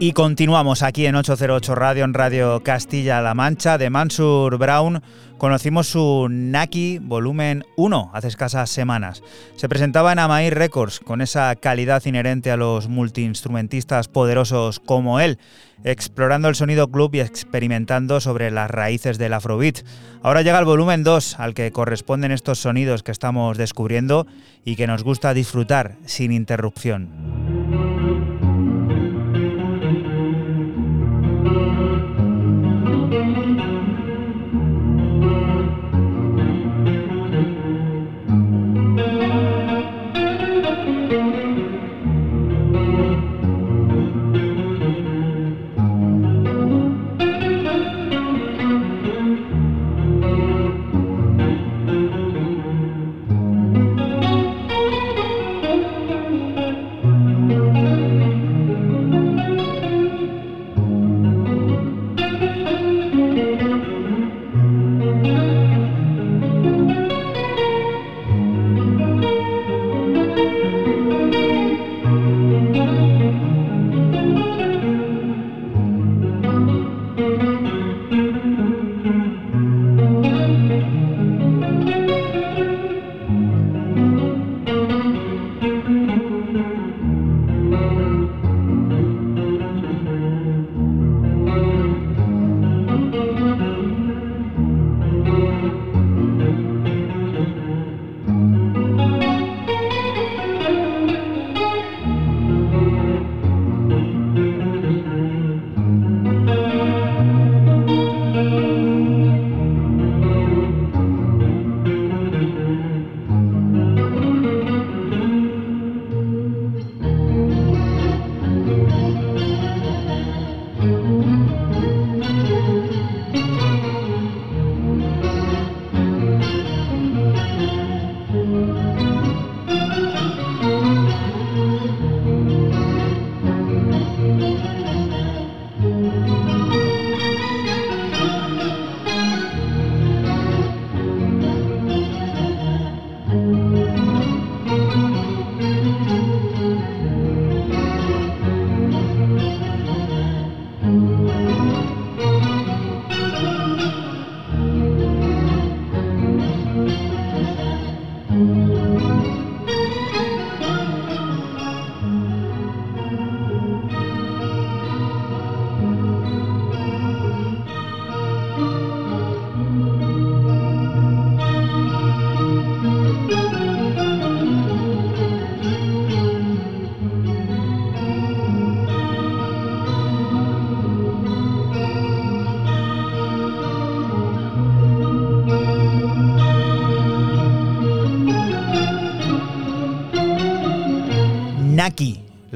Y 0.00 0.12
continuamos 0.12 0.82
aquí 0.82 1.06
en 1.06 1.14
808 1.14 1.74
Radio, 1.74 2.04
en 2.04 2.14
Radio 2.14 2.62
Castilla-La 2.62 3.32
Mancha, 3.34 3.78
de 3.78 3.90
Mansur 3.90 4.58
Brown. 4.58 5.00
Conocimos 5.38 5.86
su 5.86 6.26
Naki 6.28 6.98
Volumen 7.00 7.64
1 7.76 8.10
hace 8.12 8.28
escasas 8.28 8.70
semanas. 8.70 9.22
Se 9.56 9.68
presentaba 9.68 10.12
en 10.12 10.18
Amai 10.18 10.50
Records 10.50 10.98
con 10.98 11.20
esa 11.20 11.54
calidad 11.54 12.04
inherente 12.06 12.50
a 12.50 12.56
los 12.56 12.88
multiinstrumentistas 12.88 14.08
poderosos 14.08 14.80
como 14.80 15.20
él, 15.20 15.38
explorando 15.84 16.48
el 16.48 16.54
sonido 16.56 16.90
club 16.90 17.14
y 17.14 17.20
experimentando 17.20 18.20
sobre 18.20 18.50
las 18.50 18.70
raíces 18.70 19.16
del 19.16 19.32
afrobeat. 19.32 19.84
Ahora 20.22 20.42
llega 20.42 20.58
el 20.58 20.64
volumen 20.64 21.04
2 21.04 21.38
al 21.38 21.54
que 21.54 21.70
corresponden 21.70 22.32
estos 22.32 22.58
sonidos 22.58 23.02
que 23.02 23.12
estamos 23.12 23.58
descubriendo 23.58 24.26
y 24.64 24.76
que 24.76 24.88
nos 24.88 25.04
gusta 25.04 25.34
disfrutar 25.34 25.96
sin 26.04 26.32
interrupción. 26.32 27.53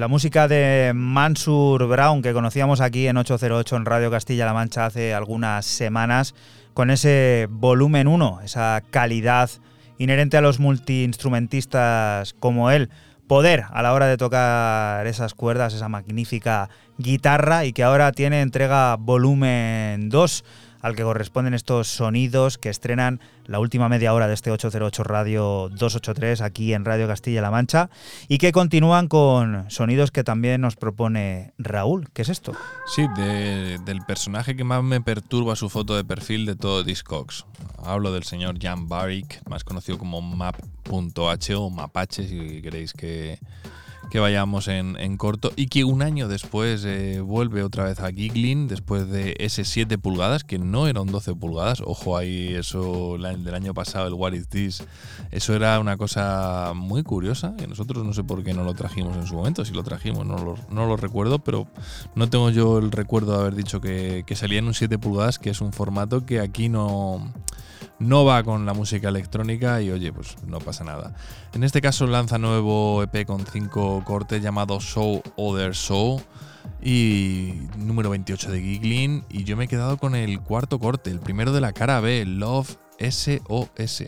Música 0.09 0.49
de 0.49 0.93
Mansur 0.95 1.87
Brown 1.87 2.23
que 2.23 2.33
conocíamos 2.33 2.81
aquí 2.81 3.07
en 3.07 3.19
808 3.19 3.77
en 3.77 3.85
Radio 3.85 4.11
Castilla-La 4.11 4.55
Mancha 4.55 4.87
hace 4.87 5.13
algunas 5.13 5.67
semanas, 5.67 6.35
con 6.73 6.91
ese 6.91 7.47
volumen 7.51 8.09
1, 8.09 8.41
esa 8.43 8.83
calidad 8.91 9.51
inherente 9.99 10.39
a 10.39 10.41
los 10.41 10.61
multiinstrumentistas 10.61 12.33
como 12.41 12.71
él, 12.71 12.89
poder 13.27 13.65
a 13.71 13.83
la 13.83 13.93
hora 13.93 14.07
de 14.07 14.17
tocar 14.17 15.07
esas 15.07 15.35
cuerdas, 15.35 15.75
esa 15.75 15.91
magnífica 15.91 16.71
guitarra 16.97 17.67
y 17.67 17.75
que 17.75 17.85
ahora 17.85 18.11
tiene 18.13 18.41
entrega 18.41 18.97
volumen 18.97 20.09
2 20.09 20.45
al 20.89 20.97
que 20.97 21.02
corresponden 21.05 21.55
estos 21.55 21.86
sonidos 21.89 22.59
que 22.59 22.69
estrenan 22.70 23.20
la 23.47 23.60
última 23.60 23.89
media 23.89 24.12
hora 24.12 24.27
de 24.27 24.35
este 24.35 24.51
808 24.51 25.05
Radio 25.05 25.69
283 25.70 26.40
aquí 26.40 26.74
en 26.74 26.85
Radio 26.85 27.06
Castilla-La 27.06 27.51
Mancha 27.51 27.90
y 28.28 28.39
que 28.39 28.52
continúan 28.52 29.09
con 29.09 29.70
sonidos 29.70 30.10
que 30.10 30.24
también 30.24 30.60
nos 30.60 30.77
propone 30.77 31.52
Raúl. 31.59 32.09
¿Qué 32.12 32.23
es 32.23 32.28
esto? 32.28 32.52
Sí, 32.94 33.06
de- 33.16 33.78
del 33.85 34.01
personaje 34.02 34.56
que 34.56 34.65
más 34.65 34.82
me 34.82 35.01
perturba 35.01 35.55
su 35.56 35.69
foto 35.70 35.94
de 35.97 36.05
perfil 36.05 36.44
de 36.47 36.56
todo 36.56 36.82
Discogs. 36.85 37.47
Hablo 37.82 38.12
del 38.12 38.24
señor 38.24 38.56
Jan 38.60 38.89
Barrick, 38.89 39.40
más 39.48 39.65
conocido 39.65 39.98
como 39.98 40.20
Map.h 40.20 41.55
o 41.55 41.70
Mapache, 41.70 42.27
si 42.27 42.60
queréis 42.62 42.93
que, 42.93 43.39
que 44.11 44.21
vayamos 44.21 44.69
en, 44.69 44.97
en 44.99 45.17
corto, 45.17 45.53
y 45.57 45.67
que 45.67 45.85
un 45.85 46.03
año 46.03 46.29
después 46.29 46.85
eh, 46.87 47.21
vuelve 47.21 47.63
otra 47.63 47.85
vez 47.85 48.01
a 48.01 48.11
Giggling, 48.11 48.69
después 48.69 49.09
de 49.09 49.37
ese 49.39 49.65
7 49.65 49.99
pulgadas, 49.99 50.45
que 50.45 50.59
no 50.59 50.87
era 50.87 51.01
un 51.01 51.11
12 51.11 51.35
pulgadas, 51.35 51.83
ojo 51.85 52.17
ahí, 52.17 52.55
eso 52.55 53.17
del 53.19 53.55
año 53.55 53.75
pasado, 53.75 54.07
el 54.07 54.15
What 54.15 54.33
is 54.33 54.49
This, 54.49 54.85
eso 55.31 55.55
era 55.55 55.79
una 55.79 55.97
cosa 55.97 56.73
muy 56.75 57.03
curiosa, 57.03 57.55
y 57.63 57.67
nosotros 57.67 58.05
no 58.05 58.13
sé 58.13 58.25
por 58.25 58.43
qué 58.43 58.55
no 58.55 58.65
lo 58.65 58.75
trajimos 58.75 59.17
en 59.17 59.27
su 59.27 59.35
momento, 59.35 59.65
si 59.65 59.75
lo 59.75 59.83
trajimos, 59.83 60.27
no 60.27 60.39
lo, 60.39 60.57
no 60.71 60.87
lo 60.87 60.97
recuerdo, 60.97 61.39
pero 61.39 61.67
no 62.15 62.31
tengo 62.31 62.51
yo 62.51 62.79
el 62.79 62.91
recuerdo 62.91 63.33
de 63.33 63.41
haber 63.41 63.55
dicho 63.55 63.81
que, 63.81 64.25
que 64.27 64.37
salía 64.37 64.59
en 64.59 64.67
un 64.67 64.75
7 64.75 64.99
pulgadas, 64.99 65.39
que 65.39 65.51
es 65.51 65.61
un 65.61 65.73
formato 65.73 66.25
que 66.25 66.41
aquí 66.41 66.69
no, 66.69 67.33
no 67.99 68.25
va 68.25 68.43
con 68.43 68.66
la 68.66 68.75
música 68.75 69.09
electrónica 69.09 69.83
y 69.83 69.91
oye, 69.91 70.12
pues 70.12 70.37
no 70.47 70.59
pasa 70.59 70.85
nada. 70.85 71.15
En 71.53 71.65
este 71.65 71.81
caso 71.81 72.07
lanza 72.07 72.39
nuevo 72.39 73.03
EP 73.03 73.27
con 73.27 73.45
5 73.45 74.05
cortes 74.05 74.43
llamado 74.43 74.81
Show 74.81 75.23
Other 75.37 75.75
Show 75.75 76.20
y 76.83 77.55
número 77.77 78.11
28 78.11 78.51
de 78.53 78.61
Giggling 78.61 79.25
y 79.29 79.45
yo 79.45 79.57
me 79.57 79.65
he 79.65 79.69
quedado 79.69 79.97
con 79.97 80.15
el 80.15 80.41
cuarto 80.41 80.79
corte, 80.79 81.11
el 81.11 81.20
primero 81.20 81.53
de 81.53 81.61
la 81.61 81.73
cara 81.73 82.01
B, 82.01 82.25
Love 82.25 82.77
SOS. 82.99 84.05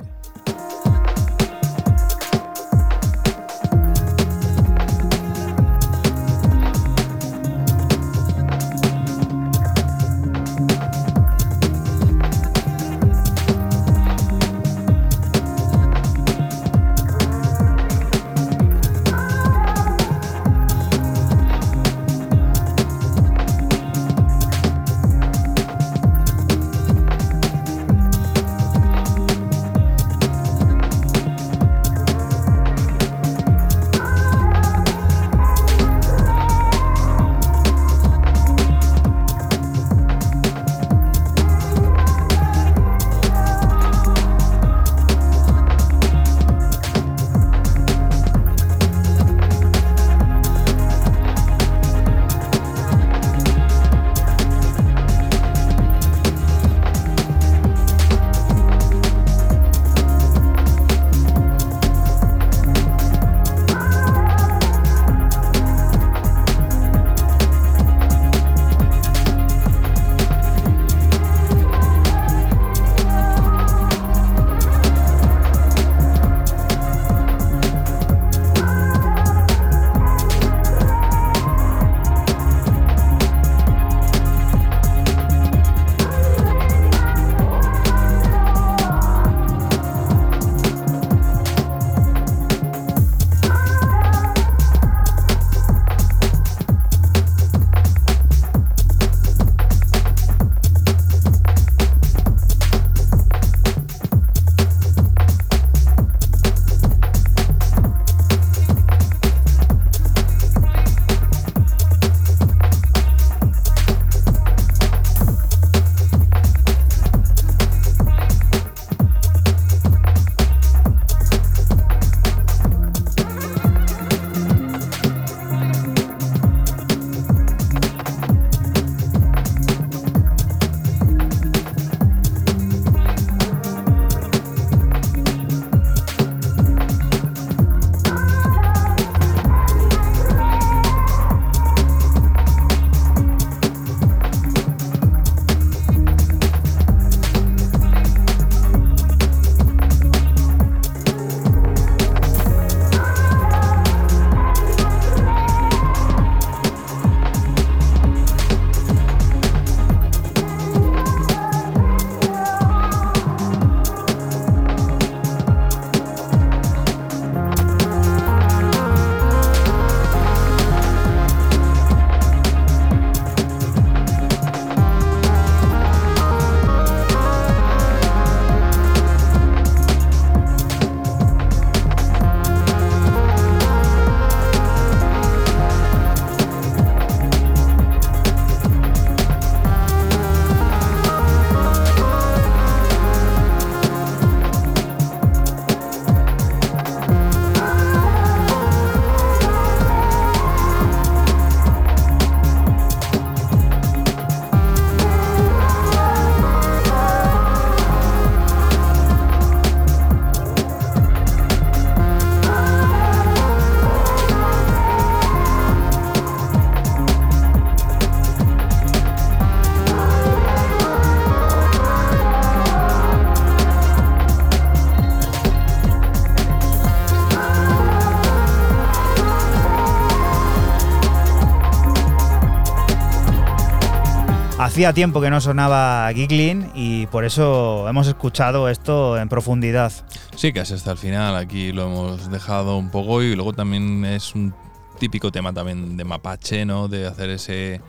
Hacía 234.81 234.94
tiempo 234.94 235.20
que 235.20 235.28
no 235.28 235.43
sonaba 235.43 236.11
Giggling 236.15 236.70
y 236.74 237.07
por 237.09 237.27
eso 237.27 237.86
hemos 237.86 238.07
escuchado 238.07 238.66
esto 238.70 239.19
en 239.19 239.28
profundidad. 239.28 239.93
Sí, 240.35 240.55
casi 240.55 240.73
hasta 240.73 240.93
el 240.93 240.97
final. 240.97 241.36
Aquí 241.36 241.70
lo 241.70 241.82
hemos 241.82 242.31
dejado 242.31 242.78
un 242.78 242.90
poco 242.90 243.23
y 243.23 243.35
luego 243.35 243.52
también 243.52 244.07
es 244.07 244.35
un 244.35 244.55
típico 244.98 245.31
tema 245.31 245.52
también 245.52 245.98
de 245.98 246.05
Mapache, 246.05 246.65
¿no? 246.65 246.89
De 246.89 247.07
hacer 247.07 247.28
ese, 247.28 247.82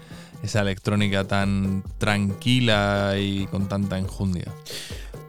esa 0.43 0.59
electrónica 0.59 1.23
tan 1.23 1.81
tranquila 1.97 3.13
y 3.17 3.45
con 3.45 3.69
tanta 3.69 3.97
enjundia. 3.97 4.51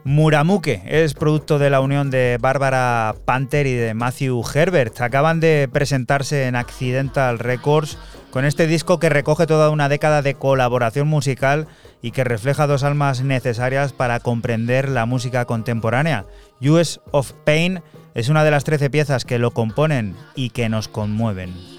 Muramuke 0.03 0.81
es 0.85 1.13
producto 1.13 1.59
de 1.59 1.69
la 1.69 1.79
unión 1.79 2.11
de 2.11 2.39
Bárbara 2.41 3.15
Panther 3.23 3.67
y 3.67 3.73
de 3.73 3.93
Matthew 3.93 4.43
Herbert. 4.53 4.99
Acaban 4.99 5.39
de 5.39 5.69
presentarse 5.71 6.47
en 6.47 6.57
Accidental 6.57 7.39
Records 7.39 7.97
con 8.33 8.45
este 8.45 8.65
disco 8.65 8.97
que 8.97 9.09
recoge 9.09 9.45
toda 9.45 9.69
una 9.69 9.89
década 9.89 10.23
de 10.23 10.33
colaboración 10.33 11.07
musical 11.07 11.67
y 12.01 12.09
que 12.09 12.23
refleja 12.23 12.65
dos 12.65 12.81
almas 12.81 13.21
necesarias 13.21 13.93
para 13.93 14.19
comprender 14.19 14.89
la 14.89 15.05
música 15.05 15.45
contemporánea. 15.45 16.25
US 16.59 16.99
of 17.11 17.33
Pain 17.45 17.83
es 18.15 18.29
una 18.29 18.43
de 18.43 18.49
las 18.49 18.63
13 18.63 18.89
piezas 18.89 19.23
que 19.23 19.37
lo 19.37 19.51
componen 19.51 20.15
y 20.33 20.49
que 20.49 20.67
nos 20.67 20.87
conmueven. 20.87 21.72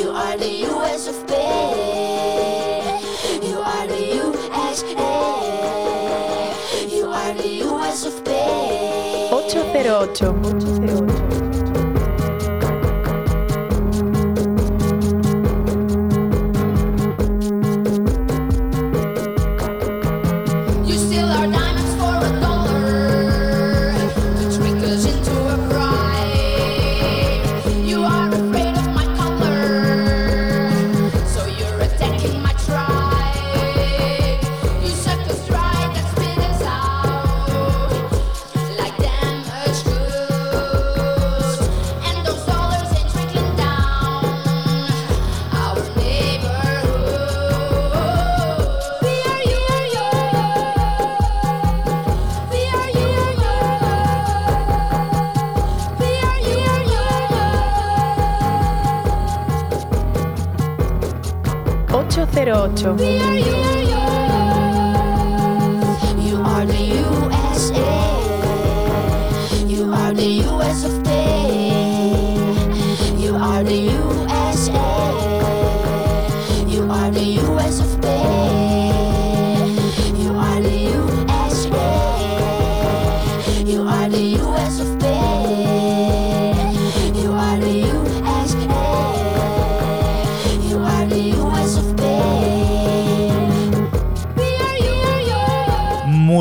You 0.00 0.08
are 0.12 0.34
the 0.38 0.48
US 0.64 1.08
of 1.08 1.26
pain. 1.26 3.02
You 3.42 3.58
are 3.60 3.86
the 3.86 4.00
USA. 4.16 4.86
You 6.88 7.04
are 7.10 7.34
the 7.34 7.48
US 7.68 8.06
of 8.06 8.24
pain. 8.24 9.30
808. 9.30 10.22
808. 10.22 11.19
808. 62.76 63.29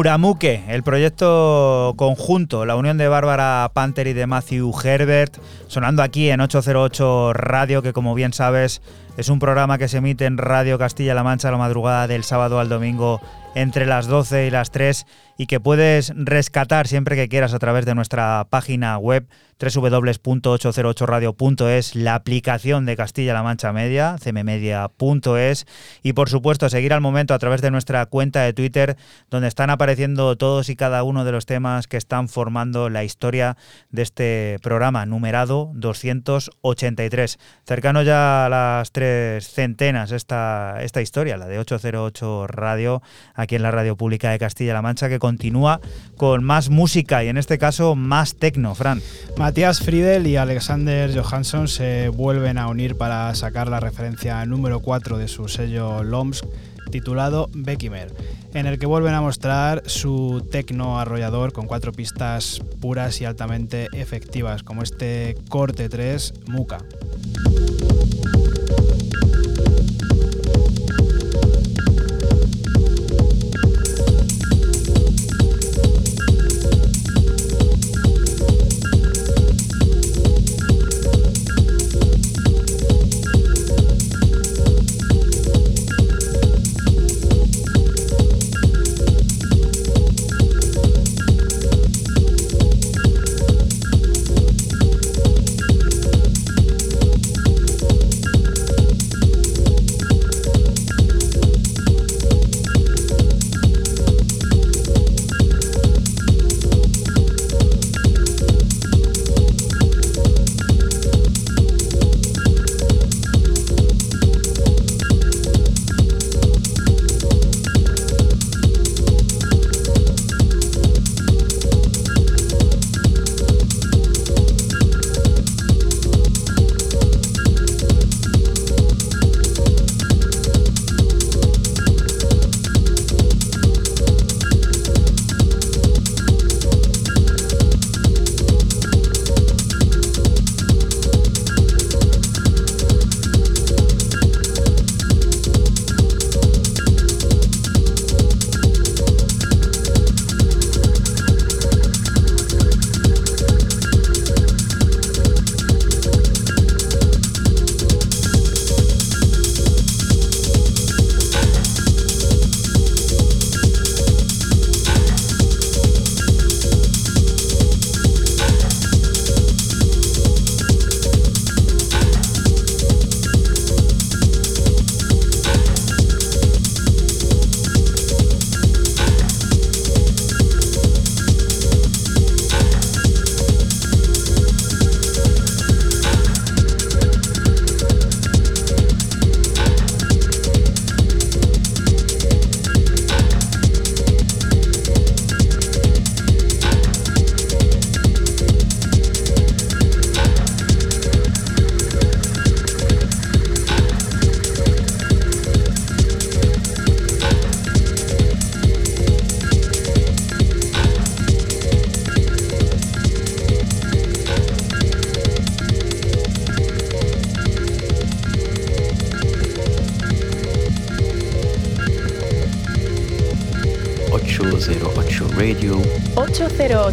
You, 0.10 0.14
Muramuke, 0.20 0.64
el 0.68 0.82
proyecto 0.82 1.94
conjunto, 1.96 2.66
la 2.66 2.76
unión 2.76 2.98
de 2.98 3.08
Bárbara 3.08 3.70
Panther 3.76 4.08
y 4.08 4.14
de 4.14 4.26
Matthew 4.26 4.74
Herbert, 4.84 5.38
sonando 5.68 6.02
aquí 6.02 6.32
en 6.32 6.42
808 6.42 7.34
Radio, 7.34 7.84
que 7.84 7.94
como 7.94 8.16
bien 8.16 8.34
sabes 8.34 8.82
es 9.18 9.30
un 9.30 9.38
programa 9.38 9.78
que 9.78 9.88
se 9.88 9.98
emite 9.98 10.26
en 10.26 10.38
Radio 10.38 10.80
Castilla-La 10.80 11.24
Mancha 11.24 11.50
a 11.50 11.52
la 11.52 11.58
madrugada 11.58 12.08
del 12.08 12.24
sábado 12.24 12.60
al 12.60 12.70
domingo 12.70 13.22
entre 13.54 13.86
las 13.86 14.08
12 14.08 14.48
y 14.48 14.50
las 14.50 14.72
3 14.72 15.06
y 15.40 15.48
que 15.48 15.62
puedes 15.62 16.12
rescatar 16.18 16.86
siempre 16.86 17.16
que 17.16 17.30
quieras 17.30 17.54
a 17.54 17.60
través 17.60 17.86
de 17.86 17.96
nuestra 17.96 18.46
página 18.50 18.98
web 18.98 19.26
www.808radio.es, 19.60 21.96
la 21.96 22.16
aplicación 22.16 22.86
de 22.86 22.96
Castilla-La 22.96 23.44
Mancha 23.44 23.74
Media, 23.74 24.16
cmmedia.es 24.22 25.68
y 26.02 26.14
por 26.14 26.30
supuesto 26.30 26.70
seguir 26.70 26.94
al 26.94 27.02
momento 27.02 27.34
a 27.34 27.40
través 27.40 27.62
de 27.62 27.70
nuestra 27.72 28.06
cuenta 28.06 28.44
de 28.44 28.54
Twitter 28.54 28.96
donde 29.30 29.50
están 29.50 29.70
apareciendo 29.70 30.38
todos 30.38 30.70
y 30.70 30.78
cada 30.78 31.04
uno 31.04 31.26
de 31.26 31.34
los 31.34 31.46
temas 31.46 31.88
que 31.88 31.98
están 31.98 32.30
formando 32.30 32.90
la 32.90 33.04
historia 33.04 33.58
de 33.92 34.04
este 34.04 34.60
programa 34.62 35.06
numerado 35.06 35.72
283. 35.74 37.38
Cercano 37.66 38.04
ya 38.04 38.46
a 38.46 38.50
las 38.50 38.92
tres 38.92 39.50
centenas 39.50 40.12
esta, 40.12 40.78
esta 40.82 41.02
historia, 41.02 41.38
la 41.38 41.48
de 41.48 41.58
808 41.60 42.48
Radio, 42.48 43.02
aquí 43.36 43.56
en 43.56 43.64
la 43.64 43.72
Radio 43.72 43.98
Pública 43.98 44.32
de 44.32 44.40
Castilla-La 44.40 44.82
Mancha, 44.82 45.10
que 45.10 45.20
continúa 45.30 45.80
con 46.18 46.44
más 46.44 46.72
música 46.72 47.24
y 47.24 47.28
en 47.28 47.38
este 47.38 47.60
caso 47.60 47.96
más 47.96 48.34
tecno, 48.34 48.74
Fran. 48.74 49.00
Matías 49.38 49.80
Friedel 49.80 50.26
y 50.26 50.38
Alexander 50.38 51.16
Johansson 51.16 51.68
se 51.68 52.10
vuelven 52.10 52.58
a 52.58 52.68
unir 52.68 52.96
para 52.96 53.34
sacar 53.36 53.68
la 53.68 53.80
referencia 53.80 54.44
número 54.48 54.80
4 54.80 55.20
de 55.20 55.28
su 55.28 55.48
sello 55.48 56.04
LOMS 56.04 56.42
titulado 56.90 57.48
Beckimer, 57.54 58.12
en 58.56 58.66
el 58.66 58.80
que 58.80 58.88
vuelven 58.88 59.14
a 59.14 59.22
mostrar 59.22 59.84
su 59.86 60.48
tecno 60.50 61.00
arrollador 61.00 61.54
con 61.54 61.68
cuatro 61.68 61.92
pistas 61.92 62.60
puras 62.82 63.22
y 63.22 63.26
altamente 63.26 63.88
efectivas, 63.94 64.64
como 64.64 64.82
este 64.82 65.38
corte 65.48 65.90
3 65.90 66.34
Muka. 66.48 66.80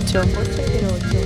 808. 0.06 0.38
808. 0.38 1.16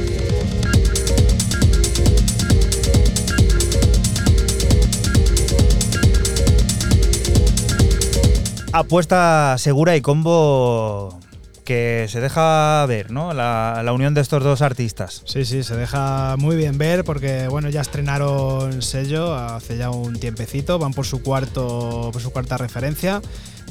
Apuesta 8.73 9.57
segura 9.59 9.97
y 9.97 10.01
combo 10.01 11.21
que 11.65 12.07
se 12.09 12.21
deja 12.21 12.87
ver, 12.87 13.11
¿no? 13.11 13.35
La, 13.35 13.83
la 13.85 13.93
unión 13.93 14.15
de 14.15 14.23
estos 14.23 14.43
dos 14.43 14.63
artistas. 14.63 15.23
Sí, 15.27 15.45
sí, 15.45 15.63
se 15.63 15.77
deja 15.77 16.37
muy 16.39 16.57
bien 16.57 16.79
ver 16.79 17.05
porque 17.05 17.49
bueno, 17.49 17.69
ya 17.69 17.83
estrenaron 17.83 18.81
sello 18.81 19.35
hace 19.35 19.77
ya 19.77 19.91
un 19.91 20.19
tiempecito, 20.19 20.79
van 20.79 20.95
por 20.95 21.05
su 21.05 21.23
cuarto, 21.23 22.11
por 22.13 22.23
su 22.23 22.31
cuarta 22.31 22.57
referencia. 22.57 23.21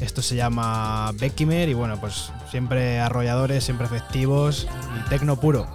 Esto 0.01 0.21
se 0.21 0.35
llama 0.35 1.11
Beckimer 1.19 1.67
y 1.67 1.73
bueno, 1.73 1.99
pues 1.99 2.31
siempre 2.49 2.99
arrolladores, 2.99 3.65
siempre 3.65 3.87
efectivos 3.87 4.67
y 4.97 5.09
tecno 5.09 5.39
puro. 5.39 5.67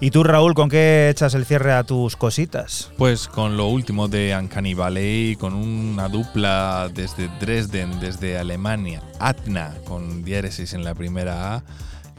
¿Y 0.00 0.10
tú, 0.10 0.22
Raúl, 0.22 0.54
con 0.54 0.68
qué 0.68 1.08
echas 1.10 1.34
el 1.34 1.44
cierre 1.44 1.72
a 1.72 1.84
tus 1.84 2.16
cositas? 2.16 2.90
Pues 2.98 3.28
con 3.28 3.56
lo 3.56 3.68
último 3.68 4.08
de 4.08 4.36
Uncanny 4.38 4.74
Valley, 4.74 5.36
con 5.36 5.54
una 5.54 6.08
dupla 6.08 6.90
desde 6.92 7.28
Dresden, 7.40 7.98
desde 7.98 8.38
Alemania, 8.38 9.02
Atna, 9.18 9.74
con 9.84 10.22
diéresis 10.24 10.74
en 10.74 10.84
la 10.84 10.94
primera 10.94 11.56
A, 11.56 11.64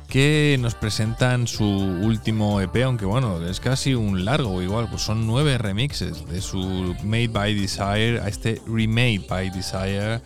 que 0.08 0.58
nos 0.60 0.76
presentan 0.76 1.48
su 1.48 1.66
último 1.66 2.62
EP, 2.62 2.84
aunque 2.84 3.06
bueno, 3.06 3.46
es 3.46 3.60
casi 3.60 3.94
un 3.94 4.26
largo 4.26 4.62
igual, 4.62 4.90
pues 4.90 5.02
son 5.02 5.28
nueve 5.28 5.58
remixes 5.58 6.28
de 6.28 6.42
su 6.42 6.96
Made 7.04 7.28
by 7.28 7.54
Desire 7.54 8.22
a 8.22 8.28
este 8.28 8.62
Remade 8.66 9.26
by 9.30 9.50
Desire. 9.50 10.22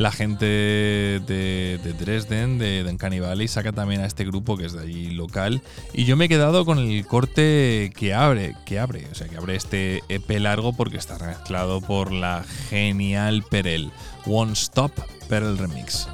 La 0.00 0.10
gente 0.10 0.46
de, 0.46 1.78
de 1.84 1.92
Dresden, 1.92 2.58
de, 2.58 2.84
de 2.84 2.90
Uncanny 2.90 3.20
Valley, 3.20 3.48
saca 3.48 3.70
también 3.70 4.00
a 4.00 4.06
este 4.06 4.24
grupo 4.24 4.56
que 4.56 4.64
es 4.64 4.72
de 4.72 4.80
allí 4.80 5.10
local. 5.10 5.60
Y 5.92 6.06
yo 6.06 6.16
me 6.16 6.24
he 6.24 6.28
quedado 6.30 6.64
con 6.64 6.78
el 6.78 7.06
corte 7.06 7.92
que 7.94 8.14
abre, 8.14 8.56
que 8.64 8.78
abre, 8.78 9.06
o 9.12 9.14
sea, 9.14 9.28
que 9.28 9.36
abre 9.36 9.56
este 9.56 10.02
EP 10.08 10.30
largo 10.40 10.72
porque 10.72 10.96
está 10.96 11.18
mezclado 11.18 11.82
por 11.82 12.12
la 12.12 12.46
genial 12.70 13.44
Perel. 13.50 13.92
One 14.24 14.54
Stop 14.54 14.92
Perel 15.28 15.58
Remix. 15.58 16.08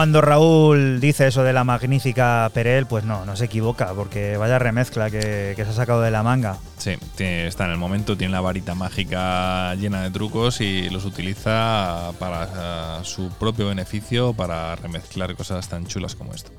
Cuando 0.00 0.22
Raúl 0.22 0.98
dice 0.98 1.26
eso 1.26 1.42
de 1.44 1.52
la 1.52 1.62
magnífica 1.62 2.50
Perel, 2.54 2.86
pues 2.86 3.04
no, 3.04 3.26
no 3.26 3.36
se 3.36 3.44
equivoca, 3.44 3.92
porque 3.92 4.38
vaya 4.38 4.58
remezcla 4.58 5.10
que, 5.10 5.52
que 5.54 5.62
se 5.66 5.72
ha 5.72 5.74
sacado 5.74 6.00
de 6.00 6.10
la 6.10 6.22
manga. 6.22 6.56
Sí, 6.78 6.92
tiene- 7.16 7.46
está 7.46 7.66
en 7.66 7.72
el 7.72 7.76
momento, 7.76 8.16
tiene 8.16 8.32
la 8.32 8.40
varita 8.40 8.74
mágica 8.74 9.74
llena 9.74 10.02
de 10.02 10.10
trucos 10.10 10.62
y 10.62 10.88
los 10.88 11.04
utiliza 11.04 12.12
para 12.18 12.44
eh, 12.44 13.04
su 13.04 13.28
propio 13.38 13.68
beneficio, 13.68 14.32
para 14.32 14.74
remezclar 14.76 15.34
cosas 15.36 15.68
tan 15.68 15.84
chulas 15.84 16.14
como 16.16 16.32
esto. 16.32 16.50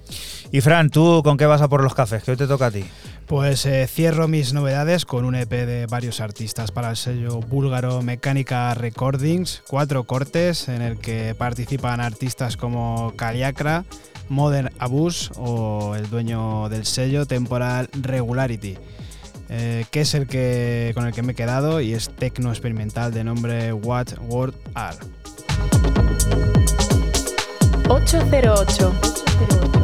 Y 0.52 0.62
Fran, 0.62 0.92
¿tú 0.92 1.22
con 1.24 1.36
qué 1.36 1.48
vas 1.48 1.64
a 1.64 1.68
por 1.68 1.82
los 1.82 1.96
cafés? 1.96 2.22
Que 2.22 2.30
hoy 2.30 2.38
te 2.38 2.46
toca 2.46 2.68
a 2.68 2.72
ti. 2.72 2.86
Pues 3.32 3.66
eh, 3.66 3.88
cierro 3.88 4.28
mis 4.28 4.52
novedades 4.52 5.06
con 5.06 5.24
un 5.24 5.36
EP 5.36 5.50
de 5.50 5.86
varios 5.86 6.20
artistas 6.20 6.70
para 6.70 6.90
el 6.90 6.98
sello 6.98 7.40
búlgaro 7.40 8.02
Mecánica 8.02 8.74
Recordings, 8.74 9.64
cuatro 9.70 10.04
cortes 10.04 10.68
en 10.68 10.82
el 10.82 10.98
que 10.98 11.34
participan 11.34 12.02
artistas 12.02 12.58
como 12.58 13.14
Kaliakra, 13.16 13.86
Modern 14.28 14.70
Abuse 14.80 15.32
o 15.38 15.96
el 15.96 16.10
dueño 16.10 16.68
del 16.68 16.86
sello 16.86 17.26
Temporal 17.26 17.88
Regularity. 18.02 18.78
Eh, 19.48 19.86
que 19.92 20.02
es 20.02 20.14
el 20.14 20.28
que 20.28 20.92
con 20.94 21.08
el 21.08 21.14
que 21.14 21.24
me 21.24 21.32
he 21.32 21.36
quedado 21.36 21.80
y 21.80 21.94
es 21.94 22.10
tecno 22.10 22.50
experimental 22.50 23.14
de 23.14 23.24
nombre 23.24 23.72
What 23.72 24.08
Word 24.28 24.56
Are. 24.74 24.98
808. 27.88 29.81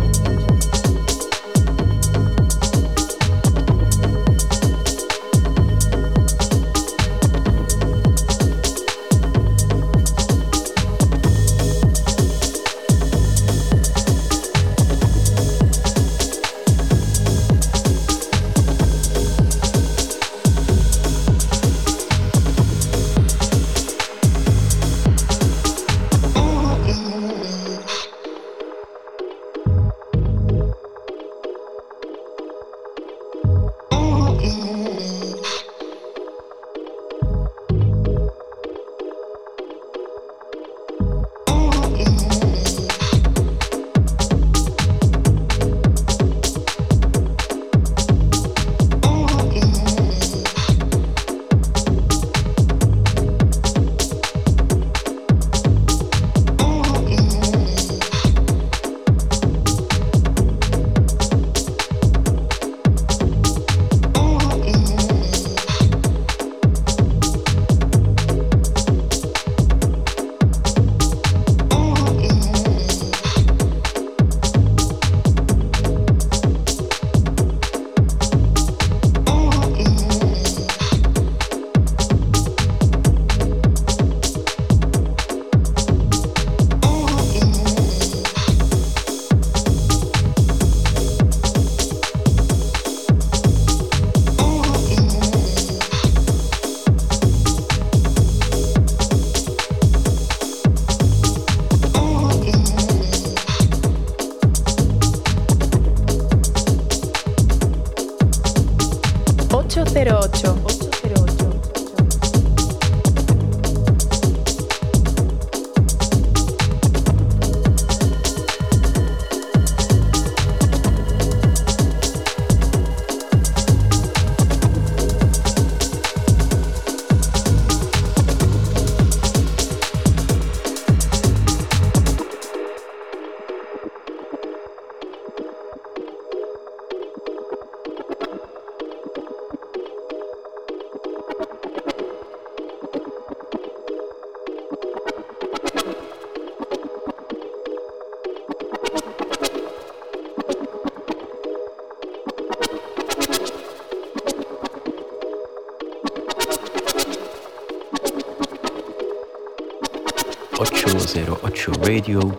Radio. 161.88 162.37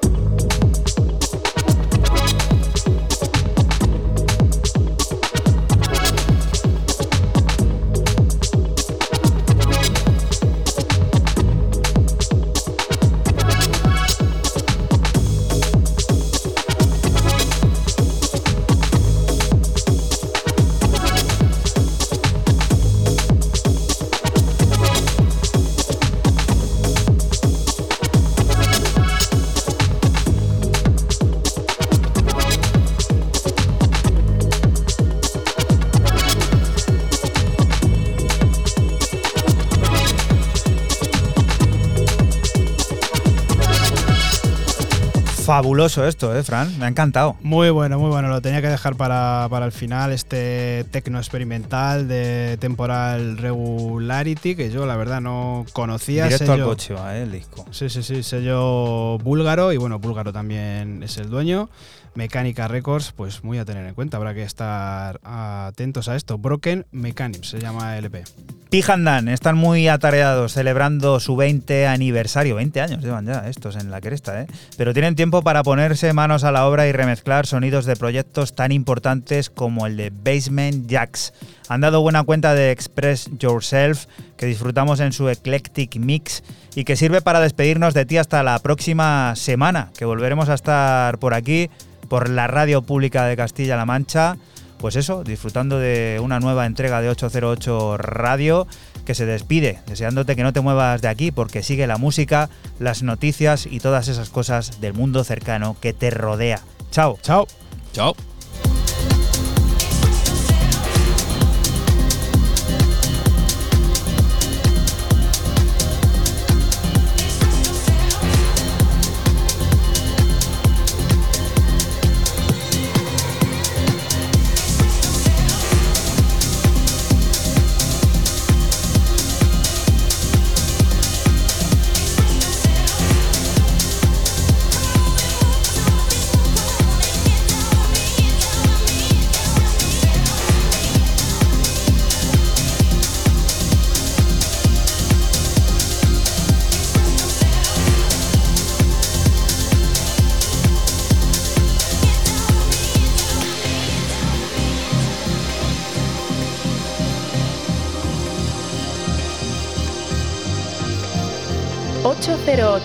Fabuloso 45.69 46.07
esto, 46.09 46.35
¿eh, 46.35 46.43
Fran? 46.43 46.79
Me 46.79 46.87
ha 46.87 46.89
encantado. 46.89 47.37
Muy 47.43 47.69
bueno, 47.69 47.99
muy 47.99 48.09
bueno. 48.09 48.29
Lo 48.29 48.41
tenía 48.41 48.63
que 48.63 48.69
dejar 48.69 48.97
para, 48.97 49.47
para 49.51 49.67
el 49.67 49.73
final, 49.73 50.13
este 50.13 50.87
tecno 50.91 51.19
experimental 51.19 52.09
de 52.09 52.57
Temporal 52.59 53.37
Regularity, 53.37 54.57
que 54.57 54.71
yo 54.71 54.87
la 54.87 54.97
verdad 54.97 55.21
no 55.21 55.67
conocía. 55.75 56.25
Directo 56.25 56.53
al 56.53 56.59
sello- 56.61 56.65
coche 56.69 56.95
va, 56.95 57.19
¿eh? 57.19 57.25
el 57.25 57.33
disco. 57.33 57.67
Sí, 57.71 57.91
sí, 57.91 58.03
sí, 58.03 58.23
sello 58.23 59.19
búlgaro 59.19 59.71
y 59.75 59.77
bueno, 59.77 59.99
búlgaro 59.99 60.33
también 60.33 61.03
es 61.03 61.19
el 61.19 61.29
dueño. 61.29 61.69
Mecánica 62.15 62.67
Records, 62.67 63.13
pues 63.13 63.45
muy 63.45 63.59
a 63.59 63.67
tener 63.67 63.87
en 63.87 63.95
cuenta, 63.95 64.17
habrá 64.17 64.33
que 64.33 64.45
estar 64.45 65.21
atentos 65.23 66.09
a 66.09 66.17
esto. 66.17 66.39
Broken 66.39 66.87
Mechanism 66.93 67.43
se 67.45 67.61
llama 67.61 67.99
LP. 67.99 68.25
Tijandan 68.69 69.29
están 69.29 69.57
muy 69.57 69.89
atareados 69.89 70.53
celebrando 70.53 71.21
su 71.21 71.37
20 71.37 71.87
aniversario. 71.87 72.57
20 72.57 72.81
años 72.83 73.03
llevan 73.03 73.25
ya 73.25 73.49
estos 73.49 73.77
en 73.77 73.91
la 73.91 74.03
cresta, 74.03 74.43
¿eh? 74.43 74.47
Pero 74.77 74.93
tienen 74.93 75.17
tiempo 75.17 75.41
para 75.41 75.63
ponerse 75.63 76.13
manos 76.13 76.45
a 76.45 76.53
la 76.53 76.67
obra 76.67 76.87
y 76.87 76.93
remezclar 76.93 77.47
sonidos 77.47 77.87
de 77.87 77.97
proyectos 77.97 78.55
tan 78.55 78.71
importantes 78.71 79.49
como 79.49 79.87
el 79.87 79.97
de 79.97 80.11
Basement 80.11 80.87
Jacks. 80.87 81.33
Han 81.71 81.81
dado 81.81 82.03
buena 82.03 82.25
cuenta 82.25 82.55
de 82.55 82.71
Express 82.71 83.31
Yourself, 83.39 84.05
que 84.37 84.45
disfrutamos 84.45 85.01
en 85.01 85.15
su 85.15 85.31
Eclectic 85.31 85.97
Mix 85.97 86.43
y 86.75 86.85
que 86.85 86.97
sirve 86.97 87.23
para 87.23 87.41
despedirnos 87.41 87.95
de 87.95 88.05
ti 88.05 88.19
hasta 88.19 88.43
la 88.43 88.59
próxima 88.59 89.35
semana, 89.35 89.93
que 89.97 90.05
volveremos 90.05 90.51
a 90.51 90.55
estar 90.55 91.19
por 91.19 91.33
aquí, 91.33 91.71
por 92.11 92.29
la 92.29 92.47
radio 92.47 92.83
pública 92.83 93.25
de 93.25 93.37
Castilla-La 93.37 93.87
Mancha. 93.87 94.37
Pues 94.79 94.97
eso, 94.97 95.25
disfrutando 95.25 95.79
de 95.79 96.21
una 96.23 96.41
nueva 96.41 96.67
entrega 96.67 97.01
de 97.01 97.09
808 97.09 97.97
Radio 97.99 98.67
que 99.05 99.15
se 99.15 99.27
despide, 99.27 99.81
deseándote 99.87 100.37
que 100.37 100.43
no 100.43 100.53
te 100.53 100.61
muevas 100.61 101.03
de 101.03 101.09
aquí 101.09 101.31
porque 101.33 101.63
sigue 101.63 101.87
la 101.87 101.99
música, 101.99 102.49
las 102.79 103.03
noticias 103.03 103.67
y 103.67 103.81
todas 103.81 104.09
esas 104.09 104.31
cosas 104.31 104.81
del 104.81 104.95
mundo 104.95 105.25
cercano 105.25 105.77
que 105.81 105.93
te 105.93 106.11
rodea. 106.11 106.61
Chao. 106.91 107.19
Chao. 107.23 107.47
Chao. 107.93 108.15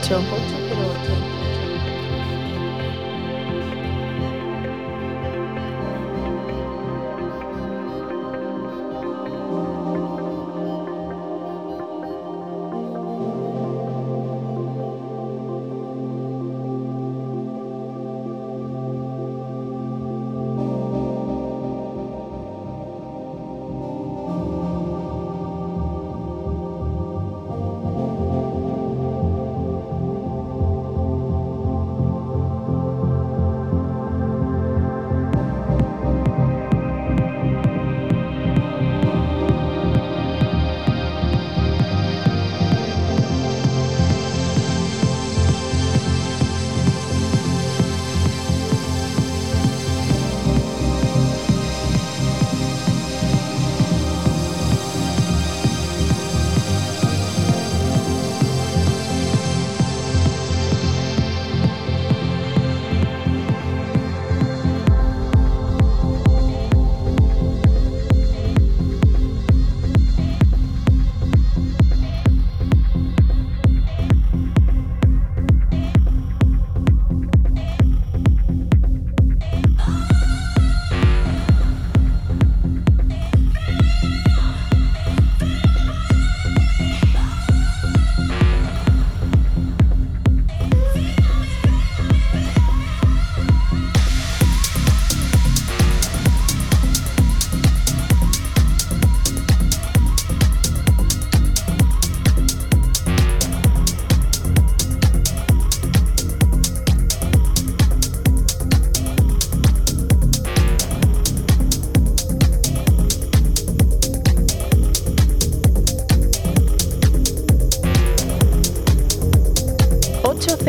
Tchau. 0.03 0.52